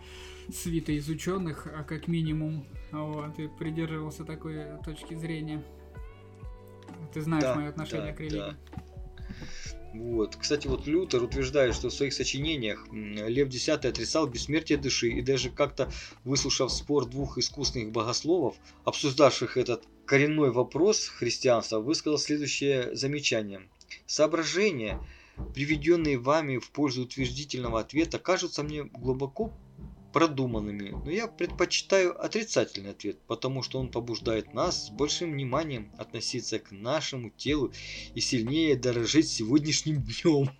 свитой 0.53 0.97
из 0.97 1.09
ученых, 1.09 1.69
а 1.73 1.85
как 1.85 2.09
минимум, 2.09 2.67
вот, 2.91 3.39
и 3.39 3.47
придерживался 3.47 4.25
такой 4.25 4.65
точки 4.85 5.15
зрения. 5.15 5.63
Ты 7.15 7.21
знаешь 7.21 7.45
да, 7.45 7.55
мое 7.55 7.69
отношение 7.69 8.11
да, 8.11 8.17
к 8.17 8.21
религии. 8.21 8.57
Да. 8.75 8.90
Вот. 9.93 10.37
Кстати, 10.37 10.69
вот 10.69 10.87
Лютер 10.87 11.23
утверждает, 11.23 11.75
что 11.75 11.89
в 11.89 11.93
своих 11.93 12.13
сочинениях 12.13 12.87
Лев 12.93 13.53
X 13.53 13.69
отрицал 13.71 14.27
бессмертие 14.27 14.79
души 14.79 15.09
и 15.09 15.21
даже 15.21 15.51
как-то 15.51 15.91
выслушав 16.25 16.73
спор 16.73 17.07
двух 17.07 17.39
искусных 17.39 17.91
богословов, 17.91 18.57
обсуждавших 18.85 19.57
этот 19.57 19.85
коренной 20.07 20.51
вопрос 20.53 21.09
христианства, 21.09 21.81
высказал 21.81 22.19
следующее 22.19 22.95
замечание. 22.95 23.69
Соображения, 24.07 25.01
приведенные 25.55 26.19
вами 26.19 26.59
в 26.59 26.71
пользу 26.71 27.03
утвердительного 27.03 27.81
ответа, 27.81 28.19
кажутся 28.19 28.63
мне 28.63 28.85
глубоко 28.85 29.53
продуманными, 30.13 30.91
но 30.91 31.11
я 31.11 31.27
предпочитаю 31.27 32.23
отрицательный 32.23 32.91
ответ, 32.91 33.19
потому 33.27 33.63
что 33.63 33.79
он 33.79 33.89
побуждает 33.89 34.55
нас 34.55 34.87
с 34.87 34.91
большим 34.91 35.33
вниманием 35.33 35.93
относиться 35.99 36.59
к 36.59 36.71
нашему 36.71 37.31
телу 37.31 37.73
и 38.15 38.21
сильнее 38.21 38.77
дорожить 38.77 39.29
сегодняшним 39.29 40.03
днем. 40.03 40.51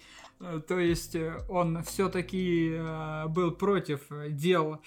Э, 0.41 0.61
то 0.67 0.79
есть 0.79 1.15
э, 1.15 1.39
он 1.49 1.83
все-таки 1.85 2.71
э, 2.73 3.27
был 3.29 3.53
против 3.53 4.01
дел 4.31 4.81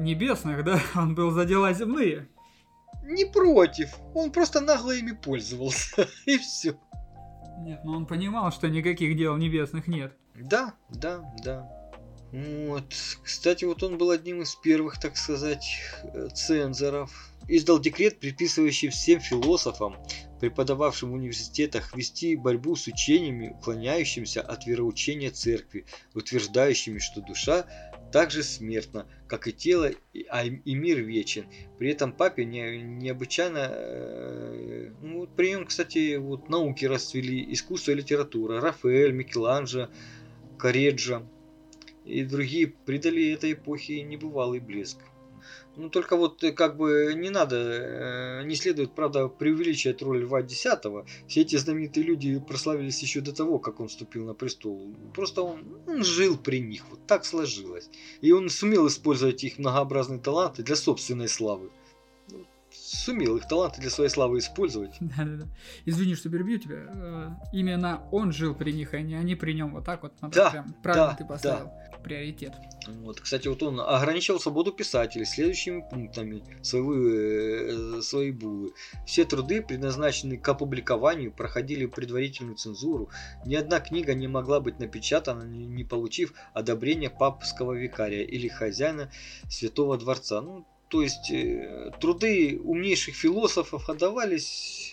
небесных, 0.00 0.64
да? 0.64 0.80
Он 0.96 1.14
был 1.14 1.30
за 1.30 1.44
дела 1.44 1.72
земные. 1.72 2.28
Не 3.04 3.24
против, 3.24 3.94
он 4.12 4.32
просто 4.32 4.60
нагло 4.60 4.90
ими 4.90 5.12
пользовался, 5.12 6.08
и 6.26 6.36
все. 6.38 6.76
Нет, 7.60 7.84
но 7.84 7.92
он 7.92 8.06
понимал, 8.06 8.50
что 8.50 8.68
никаких 8.68 9.16
дел 9.16 9.36
небесных 9.36 9.86
нет. 9.86 10.12
Да, 10.34 10.74
да, 10.90 11.22
да. 11.44 11.75
Вот. 12.32 12.94
Кстати, 13.22 13.64
вот 13.64 13.82
он 13.82 13.98
был 13.98 14.10
одним 14.10 14.42
из 14.42 14.54
первых, 14.56 14.98
так 14.98 15.16
сказать, 15.16 15.64
э, 16.02 16.28
цензоров. 16.34 17.30
Издал 17.48 17.78
декрет, 17.78 18.18
предписывающий 18.18 18.88
всем 18.88 19.20
философам, 19.20 19.96
преподававшим 20.40 21.12
в 21.12 21.14
университетах, 21.14 21.94
вести 21.94 22.34
борьбу 22.34 22.74
с 22.74 22.88
учениями, 22.88 23.54
уклоняющимися 23.56 24.42
от 24.42 24.66
вероучения 24.66 25.30
церкви, 25.30 25.86
утверждающими, 26.14 26.98
что 26.98 27.20
душа 27.20 27.66
также 28.10 28.42
смертна, 28.42 29.06
как 29.28 29.46
и 29.46 29.52
тело, 29.52 29.92
а, 30.28 30.44
и 30.44 30.74
мир 30.74 30.98
вечен. 30.98 31.46
При 31.78 31.90
этом 31.90 32.12
папе 32.12 32.44
не, 32.44 32.82
необычайно... 32.82 33.68
Э, 33.70 34.90
ну, 35.00 35.28
при 35.28 35.50
нем, 35.50 35.66
кстати, 35.66 36.16
вот 36.16 36.48
науки 36.48 36.84
расцвели, 36.84 37.52
искусство 37.52 37.92
и 37.92 37.94
литература. 37.94 38.60
Рафаэль, 38.60 39.12
Микеланджело, 39.12 39.88
Кареджа 40.58 41.22
и 42.06 42.22
другие 42.22 42.68
придали 42.68 43.32
этой 43.32 43.52
эпохе 43.52 44.02
небывалый 44.02 44.60
блеск. 44.60 44.98
Ну, 45.76 45.90
только 45.90 46.16
вот 46.16 46.42
э, 46.42 46.52
как 46.52 46.76
бы 46.76 47.12
не 47.14 47.28
надо, 47.28 47.56
э, 47.56 48.44
не 48.46 48.54
следует, 48.54 48.94
правда, 48.94 49.28
преувеличивать 49.28 50.00
роль 50.00 50.22
Льва 50.22 50.40
X. 50.40 50.66
Все 51.28 51.40
эти 51.42 51.56
знаменитые 51.56 52.04
люди 52.04 52.38
прославились 52.38 53.02
еще 53.02 53.20
до 53.20 53.32
того, 53.32 53.58
как 53.58 53.80
он 53.80 53.88
вступил 53.88 54.24
на 54.24 54.32
престол. 54.32 54.94
Просто 55.14 55.42
он, 55.42 55.64
он 55.86 56.02
жил 56.02 56.38
при 56.38 56.60
них, 56.60 56.84
вот 56.90 57.06
так 57.06 57.26
сложилось. 57.26 57.90
И 58.22 58.32
он 58.32 58.48
сумел 58.48 58.88
использовать 58.88 59.44
их 59.44 59.58
многообразные 59.58 60.18
таланты 60.18 60.62
для 60.62 60.76
собственной 60.76 61.28
славы 61.28 61.70
сумел 62.86 63.36
их 63.36 63.48
таланты 63.48 63.80
для 63.80 63.90
своей 63.90 64.10
славы 64.10 64.38
использовать. 64.38 64.96
Да-да-да. 65.00 65.46
Извини, 65.84 66.14
что 66.14 66.30
перебью 66.30 66.58
тебя. 66.58 66.86
Э, 66.88 67.30
именно 67.52 68.02
он 68.12 68.32
жил 68.32 68.54
при 68.54 68.72
них, 68.72 68.94
а 68.94 69.00
не 69.00 69.14
они 69.14 69.34
при 69.34 69.52
нем. 69.52 69.74
Вот 69.74 69.84
так 69.84 70.02
вот 70.02 70.12
надо 70.20 70.34
да, 70.34 70.50
прям 70.50 70.74
правильно 70.82 71.08
да, 71.08 71.14
ты 71.14 71.24
поставил 71.24 71.66
да. 71.66 71.98
приоритет. 72.02 72.52
Вот, 72.86 73.20
кстати, 73.20 73.48
вот 73.48 73.62
он 73.62 73.80
ограничивал 73.80 74.38
свободу 74.38 74.72
писателей 74.72 75.24
следующими 75.24 75.84
пунктами 75.88 76.42
своего, 76.62 76.94
э, 76.94 78.02
своей 78.02 78.30
булы. 78.30 78.72
Все 79.06 79.24
труды, 79.24 79.60
предназначенные 79.62 80.38
к 80.38 80.48
опубликованию, 80.48 81.32
проходили 81.32 81.86
предварительную 81.86 82.56
цензуру. 82.56 83.10
Ни 83.44 83.56
одна 83.56 83.80
книга 83.80 84.14
не 84.14 84.28
могла 84.28 84.60
быть 84.60 84.78
напечатана, 84.78 85.42
не 85.42 85.84
получив 85.84 86.32
одобрения 86.54 87.10
папского 87.10 87.72
викария 87.72 88.22
или 88.22 88.46
хозяина 88.48 89.10
Святого 89.48 89.98
Дворца. 89.98 90.40
Ну, 90.40 90.66
то 90.88 91.02
есть 91.02 91.30
э, 91.30 91.90
труды 92.00 92.60
умнейших 92.62 93.14
философов 93.14 93.88
отдавались 93.90 94.92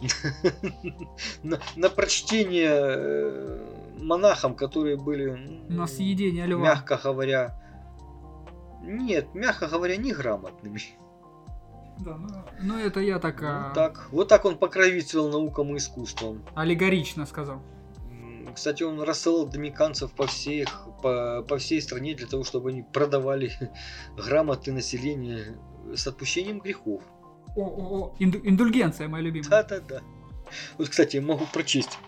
на, 1.42 1.60
на 1.76 1.88
прочтение 1.88 2.70
э, 2.72 3.58
монахам, 3.98 4.54
которые 4.54 4.96
были... 4.96 5.30
На 5.68 5.86
съедение 5.86 6.46
льва. 6.46 6.62
Мягко 6.62 7.00
говоря... 7.02 7.56
Нет, 8.82 9.34
мягко 9.34 9.68
говоря, 9.68 9.96
неграмотными. 9.96 10.80
Да, 11.98 12.16
ну, 12.16 12.28
ну 12.62 12.78
это 12.78 13.00
я 13.00 13.18
так... 13.18 13.40
Ну, 13.40 13.74
так. 13.74 14.08
Вот 14.10 14.28
так 14.28 14.44
он 14.44 14.56
покровительствовал 14.56 15.30
наукам 15.30 15.74
и 15.74 15.78
искусствам. 15.78 16.42
Аллегорично 16.54 17.26
сказал. 17.26 17.62
Кстати, 18.54 18.82
он 18.82 19.00
рассылал 19.02 19.46
домиканцев 19.46 20.12
по, 20.12 20.26
всей, 20.26 20.66
по, 21.02 21.42
по 21.42 21.58
всей 21.58 21.80
стране 21.80 22.14
для 22.14 22.26
того, 22.26 22.44
чтобы 22.44 22.70
они 22.70 22.82
продавали 22.82 23.52
грамоты 24.16 24.72
населения 24.72 25.58
с 25.94 26.06
отпущением 26.06 26.60
грехов. 26.60 27.02
О, 27.56 27.62
о, 27.62 27.98
о, 27.98 28.16
Инду, 28.18 28.40
индульгенция 28.42 29.08
моя 29.08 29.24
любимая. 29.24 29.50
Да-да-да. 29.50 30.02
Вот, 30.78 30.88
кстати, 30.88 31.16
могу 31.18 31.46
прочесть 31.52 31.98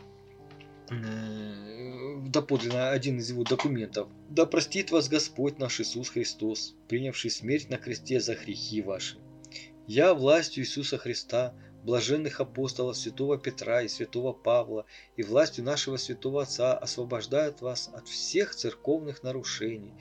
э, 0.91 2.17
доподлинно 2.27 2.91
один 2.91 3.19
из 3.19 3.31
его 3.31 3.45
документов. 3.45 4.09
«Да 4.29 4.47
простит 4.47 4.91
вас 4.91 5.09
Господь 5.09 5.59
наш 5.59 5.81
Иисус 5.81 6.09
Христос, 6.09 6.75
принявший 6.89 7.31
смерть 7.31 7.71
на 7.71 7.77
кресте 7.77 8.21
за 8.21 8.35
грехи 8.35 8.83
ваши. 8.83 9.19
Я 9.87 10.15
властью 10.15 10.63
Иисуса 10.63 10.99
Христа 10.99 11.55
блаженных 11.83 12.41
апостолов 12.41 12.97
святого 12.97 13.39
Петра 13.39 13.83
и 13.83 13.89
святого 13.89 14.33
Павла 14.33 14.87
и 15.17 15.23
властью 15.23 15.65
нашего 15.65 15.97
святого 15.97 16.43
Отца 16.43 16.77
освобождают 16.77 17.61
вас 17.61 17.91
от 17.93 18.09
всех 18.09 18.55
церковных 18.55 19.23
нарушений, 19.23 19.93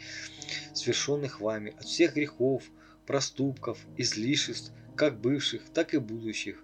совершенных 0.74 1.42
вами, 1.42 1.76
от 1.78 1.86
всех 1.86 2.14
грехов, 2.16 2.64
проступков, 3.06 3.80
излишеств, 3.98 4.72
как 4.96 5.20
бывших, 5.20 5.70
так 5.74 5.94
и 5.94 5.98
будущих, 5.98 6.64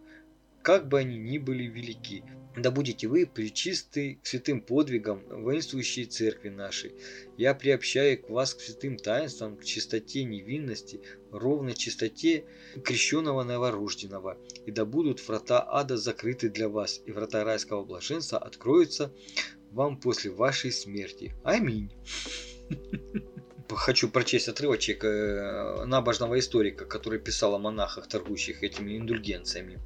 как 0.68 0.90
бы 0.90 1.00
они 1.00 1.18
ни 1.18 1.38
были 1.38 1.64
велики, 1.64 2.26
да 2.58 2.72
будете 2.72 3.08
вы 3.08 3.26
причисты 3.26 4.20
к 4.22 4.28
святым 4.28 4.60
подвигам 4.60 5.24
воинствующей 5.30 6.04
церкви 6.04 6.50
нашей. 6.50 6.94
Я 7.38 7.54
приобщаю 7.56 8.22
к 8.22 8.30
вас 8.30 8.54
к 8.54 8.60
святым 8.60 8.98
таинствам, 8.98 9.56
к 9.56 9.64
чистоте 9.64 10.26
невинности, 10.26 11.00
ровной 11.32 11.74
чистоте 11.74 12.44
крещенного 12.84 13.44
новорожденного. 13.44 14.38
И 14.66 14.72
да 14.72 14.84
будут 14.84 15.26
врата 15.26 15.66
ада 15.66 15.96
закрыты 15.96 16.50
для 16.50 16.68
вас, 16.68 17.02
и 17.06 17.14
врата 17.14 17.46
райского 17.46 17.86
блаженства 17.86 18.38
откроются 18.38 19.14
вам 19.72 19.98
после 19.98 20.32
вашей 20.32 20.74
смерти. 20.74 21.34
Аминь. 21.46 21.94
Хочу 23.70 24.10
прочесть 24.10 24.50
отрывочек 24.50 25.06
э, 25.06 25.86
набожного 25.86 26.38
историка, 26.40 26.84
который 26.84 27.20
писал 27.20 27.56
о 27.56 27.58
монахах, 27.58 28.10
торгующих 28.10 28.64
этими 28.64 28.98
индульгенциями. 28.98 29.80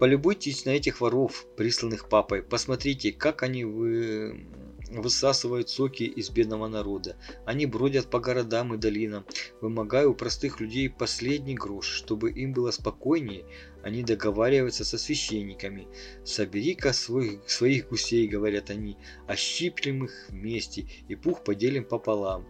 Полюбуйтесь 0.00 0.64
на 0.64 0.70
этих 0.70 1.02
воров, 1.02 1.46
присланных 1.58 2.08
папой. 2.08 2.42
Посмотрите, 2.42 3.12
как 3.12 3.42
они 3.42 3.66
вы... 3.66 4.46
высасывают 4.88 5.68
соки 5.68 6.04
из 6.04 6.30
бедного 6.30 6.68
народа. 6.68 7.16
Они 7.44 7.66
бродят 7.66 8.08
по 8.08 8.18
городам 8.18 8.72
и 8.72 8.78
долинам, 8.78 9.26
вымогая 9.60 10.08
у 10.08 10.14
простых 10.14 10.58
людей 10.58 10.88
последний 10.88 11.54
грош, 11.54 11.86
чтобы 11.86 12.30
им 12.30 12.54
было 12.54 12.70
спокойнее. 12.70 13.44
Они 13.82 14.02
договариваются 14.02 14.86
со 14.86 14.96
священниками. 14.96 15.86
«Собери-ка 16.24 16.94
своих, 16.94 17.48
своих 17.48 17.90
гусей»,— 17.90 18.26
говорят 18.34 18.70
они,— 18.70 18.96
«ощиплем 19.28 20.06
их 20.06 20.26
вместе 20.30 20.86
и 21.08 21.14
пух 21.14 21.44
поделим 21.44 21.84
пополам». 21.84 22.46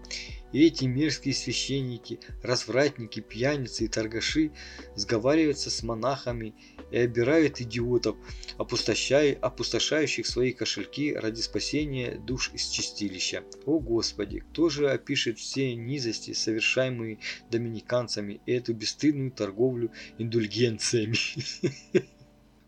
И 0.52 0.66
эти 0.66 0.84
мерзкие 0.84 1.32
священники, 1.32 2.18
развратники, 2.42 3.20
пьяницы 3.20 3.84
и 3.84 3.88
торгаши 3.88 4.50
сговариваются 4.96 5.70
с 5.70 5.82
монахами 5.84 6.54
и 6.90 6.98
обирают 6.98 7.60
идиотов, 7.60 8.16
опустошая, 8.58 9.34
опустошающих 9.40 10.26
свои 10.26 10.52
кошельки 10.52 11.14
ради 11.14 11.40
спасения 11.40 12.16
душ 12.16 12.50
из 12.54 12.68
чистилища. 12.68 13.44
О 13.66 13.78
Господи, 13.78 14.40
кто 14.40 14.68
же 14.68 14.90
опишет 14.90 15.38
все 15.38 15.74
низости, 15.74 16.32
совершаемые 16.32 17.18
доминиканцами, 17.50 18.40
и 18.46 18.52
эту 18.52 18.74
бесстыдную 18.74 19.30
торговлю 19.30 19.90
индульгенциями? 20.18 21.16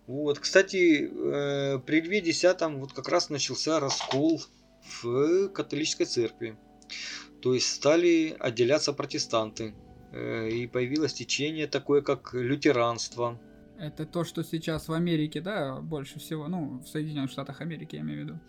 Вот, 0.09 0.41
кстати, 0.41 1.09
э, 1.09 1.79
при 1.79 2.01
Льве 2.01 2.19
X 2.19 2.45
вот 2.61 2.93
как 2.93 3.09
раз 3.09 3.31
начался 3.31 3.79
раскол 3.79 4.43
в 5.01 5.49
католической 5.49 6.05
церкви. 6.05 6.57
То 7.41 7.55
есть 7.55 7.73
стали 7.73 8.37
отделяться 8.39 8.93
протестанты. 8.93 9.75
Э, 10.13 10.49
и 10.49 10.67
появилось 10.67 11.15
течение 11.15 11.67
такое, 11.67 12.03
как 12.03 12.35
лютеранство. 12.35 13.41
Это 13.79 14.07
то, 14.07 14.25
что 14.25 14.43
сейчас 14.45 14.89
в 14.89 14.93
Америке, 14.93 15.41
да, 15.41 15.81
больше 15.81 16.19
всего, 16.19 16.49
ну, 16.49 16.81
в 16.85 16.89
Соединенных 16.89 17.31
Штатах 17.31 17.61
Америки, 17.61 17.97
я 17.97 18.03
имею 18.03 18.21
в 18.21 18.25
виду, 18.25 18.41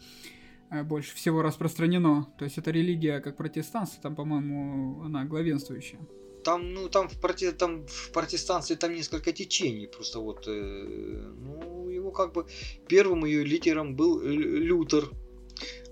э, 0.72 0.84
больше 0.84 1.16
всего 1.16 1.42
распространено. 1.42 2.28
То 2.38 2.46
есть 2.46 2.58
это 2.58 2.72
религия, 2.72 3.20
как 3.20 3.38
протестанство, 3.38 4.02
там, 4.02 4.16
по-моему, 4.16 5.02
она 5.04 5.26
главенствующая. 5.26 6.00
Там, 6.44 6.74
ну, 6.74 6.90
там 6.90 7.08
в, 7.08 7.20
проте, 7.22 7.52
там 7.54 7.88
в 7.88 8.12
протестанстве 8.12 8.76
там 8.76 8.94
несколько 8.94 9.32
течений, 9.32 9.88
просто 9.88 10.20
вот, 10.20 10.48
э, 10.48 11.32
ну, 11.38 11.90
его 11.90 12.12
как 12.12 12.34
бы 12.34 12.46
первым 12.88 13.26
ее 13.26 13.44
лидером 13.44 13.96
был 13.96 14.22
Лютер, 14.22 15.10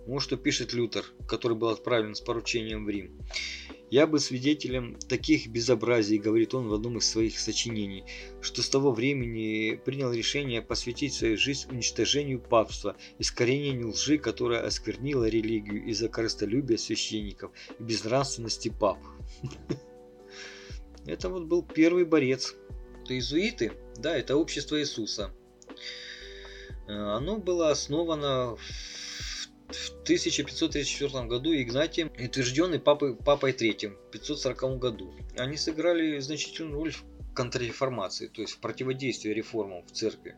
вот 0.05 0.21
что 0.21 0.35
пишет 0.35 0.73
Лютер, 0.73 1.05
который 1.27 1.55
был 1.55 1.69
отправлен 1.69 2.15
с 2.15 2.21
поручением 2.21 2.85
в 2.85 2.89
Рим. 2.89 3.17
«Я 3.91 4.07
был 4.07 4.19
свидетелем 4.19 4.97
таких 5.09 5.47
безобразий,— 5.47 6.17
говорит 6.25 6.53
он 6.53 6.69
в 6.69 6.73
одном 6.73 6.99
из 6.99 7.09
своих 7.09 7.37
сочинений,— 7.37 8.05
что 8.41 8.63
с 8.63 8.69
того 8.69 8.93
времени 8.93 9.75
принял 9.75 10.13
решение 10.13 10.61
посвятить 10.61 11.13
свою 11.13 11.37
жизнь 11.37 11.69
уничтожению 11.69 12.39
папства, 12.39 12.95
искоренению 13.19 13.89
лжи, 13.89 14.17
которая 14.17 14.65
осквернила 14.65 15.27
религию 15.27 15.83
из-за 15.87 16.07
корыстолюбия 16.07 16.77
священников 16.77 17.51
и 17.77 17.83
безнравственности 17.83 18.69
пап». 18.69 18.97
Это 21.05 21.27
вот 21.27 21.43
был 21.43 21.61
первый 21.61 22.05
борец. 22.05 22.55
Это 23.03 23.15
иезуиты, 23.15 23.73
да, 23.97 24.15
это 24.15 24.37
общество 24.37 24.79
Иисуса. 24.79 25.33
Э, 26.87 26.93
оно 26.93 27.39
было 27.39 27.71
основано 27.71 28.55
в 28.55 29.00
в 29.75 30.03
1534 30.03 31.25
году 31.25 31.53
Игнатием 31.53 32.11
утвержденный 32.19 32.79
папой, 32.79 33.15
папой 33.15 33.53
Третьим 33.53 33.97
в 34.07 34.11
540 34.11 34.79
году. 34.79 35.13
Они 35.37 35.57
сыграли 35.57 36.19
значительную 36.19 36.75
роль 36.75 36.91
в 36.91 37.03
контрреформации, 37.33 38.27
то 38.27 38.41
есть 38.41 38.53
в 38.53 38.59
противодействии 38.59 39.31
реформам 39.31 39.83
в 39.85 39.91
церкви. 39.91 40.35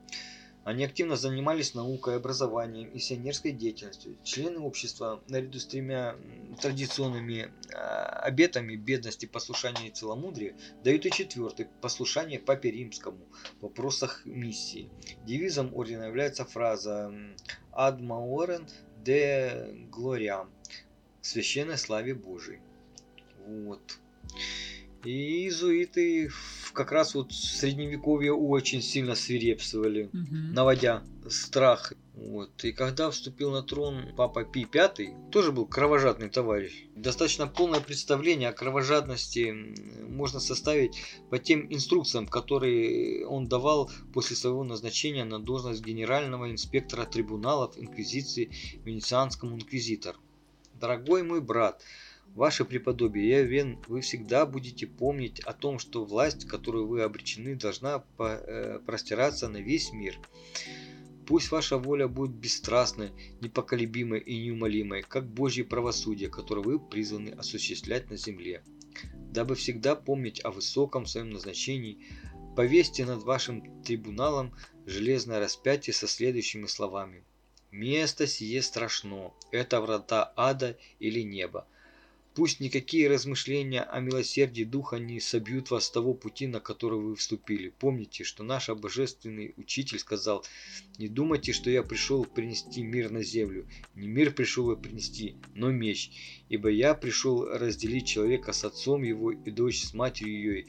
Они 0.63 0.85
активно 0.85 1.17
занимались 1.17 1.73
наукой, 1.73 2.15
образованием 2.15 2.89
и 2.89 2.99
сионерской 2.99 3.51
деятельностью. 3.51 4.17
Члены 4.23 4.59
общества, 4.59 5.21
наряду 5.27 5.59
с 5.59 5.65
тремя 5.65 6.15
традиционными 6.61 7.51
а, 7.73 8.21
обетами 8.21 8.77
бедности, 8.77 9.25
послушания 9.25 9.89
и 9.89 9.91
целомудрия, 9.91 10.55
дают 10.81 11.05
и 11.05 11.11
четвертый– 11.11 11.67
послушание 11.81 12.39
Папе 12.39 12.71
Римскому 12.71 13.27
в 13.59 13.63
вопросах 13.63 14.21
миссии. 14.25 14.89
Девизом 15.25 15.73
ордена 15.75 16.05
является 16.05 16.45
фраза 16.45 17.13
«Ad 17.73 17.99
maorem 17.99 18.65
де 19.03 19.69
Глориам, 19.91 20.49
священной 21.21 21.77
славе 21.77 22.13
Божией. 22.13 22.59
Вот. 23.45 23.99
И 25.03 25.09
иезуиты 25.09 26.31
как 26.73 26.91
раз 26.91 27.13
вот 27.13 27.31
в 27.31 27.35
средневековье 27.35 28.33
очень 28.33 28.81
сильно 28.81 29.15
свирепствовали, 29.15 30.03
угу. 30.05 30.35
наводя 30.53 31.03
страх. 31.29 31.93
Вот. 32.15 32.63
И 32.63 32.71
когда 32.71 33.09
вступил 33.09 33.51
на 33.51 33.63
трон 33.63 34.13
папа 34.15 34.43
Пи 34.43 34.67
V, 34.71 35.29
тоже 35.31 35.51
был 35.51 35.65
кровожадный 35.65 36.29
товарищ. 36.29 36.85
Достаточно 36.95 37.47
полное 37.47 37.81
представление 37.81 38.49
о 38.49 38.53
кровожадности 38.53 39.73
можно 40.07 40.39
составить 40.39 41.01
по 41.31 41.39
тем 41.39 41.65
инструкциям, 41.73 42.27
которые 42.27 43.25
он 43.25 43.47
давал 43.47 43.89
после 44.13 44.35
своего 44.35 44.63
назначения 44.63 45.23
на 45.23 45.39
должность 45.39 45.83
генерального 45.83 46.51
инспектора 46.51 47.05
трибуналов 47.05 47.77
Инквизиции 47.77 48.51
Венецианскому 48.85 49.55
инквизитору. 49.55 50.19
Дорогой 50.79 51.23
мой 51.23 51.41
брат, 51.41 51.81
Ваше 52.35 52.65
преподобие, 52.65 53.29
я 53.29 53.41
уверен, 53.41 53.79
вы 53.87 54.01
всегда 54.01 54.47
будете 54.47 54.87
помнить 54.87 55.39
о 55.41 55.53
том, 55.53 55.77
что 55.77 56.03
власть, 56.03 56.47
которую 56.47 56.87
вы 56.87 57.03
обречены, 57.03 57.55
должна 57.55 58.03
э, 58.17 58.79
простираться 58.85 59.49
на 59.49 59.57
весь 59.57 59.93
мир. 59.93 60.17
Пусть 61.25 61.51
ваша 61.51 61.77
воля 61.77 62.07
будет 62.07 62.31
бесстрастной, 62.31 63.11
непоколебимой 63.39 64.19
и 64.19 64.37
неумолимой, 64.45 65.03
как 65.03 65.25
Божье 65.25 65.63
правосудие, 65.63 66.29
которое 66.29 66.61
вы 66.61 66.79
призваны 66.79 67.29
осуществлять 67.29 68.09
на 68.09 68.17
земле. 68.17 68.63
Дабы 69.13 69.55
всегда 69.55 69.95
помнить 69.95 70.43
о 70.43 70.51
высоком 70.51 71.05
своем 71.05 71.29
назначении, 71.29 72.05
повесьте 72.57 73.05
над 73.05 73.23
вашим 73.23 73.81
трибуналом 73.83 74.53
железное 74.85 75.39
распятие 75.39 75.93
со 75.93 76.07
следующими 76.07 76.65
словами. 76.67 77.23
«Место 77.71 78.27
сие 78.27 78.61
страшно, 78.61 79.33
это 79.51 79.81
врата 79.81 80.33
ада 80.35 80.77
или 80.99 81.21
неба, 81.21 81.67
Пусть 82.35 82.59
никакие 82.59 83.07
размышления 83.07 83.81
о 83.81 83.99
милосердии 83.99 84.63
Духа 84.63 84.97
не 84.97 85.19
собьют 85.19 85.69
вас 85.69 85.85
с 85.85 85.91
того 85.91 86.15
пути, 86.15 86.47
на 86.47 86.59
который 86.59 86.99
вы 86.99 87.15
вступили. 87.15 87.69
Помните, 87.69 88.23
что 88.23 88.43
наш 88.43 88.69
Божественный 88.69 89.53
Учитель 89.55 89.99
сказал, 89.99 90.43
«Не 90.97 91.07
думайте, 91.07 91.53
что 91.53 91.69
я 91.69 91.83
пришел 91.83 92.25
принести 92.25 92.81
мир 92.81 93.11
на 93.11 93.21
землю. 93.21 93.67
Не 93.93 94.07
мир 94.07 94.33
пришел 94.33 94.71
я 94.71 94.77
принести, 94.77 95.35
но 95.53 95.69
меч. 95.69 96.09
Ибо 96.49 96.69
я 96.69 96.95
пришел 96.95 97.45
разделить 97.45 98.07
человека 98.07 98.51
с 98.51 98.63
отцом 98.63 99.03
его 99.03 99.31
и 99.31 99.51
дочь 99.51 99.83
с 99.83 99.93
матерью 99.93 100.33
ее, 100.33 100.61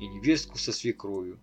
и 0.00 0.06
невестку 0.08 0.58
со 0.58 0.72
свекровью 0.72 1.38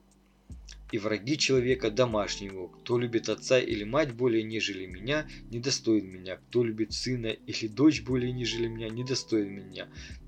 и 0.91 0.97
враги 0.97 1.37
человека 1.37 1.91
домашнего. 1.91 2.67
Кто 2.67 2.97
любит 2.97 3.29
отца 3.29 3.59
или 3.59 3.83
мать 3.83 4.13
более 4.13 4.43
нежели 4.43 4.85
меня, 4.85 5.27
недостоин 5.51 6.09
меня. 6.09 6.37
Кто 6.37 6.63
любит 6.63 6.93
сына 6.93 7.27
или 7.27 7.67
дочь 7.67 8.01
более 8.01 8.31
нежели 8.31 8.67
меня, 8.67 8.89
недостоин 8.89 9.51
меня. 9.51 9.87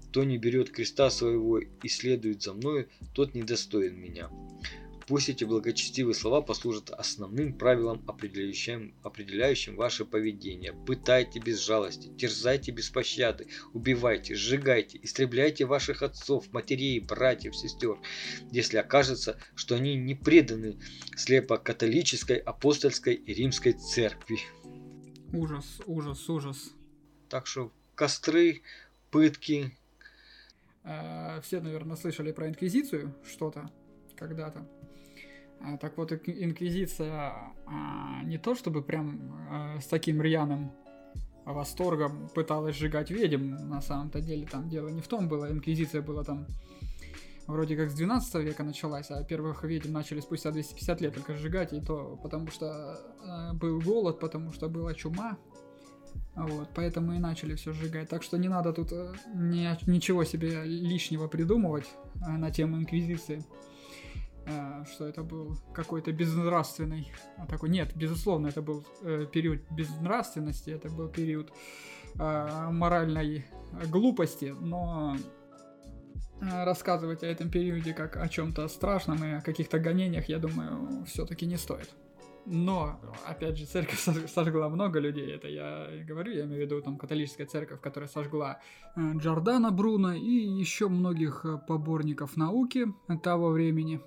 Кто 0.09 0.23
не 0.23 0.37
берет 0.37 0.69
креста 0.69 1.09
своего 1.09 1.59
и 1.59 1.87
следует 1.87 2.43
за 2.43 2.53
мною, 2.53 2.89
тот 3.13 3.33
недостоин 3.33 3.97
меня. 3.99 4.29
Пусть 5.11 5.27
эти 5.27 5.43
благочестивые 5.43 6.15
слова 6.15 6.41
послужат 6.41 6.89
основным 6.89 7.51
правилом, 7.51 8.01
определяющим, 8.07 8.95
определяющим 9.03 9.75
ваше 9.75 10.05
поведение. 10.05 10.71
Пытайте 10.71 11.39
без 11.39 11.59
жалости, 11.59 12.07
терзайте 12.15 12.71
без 12.71 12.89
пощады, 12.89 13.49
убивайте, 13.73 14.35
сжигайте, 14.35 14.97
истребляйте 15.03 15.65
ваших 15.65 16.01
отцов, 16.01 16.53
матерей, 16.53 17.01
братьев, 17.01 17.57
сестер, 17.57 17.97
если 18.53 18.77
окажется, 18.77 19.37
что 19.53 19.75
они 19.75 19.95
не 19.97 20.15
преданы 20.15 20.79
слепо 21.17 21.57
католической, 21.57 22.37
апостольской 22.37 23.15
и 23.15 23.33
римской 23.33 23.73
церкви. 23.73 24.39
Ужас, 25.33 25.81
ужас, 25.87 26.29
ужас. 26.29 26.71
Так 27.27 27.47
что 27.47 27.73
костры, 27.95 28.61
пытки. 29.09 29.77
Э, 30.85 31.41
все, 31.43 31.59
наверное, 31.59 31.97
слышали 31.97 32.31
про 32.31 32.47
инквизицию 32.47 33.13
что-то 33.25 33.69
когда-то. 34.15 34.65
А, 35.63 35.77
так 35.77 35.97
вот, 35.97 36.11
Инквизиция 36.11 37.33
а, 37.65 38.23
не 38.23 38.37
то 38.37 38.55
чтобы 38.55 38.81
прям 38.81 39.19
а, 39.49 39.79
с 39.79 39.85
таким 39.85 40.21
рьяным 40.21 40.71
восторгом 41.45 42.29
пыталась 42.33 42.75
сжигать 42.75 43.11
ведьм, 43.11 43.55
на 43.69 43.81
самом-то 43.81 44.21
деле 44.21 44.45
там 44.45 44.69
дело 44.69 44.89
не 44.89 45.01
в 45.01 45.07
том 45.07 45.27
было, 45.27 45.51
Инквизиция 45.51 46.01
была 46.01 46.23
там 46.23 46.45
вроде 47.47 47.75
как 47.75 47.89
с 47.89 47.93
12 47.93 48.35
века 48.35 48.63
началась, 48.63 49.09
а 49.09 49.23
первых 49.23 49.63
ведьм 49.63 49.91
начали 49.91 50.19
спустя 50.19 50.51
250 50.51 51.01
лет 51.01 51.13
только 51.15 51.35
сжигать, 51.35 51.73
и 51.73 51.81
то 51.81 52.19
потому 52.21 52.47
что 52.47 52.99
был 53.53 53.81
голод, 53.81 54.19
потому 54.19 54.53
что 54.53 54.69
была 54.69 54.93
чума, 54.93 55.37
вот, 56.35 56.69
поэтому 56.73 57.13
и 57.13 57.19
начали 57.19 57.55
все 57.55 57.73
сжигать. 57.73 58.09
Так 58.09 58.23
что 58.23 58.37
не 58.37 58.47
надо 58.47 58.71
тут 58.71 58.91
э, 58.93 59.13
ни, 59.33 59.89
ничего 59.89 60.23
себе 60.23 60.63
лишнего 60.63 61.27
придумывать 61.27 61.89
на 62.15 62.51
тему 62.51 62.77
Инквизиции. 62.77 63.43
Э, 64.47 64.83
что 64.91 65.05
это 65.05 65.21
был 65.21 65.55
какой-то 65.71 66.11
безнравственный 66.11 67.11
а 67.37 67.45
такой 67.45 67.69
нет 67.69 67.95
безусловно 67.95 68.47
это 68.47 68.63
был 68.63 68.83
э, 69.03 69.27
период 69.31 69.61
безнравственности 69.69 70.71
это 70.71 70.89
был 70.89 71.09
период 71.09 71.51
э, 72.19 72.69
моральной 72.71 73.45
глупости 73.87 74.55
но 74.59 75.15
рассказывать 76.41 77.21
о 77.21 77.27
этом 77.27 77.51
периоде 77.51 77.93
как 77.93 78.17
о 78.17 78.27
чем-то 78.27 78.67
страшном 78.67 79.23
и 79.23 79.33
о 79.33 79.41
каких-то 79.41 79.77
гонениях 79.77 80.27
я 80.27 80.39
думаю 80.39 81.05
все-таки 81.05 81.45
не 81.45 81.57
стоит 81.57 81.91
но, 82.47 82.99
опять 83.27 83.55
же, 83.55 83.67
церковь 83.67 83.99
сожгла 84.27 84.67
много 84.67 84.97
людей, 84.97 85.35
это 85.35 85.47
я 85.47 85.87
говорю, 86.07 86.31
я 86.33 86.45
имею 86.45 86.63
в 86.63 86.65
виду 86.65 86.81
там 86.81 86.97
католическая 86.97 87.45
церковь, 87.45 87.79
которая 87.81 88.09
сожгла 88.09 88.59
Джордана 88.97 89.69
Бруно 89.69 90.13
и 90.13 90.31
еще 90.31 90.89
многих 90.89 91.45
поборников 91.67 92.37
науки 92.37 92.87
того 93.21 93.49
времени. 93.49 94.01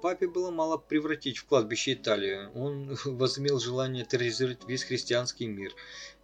Папе 0.00 0.28
было 0.28 0.50
мало 0.50 0.76
превратить 0.76 1.38
в 1.38 1.44
кладбище 1.44 1.94
Италии. 1.94 2.48
Он 2.54 2.96
возымел 3.04 3.58
желание 3.58 4.04
терроризировать 4.04 4.66
весь 4.66 4.84
христианский 4.84 5.46
мир. 5.46 5.72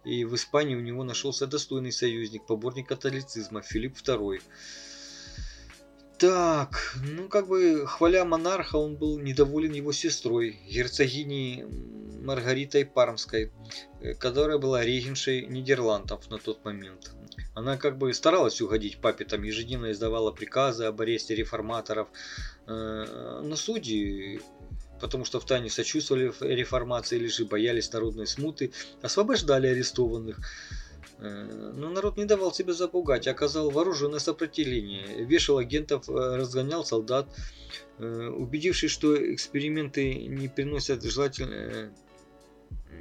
И 0.03 0.25
в 0.25 0.35
Испании 0.35 0.75
у 0.75 0.81
него 0.81 1.03
нашелся 1.03 1.47
достойный 1.47 1.91
союзник, 1.91 2.45
поборник 2.45 2.87
католицизма 2.87 3.61
Филипп 3.61 3.97
II. 3.97 4.41
Так, 6.17 6.97
ну 7.03 7.27
как 7.29 7.47
бы 7.47 7.85
хваля 7.85 8.25
монарха, 8.25 8.77
он 8.77 8.95
был 8.95 9.19
недоволен 9.19 9.73
его 9.73 9.91
сестрой, 9.91 10.59
герцогиней 10.67 11.63
Маргаритой 12.27 12.85
Пармской, 12.85 13.51
э, 14.01 14.15
которая 14.15 14.57
была 14.57 14.83
регеншей 14.83 15.45
Нидерландов 15.45 16.27
на 16.31 16.39
тот 16.39 16.65
момент. 16.65 17.11
Она 17.53 17.77
как 17.77 17.97
бы 17.97 18.13
старалась 18.13 18.61
угодить 18.61 18.99
папе, 18.99 19.25
там 19.25 19.43
ежедневно 19.43 19.91
издавала 19.91 20.31
приказы 20.31 20.85
об 20.85 21.01
аресте 21.01 21.35
реформаторов, 21.35 22.07
э, 22.67 23.41
но 23.43 23.55
судьи 23.55 24.39
потому 24.99 25.25
что 25.25 25.39
в 25.39 25.45
тайне 25.45 25.69
сочувствовали 25.69 26.33
реформации 26.41 27.17
или 27.17 27.27
же 27.27 27.45
боялись 27.45 27.93
народной 27.93 28.25
смуты, 28.25 28.71
освобождали 29.03 29.67
арестованных. 29.67 30.39
Э, 31.19 31.73
но 31.75 31.89
народ 31.89 32.17
не 32.17 32.25
давал 32.25 32.51
себя 32.51 32.73
запугать, 32.73 33.27
оказал 33.27 33.69
вооруженное 33.69 34.19
сопротивление, 34.19 35.23
вешал 35.23 35.59
агентов, 35.59 36.09
разгонял 36.09 36.83
солдат, 36.83 37.27
убедившись, 37.99 38.91
что 38.91 39.15
эксперименты 39.33 40.13
не 40.13 40.47
приносят 40.47 41.03
желательного 41.03 41.91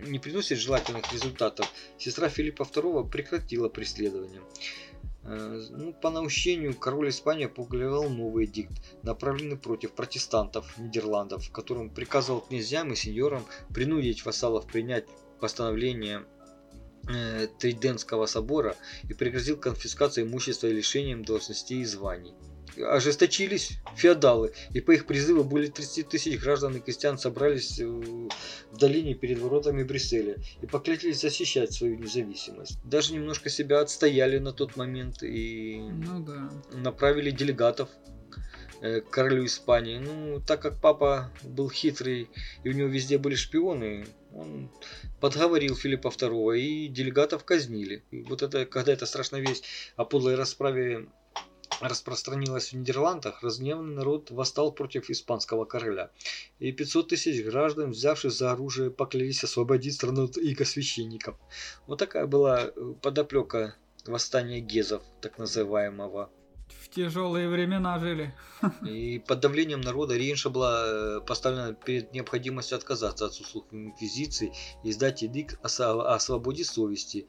не 0.02 0.18
приносит 0.18 0.58
желательных 0.58 1.12
результатов, 1.12 1.70
сестра 1.98 2.28
Филиппа 2.28 2.62
II 2.62 3.08
прекратила 3.08 3.68
преследование. 3.68 4.40
Э, 5.28 5.60
ну, 5.70 5.92
по 5.92 6.10
наущению 6.10 6.74
король 6.74 7.08
Испании 7.08 7.46
опубликовал 7.46 8.08
новый 8.08 8.46
дикт, 8.46 8.72
направленный 9.02 9.56
против 9.56 9.92
протестантов 9.92 10.78
Нидерландов, 10.78 11.46
в 11.46 11.52
котором 11.52 11.90
приказывал 11.90 12.42
князьям 12.42 12.92
и 12.92 12.96
сеньорам 12.96 13.44
принудить 13.74 14.24
вассалов 14.24 14.66
принять 14.66 15.06
постановление 15.40 16.24
э, 17.08 17.48
Триденского 17.58 18.26
собора 18.26 18.76
и 19.08 19.14
пригрозил 19.14 19.56
конфискацией 19.56 20.28
имущества 20.28 20.68
и 20.68 20.72
лишением 20.72 21.24
должностей 21.24 21.80
и 21.80 21.84
званий 21.84 22.34
ожесточились 22.78 23.78
феодалы, 23.94 24.52
и 24.72 24.80
по 24.80 24.92
их 24.92 25.06
призыву 25.06 25.44
более 25.44 25.70
30 25.70 26.08
тысяч 26.08 26.40
граждан 26.40 26.76
и 26.76 26.80
крестьян 26.80 27.18
собрались 27.18 27.78
э, 27.80 27.86
в 27.86 28.78
долине 28.78 29.14
перед 29.14 29.38
воротами 29.38 29.82
Брюсселя 29.82 30.36
и 30.60 30.66
поклялись 30.66 31.20
защищать 31.20 31.72
свою 31.72 31.96
независимость. 31.96 32.78
Даже 32.84 33.14
немножко 33.14 33.48
себя 33.48 33.80
отстояли 33.80 34.38
на 34.38 34.52
тот 34.52 34.76
момент 34.76 35.22
и 35.22 35.80
ну, 35.80 36.20
да. 36.20 36.50
направили 36.72 37.30
делегатов 37.30 37.88
э, 38.80 39.00
к 39.00 39.10
королю 39.10 39.44
Испании. 39.46 39.98
Ну, 39.98 40.40
так 40.40 40.60
как 40.62 40.80
папа 40.80 41.30
был 41.42 41.70
хитрый 41.70 42.28
и 42.64 42.68
у 42.68 42.72
него 42.72 42.88
везде 42.88 43.18
были 43.18 43.34
шпионы, 43.34 44.06
он 44.34 44.70
подговорил 45.20 45.74
Филиппа 45.74 46.08
II 46.08 46.58
и 46.58 46.88
делегатов 46.88 47.44
казнили. 47.44 48.04
И 48.10 48.22
вот 48.22 48.42
это, 48.42 48.66
когда 48.66 48.92
эта 48.92 49.06
страшная 49.06 49.40
весть 49.40 49.64
о 49.96 50.04
подлой 50.04 50.34
расправе 50.34 51.06
распространилась 51.80 52.72
в 52.72 52.72
Нидерландах, 52.74 53.42
разгневанный 53.42 53.94
народ 53.94 54.30
восстал 54.30 54.72
против 54.72 55.10
испанского 55.10 55.64
короля. 55.64 56.10
И 56.58 56.72
500 56.72 57.08
тысяч 57.08 57.44
граждан, 57.44 57.90
взявшись 57.90 58.34
за 58.34 58.52
оружие, 58.52 58.90
поклялись 58.90 59.44
освободить 59.44 59.94
страну 59.94 60.24
от 60.24 60.36
иго 60.36 60.64
Вот 61.86 61.98
такая 61.98 62.26
была 62.26 62.64
э, 62.64 62.94
подоплека 63.02 63.76
восстания 64.06 64.60
гезов, 64.60 65.02
так 65.20 65.38
называемого. 65.38 66.30
В 66.68 66.88
тяжелые 66.88 67.48
времена 67.48 67.98
жили. 67.98 68.34
И 68.82 69.18
под 69.18 69.40
давлением 69.40 69.80
народа 69.80 70.16
Рейнша 70.16 70.50
была 70.50 70.84
э, 70.86 71.20
поставлена 71.20 71.74
перед 71.74 72.12
необходимостью 72.12 72.76
отказаться 72.76 73.26
от 73.26 73.32
услуг 73.32 73.66
инквизиции 73.70 74.52
и 74.82 74.92
сдать 74.92 75.22
эдикт 75.22 75.58
о, 75.62 76.14
о 76.14 76.18
свободе 76.18 76.64
совести. 76.64 77.28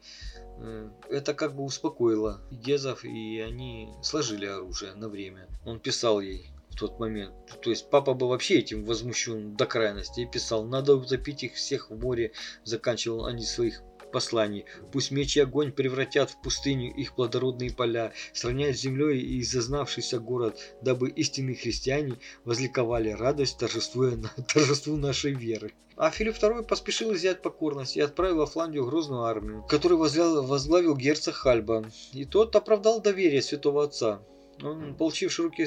Э, 0.58 0.90
это 1.10 1.34
как 1.34 1.54
бы 1.54 1.64
успокоило 1.64 2.40
Гезов, 2.50 3.04
и 3.04 3.40
они 3.40 3.92
сложили 4.02 4.46
оружие 4.46 4.94
на 4.94 5.08
время. 5.08 5.48
Он 5.64 5.78
писал 5.78 6.20
ей 6.20 6.50
в 6.70 6.76
тот 6.76 6.98
момент. 6.98 7.34
То 7.60 7.70
есть 7.70 7.90
папа 7.90 8.14
был 8.14 8.28
вообще 8.28 8.58
этим 8.58 8.84
возмущен 8.84 9.54
до 9.56 9.66
крайности 9.66 10.20
и 10.20 10.26
писал, 10.26 10.64
надо 10.64 10.94
утопить 10.96 11.42
их 11.42 11.54
всех 11.54 11.90
в 11.90 12.00
море. 12.00 12.32
Заканчивал 12.64 13.26
они 13.26 13.44
своих 13.44 13.82
посланий. 14.10 14.64
Пусть 14.92 15.10
меч 15.10 15.36
и 15.36 15.40
огонь 15.40 15.72
превратят 15.72 16.30
в 16.30 16.40
пустыню 16.40 16.92
их 16.94 17.14
плодородные 17.14 17.72
поля, 17.72 18.12
сравняют 18.32 18.76
с 18.76 18.80
землей 18.80 19.20
и 19.20 19.42
зазнавшийся 19.42 20.18
город, 20.18 20.58
дабы 20.82 21.10
истинные 21.10 21.56
христиане 21.56 22.18
возликовали 22.44 23.10
радость, 23.10 23.58
торжествуя 23.58 24.16
на, 24.16 24.28
торжеству 24.52 24.96
нашей 24.96 25.32
веры. 25.32 25.72
А 25.96 26.10
Филипп 26.10 26.36
II 26.36 26.62
поспешил 26.62 27.12
взять 27.12 27.42
покорность 27.42 27.96
и 27.96 28.00
отправил 28.00 28.36
во 28.36 28.46
Фландию 28.46 28.86
грозную 28.86 29.24
армию, 29.24 29.64
которую 29.68 29.98
возглавил, 29.98 30.46
возглавил 30.46 30.96
герцог 30.96 31.34
Хальба. 31.34 31.86
И 32.12 32.24
тот 32.24 32.54
оправдал 32.54 33.00
доверие 33.00 33.42
святого 33.42 33.82
отца. 33.82 34.22
Он, 34.62 34.94
получивший 34.94 35.46
руки 35.46 35.66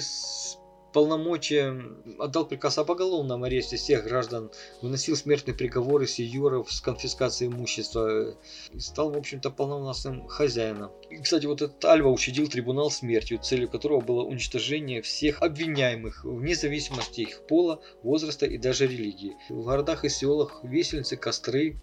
полномочия 0.94 1.82
отдал 2.20 2.46
приказ 2.46 2.78
о 2.78 2.86
поголовном 2.86 3.44
аресте 3.44 3.78
всех 3.78 4.04
граждан, 4.04 4.52
выносил 4.82 5.16
смертные 5.16 5.56
приговоры 5.56 6.08
сеньоров 6.08 6.72
с 6.72 6.82
конфискацией 6.82 7.52
имущества 7.52 8.36
и 8.72 8.80
стал, 8.80 9.12
в 9.12 9.18
общем-то, 9.18 9.50
полновластным 9.52 10.28
хозяином. 10.28 10.92
И, 11.10 11.18
кстати, 11.18 11.46
вот 11.46 11.62
этот 11.62 11.84
Альва 11.86 12.10
учредил 12.10 12.48
трибунал 12.48 12.92
смертью, 12.92 13.40
целью 13.40 13.70
которого 13.70 14.02
было 14.02 14.24
уничтожение 14.24 15.02
всех 15.02 15.42
обвиняемых, 15.42 16.24
вне 16.24 16.56
зависимости 16.56 17.22
их 17.22 17.46
пола, 17.48 17.82
возраста 18.04 18.46
и 18.46 18.58
даже 18.58 18.88
религии. 18.88 19.36
В 19.50 19.64
городах 19.66 20.06
и 20.06 20.10
селах 20.10 20.64
весельницы, 20.64 21.18
костры 21.18 21.80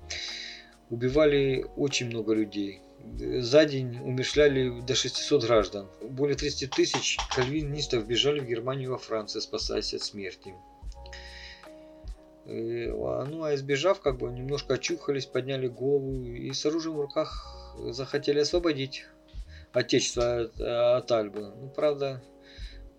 убивали 0.90 1.66
очень 1.76 2.06
много 2.06 2.34
людей 2.34 2.82
за 3.18 3.64
день 3.64 3.98
умершляли 4.00 4.80
до 4.80 4.94
600 4.94 5.44
граждан. 5.44 5.88
Более 6.02 6.36
30 6.36 6.70
тысяч 6.70 7.18
кальвинистов 7.34 8.06
бежали 8.06 8.40
в 8.40 8.46
Германию 8.46 8.88
и 8.88 8.92
во 8.92 8.98
Францию, 8.98 9.42
спасаясь 9.42 9.94
от 9.94 10.02
смерти. 10.02 10.54
И, 12.46 12.88
а, 12.88 13.24
ну 13.24 13.42
а 13.44 13.54
избежав, 13.54 14.00
как 14.00 14.18
бы 14.18 14.30
немножко 14.30 14.74
очухались, 14.74 15.26
подняли 15.26 15.68
голову 15.68 16.24
и 16.24 16.52
с 16.52 16.64
оружием 16.64 16.96
в 16.96 17.00
руках 17.00 17.74
захотели 17.90 18.40
освободить 18.40 19.04
отечество 19.72 20.42
от, 20.42 20.60
от 20.60 21.12
Альбы. 21.12 21.52
Ну, 21.54 21.68
правда, 21.74 22.22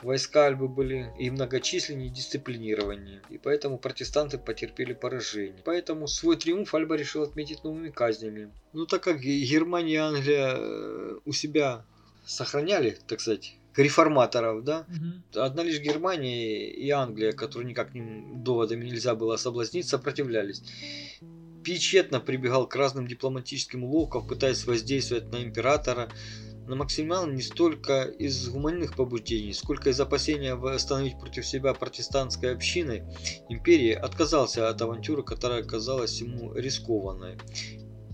Войска 0.01 0.45
Альбы 0.45 0.67
были 0.67 1.11
и 1.19 1.29
многочисленнее, 1.29 2.07
и 2.07 2.11
дисциплинированнее, 2.11 3.21
и 3.29 3.37
поэтому 3.37 3.77
протестанты 3.77 4.37
потерпели 4.37 4.93
поражение. 4.93 5.61
Поэтому 5.65 6.07
свой 6.07 6.37
триумф 6.37 6.73
Альба 6.73 6.95
решил 6.95 7.23
отметить 7.23 7.63
новыми 7.63 7.89
казнями. 7.89 8.51
Ну 8.73 8.85
так 8.85 9.03
как 9.03 9.19
Германия 9.19 9.93
и 9.93 9.97
Англия 9.97 10.53
э, 10.55 11.19
у 11.25 11.33
себя 11.33 11.85
сохраняли, 12.25 12.97
так 13.07 13.19
сказать, 13.19 13.55
реформаторов, 13.75 14.63
да. 14.63 14.85
Угу. 14.87 15.41
Одна 15.41 15.63
лишь 15.63 15.79
Германия 15.79 16.69
и 16.69 16.89
Англия, 16.89 17.31
которые 17.31 17.69
никак 17.69 17.93
ним 17.93 18.43
доводами 18.43 18.85
нельзя 18.85 19.15
было 19.15 19.37
соблазнить, 19.37 19.87
сопротивлялись. 19.87 20.63
Пи 21.63 21.77
прибегал 22.25 22.67
к 22.67 22.75
разным 22.75 23.07
дипломатическим 23.07 23.83
уловкам, 23.83 24.25
пытаясь 24.25 24.65
воздействовать 24.65 25.31
на 25.31 25.43
императора, 25.43 26.09
на 26.69 26.75
Максимилиан 26.75 27.33
не 27.33 27.41
столько 27.41 28.03
из 28.03 28.47
гуманных 28.47 28.95
побуждений, 28.95 29.53
сколько 29.53 29.89
из 29.89 29.99
опасения 29.99 30.53
восстановить 30.53 31.19
против 31.19 31.43
себя 31.47 31.73
протестантской 31.73 32.53
общины, 32.53 33.11
империи 33.49 33.91
отказался 33.91 34.69
от 34.69 34.79
авантюры, 34.79 35.23
которая 35.23 35.63
казалась 35.63 36.21
ему 36.21 36.53
рискованной. 36.53 37.39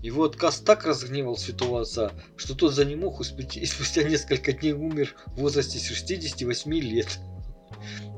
Его 0.02 0.24
отказ 0.24 0.60
так 0.60 0.86
разгневал 0.86 1.36
святого 1.36 1.82
отца, 1.82 2.12
что 2.36 2.54
тот 2.54 2.72
за 2.72 2.86
не 2.86 2.96
мог 2.96 3.20
и 3.20 3.66
спустя 3.66 4.04
несколько 4.04 4.52
дней 4.52 4.72
умер 4.72 5.14
в 5.26 5.40
возрасте 5.40 5.78
68 5.78 6.72
лет. 6.76 7.18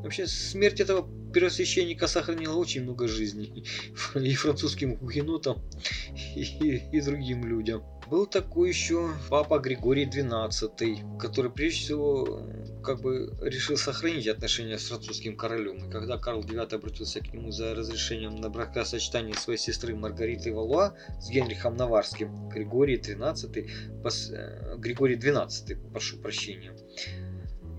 Вообще, 0.05 0.29
смерть 0.29 0.79
этого 0.79 1.09
первосвященника 1.33 2.07
сохранила 2.07 2.55
очень 2.55 2.85
много 2.85 3.09
жизней. 3.09 3.65
И 4.15 4.35
французским 4.35 4.95
гугенотам, 4.95 5.59
и, 6.37 6.81
и 6.93 7.01
другим 7.01 7.45
людям. 7.45 7.83
Был 8.11 8.27
такой 8.27 8.71
еще 8.71 9.11
папа 9.29 9.59
Григорий 9.59 10.07
XII, 10.07 11.19
который 11.19 11.51
прежде 11.51 11.81
всего 11.81 12.43
как 12.83 13.03
бы 13.03 13.37
решил 13.43 13.77
сохранить 13.77 14.27
отношения 14.29 14.79
с 14.79 14.89
французским 14.89 15.37
королем. 15.37 15.77
И 15.87 15.91
когда 15.91 16.17
Карл 16.17 16.41
IX 16.41 16.75
обратился 16.75 17.21
к 17.21 17.35
нему 17.35 17.51
за 17.51 17.75
разрешением 17.75 18.37
на 18.37 18.49
бракосочетание 18.49 19.35
своей 19.35 19.59
сестры 19.59 19.95
Маргариты 19.95 20.55
Валуа 20.55 20.95
с 21.21 21.29
Генрихом 21.29 21.77
Наварским, 21.77 22.49
Григорий 22.49 22.97
XIII, 22.97 24.03
пос... 24.03 24.31
Э, 24.31 24.77
Григорий 24.79 25.17
XII, 25.17 25.91
прошу 25.91 26.17
прощения, 26.17 26.75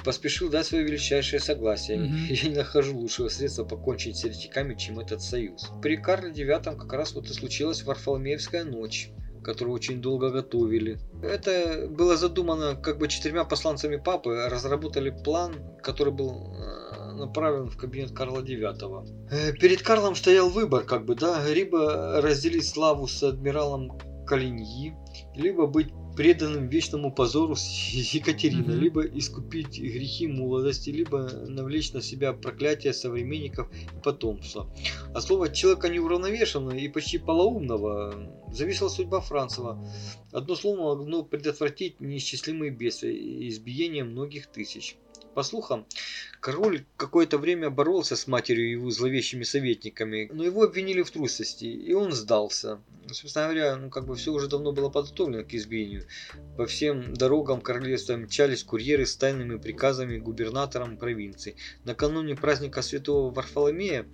поспешил 0.06 0.50
дать 0.50 0.68
свое 0.68 0.84
величайшее 0.84 1.40
согласие. 1.40 1.98
Mm-hmm. 1.98 2.34
Я 2.44 2.50
не 2.50 2.56
нахожу 2.56 2.96
лучшего 2.96 3.30
средства 3.30 3.66
покончить 3.66 4.18
с 4.18 4.26
еретиками, 4.26 4.76
чем 4.76 5.00
этот 5.00 5.24
союз. 5.24 5.72
При 5.82 5.98
Карле 5.98 6.32
IX 6.32 6.78
как 6.78 6.94
раз 6.94 7.14
вот 7.14 7.32
и 7.32 7.34
случилась 7.34 7.82
Варфоломеевская 7.82 8.64
ночь 8.64 9.10
которую 9.44 9.76
очень 9.76 10.02
долго 10.02 10.30
готовили. 10.30 11.00
Это 11.22 11.88
было 11.90 12.18
задумано 12.18 12.76
как 12.76 12.98
бы 12.98 13.08
четырьмя 13.08 13.46
посланцами 13.46 13.98
папы, 13.98 14.48
разработали 14.50 15.10
план, 15.10 15.56
который 15.82 16.14
был 16.14 16.54
э, 16.54 17.14
направлен 17.14 17.70
в 17.70 17.78
кабинет 17.78 18.12
Карла 18.12 18.42
IX. 18.42 19.08
Э, 19.32 19.54
перед 19.54 19.82
Карлом 19.82 20.16
стоял 20.16 20.50
выбор, 20.50 20.84
как 20.84 21.06
бы, 21.06 21.16
да, 21.16 21.48
либо 21.48 22.22
разделить 22.22 22.68
славу 22.68 23.08
с 23.08 23.22
адмиралом 23.24 23.98
Калиньи, 24.26 24.96
либо 25.36 25.68
быть 25.68 25.92
преданным 26.20 26.68
вечному 26.68 27.14
позору 27.14 27.56
с 27.56 27.64
Екатериной, 28.14 28.76
mm-hmm. 28.76 28.80
либо 28.80 29.04
искупить 29.04 29.80
грехи 29.80 30.28
молодости, 30.28 30.90
либо 30.90 31.30
навлечь 31.48 31.94
на 31.94 32.02
себя 32.02 32.34
проклятие 32.34 32.92
современников 32.92 33.72
и 33.72 34.04
потомства. 34.04 34.70
А 35.14 35.22
слово 35.22 35.48
человека 35.48 35.88
неуравновешенного 35.88 36.76
и 36.76 36.90
почти 36.90 37.20
полоумного 37.20 38.14
зависела 38.52 38.90
судьба 38.90 39.22
Францева. 39.22 39.82
Одно 40.34 40.56
слово 40.56 40.98
могло 40.98 41.24
предотвратить 41.24 42.02
неисчислимые 42.02 42.72
бедствия 42.72 43.16
и 43.16 43.48
избиение 43.48 44.04
многих 44.04 44.48
тысяч. 44.48 44.98
По 45.34 45.44
слухам, 45.44 45.86
король 46.40 46.86
какое-то 46.98 47.38
время 47.38 47.70
боролся 47.70 48.16
с 48.16 48.28
матерью 48.28 48.68
и 48.68 48.72
его 48.72 48.90
зловещими 48.90 49.44
советниками, 49.44 50.30
но 50.34 50.44
его 50.44 50.64
обвинили 50.64 51.02
в 51.02 51.12
трусости, 51.12 51.66
и 51.66 51.94
он 51.94 52.12
сдался. 52.12 52.80
Собственно 53.12 53.46
говоря, 53.46 53.76
ну 53.76 53.90
как 53.90 54.06
бы 54.06 54.16
все 54.16 54.32
уже 54.32 54.48
давно 54.48 54.72
было 54.72 54.90
подготовлено 54.90 55.44
к 55.44 55.54
избиению. 55.54 56.06
По 56.58 56.66
всем 56.66 57.14
дорогам 57.14 57.62
королевства 57.62 58.18
мчались 58.18 58.64
курьеры 58.64 59.06
с 59.06 59.16
тайными 59.16 59.58
приказами 59.58 60.18
губернаторам 60.18 60.98
провинций. 60.98 61.56
Накануне 61.86 62.36
праздника 62.36 62.82
Святого 62.82 63.32
Варфоломея 63.32 64.06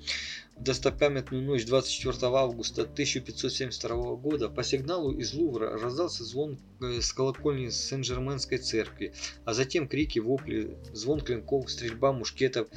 достопамятную 0.58 1.44
ночь 1.44 1.66
24 1.66 2.18
августа 2.34 2.84
1572 2.84 4.16
года 4.16 4.50
по 4.50 4.64
сигналу 4.64 5.12
из 5.12 5.34
Лувра 5.34 5.78
раздался 5.78 6.24
звон 6.24 6.58
э, 6.82 7.02
с 7.02 7.12
колокольни 7.12 7.70
Сен-Жерменской 7.70 8.58
церкви, 8.58 9.14
а 9.44 9.54
затем 9.54 9.88
крики, 9.88 10.20
вопли, 10.20 10.78
звон 10.94 11.20
клинков, 11.20 11.70
стрельба 11.70 12.14
мушкетов 12.14 12.68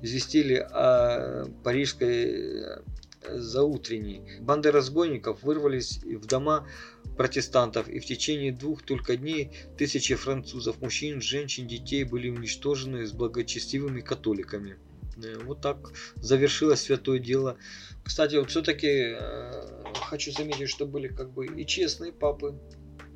известили 0.00 0.54
о 0.54 1.46
парижской 1.64 2.24
э, 2.24 2.82
заутренней. 3.28 4.40
Банды 4.40 4.70
разбойников 4.70 5.42
вырвались 5.42 5.98
в 6.04 6.26
дома 6.26 6.68
протестантов, 7.16 7.88
и 7.88 7.98
в 7.98 8.04
течение 8.04 8.52
двух 8.52 8.82
только 8.82 9.16
дней 9.16 9.50
тысячи 9.76 10.14
французов, 10.14 10.80
мужчин, 10.80 11.20
женщин, 11.20 11.66
детей 11.66 12.04
были 12.04 12.28
уничтожены 12.28 13.06
с 13.06 13.12
благочестивыми 13.12 14.00
католиками. 14.00 14.76
Э, 15.16 15.38
вот 15.44 15.60
так 15.60 15.92
завершилось 16.16 16.82
святое 16.82 17.18
дело. 17.18 17.56
Кстати, 18.02 18.36
вот 18.36 18.50
все-таки 18.50 19.16
э, 19.18 19.84
хочу 19.94 20.32
заметить, 20.32 20.68
что 20.68 20.86
были 20.86 21.08
как 21.08 21.32
бы 21.32 21.46
и 21.46 21.66
честные 21.66 22.12
папы 22.12 22.58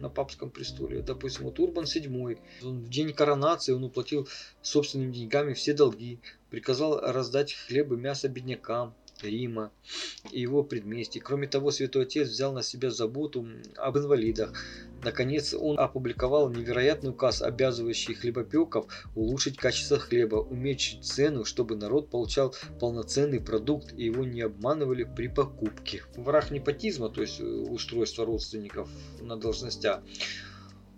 на 0.00 0.08
папском 0.08 0.50
престоле. 0.50 1.02
Допустим, 1.02 1.44
вот 1.44 1.58
Урбан 1.58 1.84
VII, 1.84 2.38
он 2.62 2.80
в 2.84 2.88
день 2.88 3.12
коронации 3.12 3.72
он 3.72 3.84
уплатил 3.84 4.28
собственными 4.62 5.12
деньгами 5.12 5.54
все 5.54 5.72
долги, 5.72 6.20
приказал 6.50 7.00
раздать 7.00 7.54
хлеб 7.54 7.92
и 7.92 7.96
мясо 7.96 8.28
беднякам, 8.28 8.94
Рима 9.22 9.70
и 10.30 10.40
его 10.40 10.62
предместий. 10.62 11.20
Кроме 11.20 11.46
того, 11.46 11.70
Святой 11.70 12.02
Отец 12.02 12.28
взял 12.28 12.52
на 12.52 12.62
себя 12.62 12.90
заботу 12.90 13.46
об 13.76 13.98
инвалидах. 13.98 14.52
Наконец, 15.02 15.54
он 15.54 15.78
опубликовал 15.78 16.50
невероятный 16.50 17.10
указ, 17.10 17.42
обязывающий 17.42 18.14
хлебопеков 18.14 18.86
улучшить 19.14 19.56
качество 19.56 19.98
хлеба, 19.98 20.36
уменьшить 20.36 21.04
цену, 21.04 21.44
чтобы 21.44 21.76
народ 21.76 22.10
получал 22.10 22.54
полноценный 22.80 23.40
продукт 23.40 23.92
и 23.96 24.04
его 24.04 24.24
не 24.24 24.42
обманывали 24.42 25.04
при 25.04 25.28
покупке. 25.28 26.02
Враг 26.16 26.50
непотизма, 26.50 27.08
то 27.08 27.22
есть 27.22 27.40
э, 27.40 27.44
устройство 27.44 28.24
родственников 28.26 28.88
на 29.20 29.36
должностях, 29.36 30.02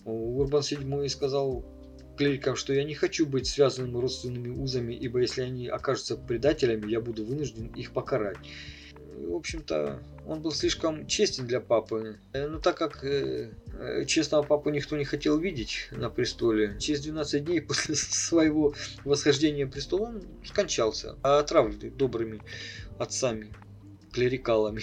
Урбан 0.05 0.63
VII 0.63 1.09
сказал 1.09 1.65
клирикам, 2.21 2.55
что 2.55 2.75
я 2.75 2.85
не 2.85 2.93
хочу 2.93 3.25
быть 3.25 3.47
связанным 3.47 3.99
родственными 3.99 4.51
узами, 4.51 4.93
ибо 4.93 5.21
если 5.21 5.41
они 5.41 5.69
окажутся 5.69 6.19
предателями, 6.19 6.91
я 6.91 7.01
буду 7.01 7.25
вынужден 7.25 7.69
их 7.69 7.93
покарать. 7.93 8.37
В 9.17 9.35
общем-то, 9.35 10.03
он 10.27 10.43
был 10.43 10.53
слишком 10.53 11.07
честен 11.07 11.47
для 11.47 11.61
папы. 11.61 12.19
Э, 12.35 12.47
но 12.47 12.59
так 12.59 12.77
как 12.77 13.05
э, 13.05 13.53
э, 13.73 14.05
честного 14.05 14.43
папу 14.43 14.69
никто 14.69 14.99
не 14.99 15.07
хотел 15.07 15.39
видеть 15.39 15.89
на 15.93 16.11
престоле, 16.11 16.77
через 16.79 17.01
12 17.01 17.43
дней 17.43 17.63
после 17.69 17.95
своего 17.95 18.75
восхождения 19.07 19.65
в 19.65 19.71
престол 19.71 20.03
он 20.03 20.23
скончался, 20.45 21.17
отравленный 21.23 21.89
добрыми 21.89 22.43
отцами, 22.99 23.51
клерикалами 24.13 24.83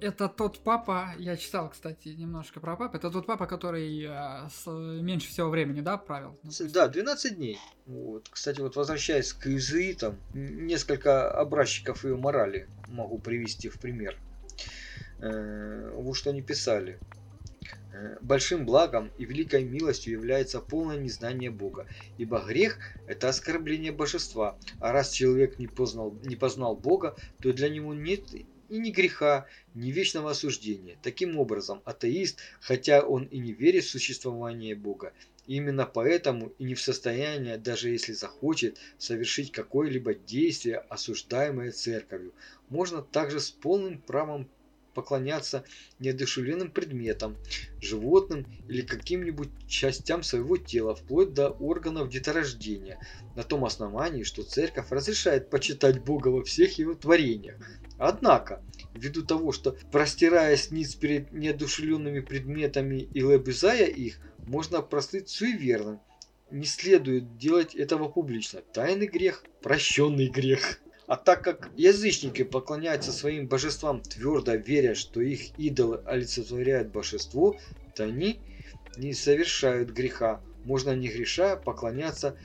это 0.00 0.28
тот 0.28 0.58
папа, 0.60 1.14
я 1.18 1.36
читал, 1.36 1.70
кстати, 1.70 2.08
немножко 2.08 2.60
про 2.60 2.76
папу, 2.76 2.96
это 2.96 3.10
тот 3.10 3.26
папа, 3.26 3.46
который 3.46 4.04
э, 4.04 4.48
с, 4.50 4.66
меньше 4.66 5.28
всего 5.28 5.48
времени, 5.48 5.80
да, 5.80 5.96
правил? 5.96 6.38
Да, 6.72 6.88
12 6.88 7.36
дней. 7.36 7.58
Вот. 7.86 8.28
Кстати, 8.28 8.60
вот 8.60 8.76
возвращаясь 8.76 9.32
к 9.32 9.46
иезуитам, 9.46 10.18
несколько 10.34 11.30
образчиков 11.30 12.04
ее 12.04 12.16
морали 12.16 12.68
могу 12.88 13.18
привести 13.18 13.68
в 13.68 13.80
пример. 13.80 14.16
Э, 15.18 15.92
вот 15.94 16.14
что 16.14 16.30
они 16.30 16.42
писали. 16.42 16.98
Э, 17.94 18.18
Большим 18.20 18.66
благом 18.66 19.10
и 19.16 19.24
великой 19.24 19.64
милостью 19.64 20.12
является 20.12 20.60
полное 20.60 20.98
незнание 20.98 21.50
Бога, 21.50 21.86
ибо 22.18 22.40
грех– 22.40 22.78
это 23.06 23.28
оскорбление 23.30 23.92
божества, 23.92 24.58
а 24.80 24.92
раз 24.92 25.10
человек 25.10 25.58
не 25.58 25.66
познал, 25.66 26.14
не 26.24 26.36
познал 26.36 26.76
Бога, 26.76 27.16
то 27.40 27.52
для 27.52 27.70
него 27.70 27.94
нет 27.94 28.24
и 28.68 28.78
ни 28.78 28.90
греха, 28.90 29.46
ни 29.74 29.90
вечного 29.90 30.30
осуждения. 30.30 30.96
Таким 31.02 31.38
образом, 31.38 31.82
атеист, 31.84 32.40
хотя 32.60 33.02
он 33.02 33.24
и 33.24 33.38
не 33.38 33.52
верит 33.52 33.84
в 33.84 33.90
существование 33.90 34.74
Бога, 34.74 35.12
именно 35.46 35.86
поэтому 35.86 36.52
и 36.58 36.64
не 36.64 36.74
в 36.74 36.80
состоянии, 36.80 37.56
даже 37.56 37.90
если 37.90 38.12
захочет, 38.12 38.78
совершить 38.98 39.52
какое-либо 39.52 40.14
действие, 40.14 40.78
осуждаемое 40.78 41.72
церковью. 41.72 42.32
Можно 42.68 43.02
также 43.02 43.40
с 43.40 43.50
полным 43.50 44.00
правом 44.00 44.48
поклоняться 44.96 45.62
неодушевленным 45.98 46.70
предметам, 46.70 47.36
животным 47.82 48.46
или 48.66 48.80
каким-нибудь 48.80 49.50
частям 49.68 50.22
своего 50.22 50.56
тела, 50.56 50.94
вплоть 50.94 51.34
до 51.34 51.50
органов 51.50 52.08
деторождения, 52.08 52.98
на 53.36 53.42
том 53.42 53.66
основании, 53.66 54.22
что 54.22 54.42
церковь 54.42 54.90
разрешает 54.90 55.50
почитать 55.50 56.02
Бога 56.02 56.28
во 56.28 56.42
всех 56.42 56.78
его 56.78 56.94
творениях. 56.94 57.56
Однако, 57.98 58.62
ввиду 58.94 59.22
того, 59.22 59.52
что 59.52 59.76
простираясь 59.92 60.70
низ 60.70 60.94
перед 60.94 61.30
неодушевленными 61.30 62.20
предметами 62.20 63.08
и 63.12 63.22
лобызая 63.22 63.86
их, 63.86 64.18
можно 64.46 64.80
прослыть 64.80 65.28
суеверным. 65.28 66.00
Не 66.50 66.64
следует 66.64 67.36
делать 67.36 67.74
этого 67.74 68.08
публично. 68.08 68.62
Тайный 68.72 69.08
грех, 69.08 69.44
прощенный 69.62 70.28
грех. 70.28 70.80
А 71.06 71.16
так 71.16 71.44
как 71.44 71.70
язычники 71.76 72.42
поклоняются 72.42 73.12
своим 73.12 73.46
божествам, 73.46 74.00
твердо 74.00 74.54
веря, 74.54 74.94
что 74.94 75.20
их 75.20 75.56
идолы 75.56 76.02
олицетворяют 76.04 76.88
божество, 76.88 77.56
то 77.94 78.04
они 78.04 78.40
не 78.96 79.14
совершают 79.14 79.90
греха. 79.90 80.42
Можно 80.64 80.96
не 80.96 81.08
греша 81.08 81.56
поклоняться 81.56 82.36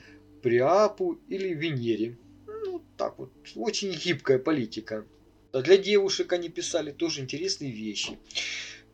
Приапу 0.42 1.18
или 1.28 1.54
Венере. 1.54 2.16
Ну, 2.46 2.84
так 2.96 3.18
вот, 3.18 3.32
очень 3.56 3.92
гибкая 3.92 4.38
политика. 4.38 5.06
Для 5.52 5.76
девушек 5.76 6.32
они 6.32 6.48
писали 6.48 6.92
тоже 6.92 7.20
интересные 7.20 7.72
вещи. 7.72 8.18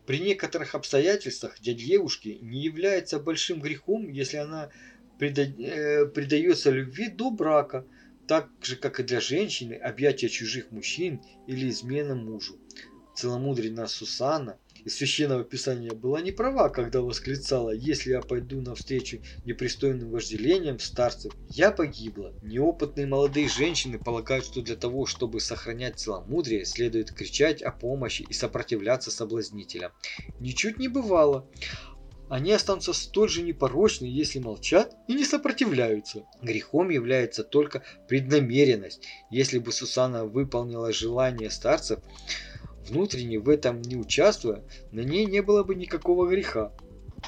При 0.06 0.18
некоторых 0.20 0.74
обстоятельствах 0.74 1.60
для 1.60 1.74
девушки 1.74 2.38
не 2.40 2.62
является 2.62 3.18
большим 3.18 3.60
грехом, 3.60 4.08
если 4.08 4.38
она 4.38 4.70
э, 5.20 6.06
предается 6.06 6.70
любви 6.70 7.08
до 7.08 7.30
брака, 7.30 7.84
так 8.28 8.50
же, 8.62 8.76
как 8.76 9.00
и 9.00 9.02
для 9.02 9.20
женщины, 9.20 9.72
объятия 9.72 10.28
чужих 10.28 10.70
мужчин 10.70 11.20
или 11.46 11.70
измена 11.70 12.14
мужу. 12.14 12.58
Целомудренная 13.16 13.86
Сусанна 13.86 14.58
из 14.84 14.96
Священного 14.96 15.42
Писания 15.42 15.92
была 15.92 16.20
не 16.20 16.30
права, 16.30 16.68
когда 16.68 17.00
восклицала, 17.00 17.70
если 17.70 18.10
я 18.10 18.20
пойду 18.20 18.60
навстречу 18.60 19.20
непристойным 19.44 20.10
вожделениям 20.10 20.78
старцев, 20.78 21.32
я 21.48 21.72
погибла. 21.72 22.32
Неопытные 22.42 23.06
молодые 23.06 23.48
женщины 23.48 23.98
полагают, 23.98 24.44
что 24.44 24.62
для 24.62 24.76
того, 24.76 25.06
чтобы 25.06 25.40
сохранять 25.40 25.98
целомудрие, 25.98 26.64
следует 26.64 27.10
кричать 27.10 27.60
о 27.62 27.72
помощи 27.72 28.22
и 28.22 28.32
сопротивляться 28.32 29.10
соблазнителям. 29.10 29.90
Ничуть 30.38 30.78
не 30.78 30.88
бывало. 30.88 31.50
Они 32.28 32.52
останутся 32.52 32.92
столь 32.92 33.28
же 33.28 33.42
непорочны, 33.42 34.04
если 34.04 34.38
молчат 34.38 34.94
и 35.06 35.14
не 35.14 35.24
сопротивляются. 35.24 36.26
Грехом 36.42 36.90
является 36.90 37.42
только 37.42 37.82
преднамеренность. 38.06 39.06
Если 39.30 39.58
бы 39.58 39.72
Сусана 39.72 40.24
выполнила 40.24 40.92
желание 40.92 41.50
старцев, 41.50 42.00
Внутренне 42.88 43.38
в 43.38 43.48
этом 43.48 43.82
не 43.82 43.96
участвуя, 43.96 44.64
на 44.92 45.00
ней 45.00 45.26
не 45.26 45.42
было 45.42 45.62
бы 45.62 45.74
никакого 45.74 46.26
греха. 46.26 46.72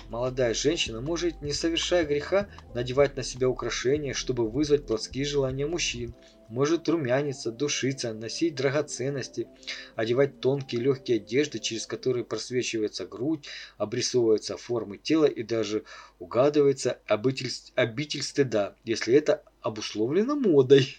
Молодая 0.09 0.55
женщина 0.55 1.01
может, 1.01 1.42
не 1.42 1.53
совершая 1.53 2.05
греха, 2.07 2.48
надевать 2.74 3.16
на 3.16 3.22
себя 3.22 3.48
украшения, 3.48 4.14
чтобы 4.14 4.48
вызвать 4.48 4.86
плотские 4.86 5.24
желания 5.24 5.66
мужчин. 5.66 6.14
Может 6.51 6.88
румяниться, 6.88 7.53
душиться, 7.53 8.12
носить 8.12 8.57
драгоценности, 8.57 9.48
одевать 9.94 10.40
тонкие 10.40 10.80
легкие 10.80 11.18
одежды, 11.18 11.61
через 11.61 11.86
которые 11.86 12.24
просвечивается 12.24 13.07
грудь, 13.07 13.46
обрисовываются 13.78 14.57
формы 14.57 14.98
тела 14.98 15.26
и 15.26 15.44
даже 15.44 15.84
угадывается 16.18 17.01
обитель, 17.07 17.53
обитель 17.76 18.24
стыда, 18.24 18.74
если 18.82 19.14
это 19.14 19.44
обусловлено 19.61 20.34
модой. 20.34 20.98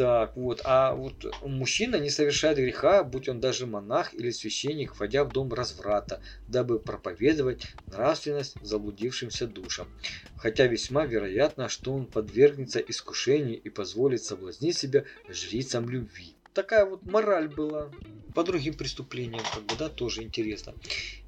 Так, 0.00 0.34
вот. 0.34 0.62
А 0.64 0.94
вот 0.94 1.26
мужчина 1.42 1.96
не 1.96 2.08
совершает 2.08 2.56
греха, 2.56 3.04
будь 3.04 3.28
он 3.28 3.38
даже 3.38 3.66
монах 3.66 4.14
или 4.14 4.30
священник, 4.30 4.94
входя 4.94 5.24
в 5.24 5.30
дом 5.30 5.52
разврата, 5.52 6.22
дабы 6.48 6.78
проповедовать 6.78 7.66
нравственность 7.90 8.56
заблудившимся 8.62 9.46
душам. 9.46 9.88
Хотя 10.36 10.68
весьма 10.68 11.04
вероятно, 11.04 11.68
что 11.68 11.92
он 11.92 12.06
подвергнется 12.06 12.80
искушению 12.80 13.60
и 13.60 13.68
позволит 13.68 14.24
соблазнить 14.24 14.78
себя 14.78 15.04
жрицам 15.28 15.90
любви. 15.90 16.34
Такая 16.54 16.86
вот 16.86 17.02
мораль 17.02 17.48
была. 17.48 17.92
По 18.34 18.42
другим 18.42 18.74
преступлениям, 18.74 19.42
как 19.52 19.64
бы, 19.64 19.76
да, 19.76 19.90
тоже 19.90 20.22
интересно. 20.22 20.76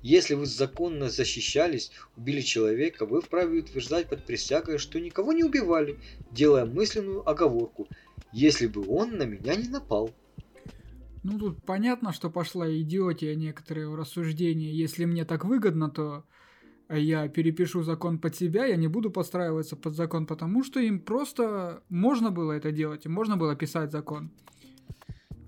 Если 0.03 0.35
вы 0.35 0.47
законно 0.47 1.11
защищались, 1.11 1.91
убили 2.17 2.41
человека, 2.41 3.05
вы 3.05 3.21
вправе 3.21 3.59
утверждать 3.59 4.09
под 4.09 4.25
присягой, 4.25 4.79
что 4.79 4.99
никого 4.99 5.33
не 5.33 5.45
убивали, 5.45 5.99
делая 6.31 6.65
мысленную 6.65 7.29
оговорку– 7.29 7.91
если 8.33 8.67
бы 8.67 8.85
он 8.89 9.17
на 9.17 9.25
меня 9.25 9.57
не 9.57 9.69
напал. 9.69 10.11
Ну, 11.23 11.39
тут 11.39 11.65
понятно, 11.65 12.13
что 12.13 12.31
пошла 12.31 12.69
идиотия 12.69 13.35
некоторые 13.37 13.95
рассуждения. 13.95 14.73
Если 14.73 15.05
мне 15.05 15.25
так 15.25 15.45
выгодно, 15.45 15.89
то 15.89 16.25
я 16.89 17.29
перепишу 17.29 17.83
закон 17.83 18.19
под 18.19 18.35
себя, 18.35 18.67
я 18.67 18.77
не 18.77 18.89
буду 18.89 19.11
подстраиваться 19.11 19.77
под 19.77 19.95
закон, 19.95 20.27
потому 20.27 20.65
что 20.65 20.81
им 20.81 21.01
просто 21.01 21.83
можно 21.89 22.31
было 22.31 22.53
это 22.53 22.73
делать, 22.73 23.07
им 23.07 23.13
можно 23.13 23.37
было 23.37 23.55
писать 23.55 23.93
закон. 23.93 24.31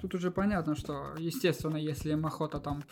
Тут 0.00 0.14
уже 0.14 0.30
понятно, 0.30 0.76
что, 0.76 1.14
естественно, 1.18 1.76
если 1.76 2.12
им 2.12 2.24
охота 2.26 2.60
там 2.60 2.84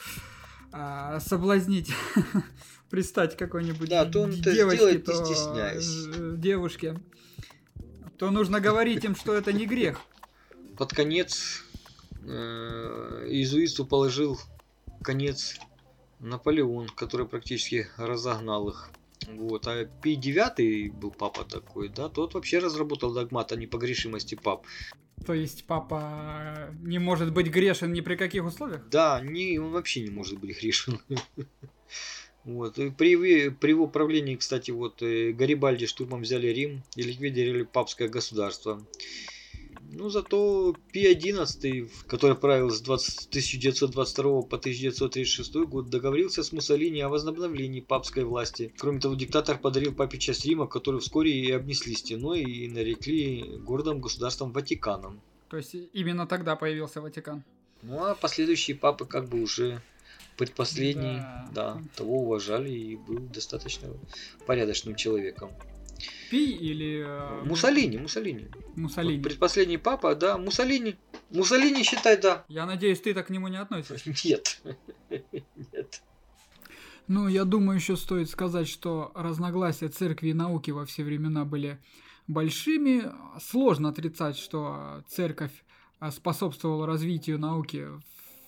а, 0.73 1.21
соблазнить, 1.21 1.93
пристать 2.91 3.37
какой-нибудь 3.37 3.89
да, 3.89 4.07
то 4.07 4.23
он 4.23 4.31
девочке, 4.31 4.99
то 4.99 5.13
стесняясь. 5.13 6.39
девушке, 6.39 6.99
то 8.23 8.31
нужно 8.31 8.61
говорить 8.61 9.05
им, 9.05 9.17
что 9.17 9.35
это 9.35 9.53
не 9.53 9.67
грех. 9.67 10.01
Под 10.79 10.93
конец 10.93 11.65
э, 12.25 13.27
иезуитству 13.29 13.85
положил 13.85 14.39
конец 15.03 15.59
Наполеон, 16.21 16.87
который 16.91 17.27
практически 17.27 17.89
разогнал 17.97 18.69
их. 18.69 18.91
Вот. 19.27 19.67
А 19.67 19.87
Пий 19.87 20.15
девятый 20.15 20.91
был 20.91 21.11
папа 21.11 21.43
такой, 21.43 21.89
да, 21.89 22.09
тот 22.09 22.35
вообще 22.35 22.61
разработал 22.61 23.13
догмат 23.13 23.51
о 23.51 23.57
непогрешимости 23.57 24.37
пап. 24.37 24.67
То 25.27 25.35
есть 25.35 25.65
папа 25.65 26.71
не 26.81 27.01
может 27.01 27.33
быть 27.33 27.49
грешен 27.49 27.93
ни 27.93 28.03
при 28.03 28.15
каких 28.15 28.45
условиях? 28.45 28.89
Да, 28.89 29.21
не, 29.21 29.59
он 29.59 29.73
вообще 29.73 30.01
не 30.01 30.11
может 30.11 30.39
быть 30.39 30.61
грешен. 30.61 31.01
Вот. 32.45 32.79
И 32.79 32.91
при, 32.91 33.51
при 33.51 33.71
его 33.71 33.87
правлении, 33.87 34.37
кстати, 34.37 34.71
вот 34.71 35.03
э, 35.03 35.33
Гарибальди 35.33 35.87
штурмом 35.87 36.23
взяли 36.23 36.49
Рим 36.49 36.83
и 36.97 37.03
ликвидировали 37.03 37.63
папское 37.63 38.09
государство. 38.09 38.85
Ну, 39.95 40.09
зато 40.09 40.75
Пи-11, 40.93 41.91
который 42.07 42.35
правил 42.35 42.71
с 42.71 42.81
20, 42.81 43.29
1922 43.29 44.43
по 44.43 44.57
1936 44.57 45.55
год, 45.67 45.91
договорился 45.91 46.43
с 46.43 46.51
Муссолини 46.53 47.01
о 47.01 47.11
возобновлении 47.11 47.81
папской 47.81 48.25
власти. 48.25 48.73
Кроме 48.79 49.01
того, 49.01 49.15
диктатор 49.15 49.59
подарил 49.59 49.93
папе 49.93 50.19
часть 50.19 50.47
Рима, 50.47 50.67
которую 50.67 51.03
вскоре 51.03 51.33
и 51.33 51.51
обнесли 51.53 51.95
стеной 51.95 52.41
и 52.41 52.69
нарекли 52.69 53.59
городом 53.59 54.01
государством 54.01 54.53
Ватиканом. 54.53 55.21
То 55.51 55.59
есть 55.59 55.75
именно 55.93 56.27
тогда 56.27 56.57
появился 56.57 57.03
Ватикан? 57.03 57.45
Ну, 57.83 58.03
а 58.03 58.15
последующие 58.15 58.77
папы 58.77 59.05
как 59.05 59.29
бы 59.29 59.43
уже 59.43 59.83
Предпоследний, 60.37 61.19
да. 61.19 61.49
да, 61.53 61.83
того 61.95 62.21
уважали 62.21 62.71
и 62.71 62.97
был 62.97 63.19
достаточно 63.19 63.89
порядочным 64.47 64.97
человеком. 64.97 65.51
Пи 66.31 66.53
или... 66.53 67.05
Э, 67.07 67.45
Муссолини, 67.45 67.99
Муссолини. 67.99 68.49
Муссолини. 68.75 69.17
Вот 69.17 69.25
предпоследний 69.25 69.79
папа, 69.79 70.15
да, 70.15 70.39
Муссолини. 70.39 70.97
Муссолини 71.31 71.83
считай, 71.83 72.17
да. 72.17 72.45
Я 72.49 72.67
надеюсь, 72.67 73.01
ты 73.01 73.15
так 73.15 73.27
к 73.27 73.31
нему 73.31 73.49
не 73.49 73.59
относишься. 73.59 74.13
Нет. 74.25 74.61
Нет. 75.73 76.03
Ну, 77.09 77.29
я 77.29 77.45
думаю, 77.45 77.79
еще 77.79 77.97
стоит 77.97 78.31
сказать, 78.31 78.69
что 78.69 79.13
разногласия 79.15 79.89
церкви 79.89 80.29
и 80.29 80.35
науки 80.35 80.71
во 80.71 80.87
все 80.87 81.05
времена 81.05 81.45
были 81.45 81.79
большими. 82.27 83.13
Сложно 83.41 83.91
отрицать, 83.91 84.39
что 84.39 85.05
церковь 85.09 85.53
а, 85.99 86.11
способствовала 86.11 86.87
развитию 86.87 87.39
науки 87.39 87.87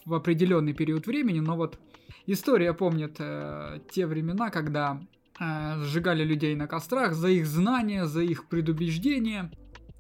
в 0.05 0.15
определенный 0.15 0.75
период 0.75 1.07
времени, 1.07 1.39
но 1.41 1.57
вот 1.57 1.79
история 2.27 2.75
помнит 2.75 3.17
э, 3.19 3.81
те 3.91 4.07
времена, 4.07 4.51
когда 4.51 5.01
э, 5.41 5.83
сжигали 5.83 6.23
людей 6.25 6.55
на 6.55 6.67
кострах 6.67 7.15
за 7.15 7.29
их 7.29 7.47
знания, 7.47 8.05
за 8.07 8.23
их 8.23 8.49
предубеждения. 8.49 9.51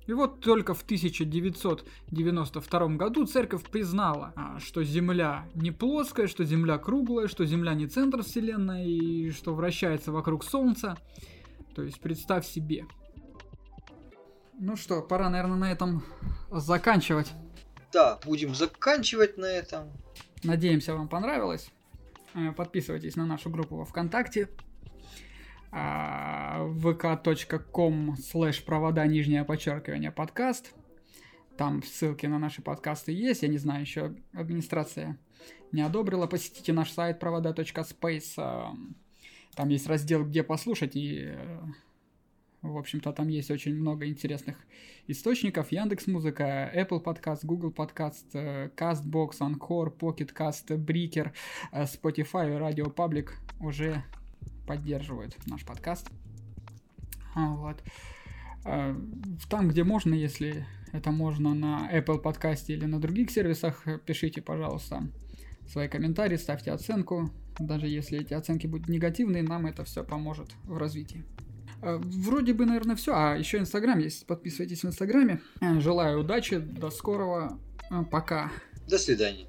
И 0.06 0.12
вот 0.12 0.40
только 0.40 0.74
в 0.74 0.82
1992 0.82 2.88
году 2.88 3.24
церковь 3.24 3.62
признала, 3.70 4.34
а, 4.36 4.60
что 4.60 4.84
Земля 4.84 5.48
не 5.54 5.70
плоская, 5.70 6.26
что 6.26 6.44
Земля 6.44 6.76
круглая, 6.76 7.26
что 7.26 7.46
Земля 7.46 7.72
не 7.72 7.86
центр 7.86 8.22
Вселенной 8.22 8.86
и 8.86 9.30
что 9.30 9.54
вращается 9.54 10.12
вокруг 10.12 10.44
Солнца. 10.44 10.98
То 11.74 11.82
есть 11.82 12.00
представь 12.00 12.46
себе. 12.46 12.84
Ну 14.60 14.76
что, 14.76 15.00
пора, 15.00 15.30
наверное, 15.30 15.56
на 15.56 15.72
этом 15.72 16.04
заканчивать. 16.50 17.32
Да, 17.94 18.18
будем 18.24 18.54
заканчивать 18.56 19.38
на 19.38 19.46
этом. 19.46 19.92
Надеемся, 20.42 20.96
вам 20.96 21.08
понравилось. 21.08 21.70
Э, 22.34 22.50
подписывайтесь 22.50 23.14
на 23.14 23.24
нашу 23.24 23.50
группу 23.50 23.76
во 23.76 23.84
ВКонтакте 23.84 24.48
vk.com 26.74 28.16
слэш 28.16 28.64
провода 28.64 29.06
нижнее 29.06 29.44
подчеркивание 29.44 30.10
подкаст. 30.10 30.72
Там 31.56 31.84
ссылки 31.84 32.26
на 32.26 32.40
наши 32.40 32.62
подкасты 32.62 33.12
есть. 33.12 33.42
Я 33.42 33.48
не 33.48 33.58
знаю, 33.58 33.82
еще 33.82 34.16
администрация 34.32 35.16
не 35.70 35.82
одобрила. 35.82 36.26
Посетите 36.26 36.72
наш 36.72 36.90
сайт 36.90 37.20
провода.space. 37.20 38.74
Там 39.54 39.68
есть 39.68 39.86
раздел 39.86 40.24
«Где 40.24 40.42
послушать» 40.42 40.96
и 40.96 41.26
э, 41.26 41.60
в 42.64 42.78
общем-то, 42.78 43.12
там 43.12 43.28
есть 43.28 43.50
очень 43.50 43.74
много 43.74 44.06
интересных 44.06 44.56
источников. 45.06 45.70
Яндекс 45.70 46.06
Музыка, 46.06 46.72
Apple 46.74 47.02
Podcast, 47.02 47.40
Google 47.42 47.70
Podcast, 47.70 48.24
э, 48.32 48.70
CastBox, 48.74 49.38
Anchor, 49.40 49.96
Pocket 49.96 50.34
Cast, 50.34 50.68
Breaker, 50.68 51.32
э, 51.72 51.82
Spotify, 51.82 52.58
Radio 52.58 52.92
Public 52.94 53.30
уже 53.60 54.02
поддерживают 54.66 55.36
наш 55.46 55.64
подкаст. 55.64 56.10
А, 57.34 57.54
вот. 57.54 57.82
А, 58.64 58.96
там, 59.50 59.68
где 59.68 59.84
можно, 59.84 60.14
если 60.14 60.66
это 60.92 61.10
можно 61.10 61.54
на 61.54 61.90
Apple 61.92 62.18
подкасте 62.18 62.72
или 62.72 62.86
на 62.86 62.98
других 62.98 63.30
сервисах, 63.30 63.86
пишите, 64.06 64.40
пожалуйста, 64.40 65.06
свои 65.68 65.88
комментарии, 65.88 66.36
ставьте 66.36 66.72
оценку. 66.72 67.30
Даже 67.58 67.88
если 67.88 68.20
эти 68.20 68.32
оценки 68.32 68.66
будут 68.66 68.88
негативные, 68.88 69.42
нам 69.42 69.66
это 69.66 69.84
все 69.84 70.02
поможет 70.02 70.54
в 70.64 70.78
развитии. 70.78 71.24
А, 71.84 72.00
вроде 72.02 72.54
бы, 72.54 72.64
наверное, 72.64 72.96
все. 72.96 73.12
А 73.14 73.36
еще 73.36 73.58
Инстаграм 73.58 73.98
есть. 73.98 74.26
Подписывайтесь 74.26 74.82
в 74.82 74.86
Инстаграме. 74.86 75.40
Желаю 75.80 76.20
удачи. 76.20 76.58
До 76.58 76.90
скорого. 76.90 77.58
Пока. 78.10 78.50
До 78.88 78.98
свидания. 78.98 79.46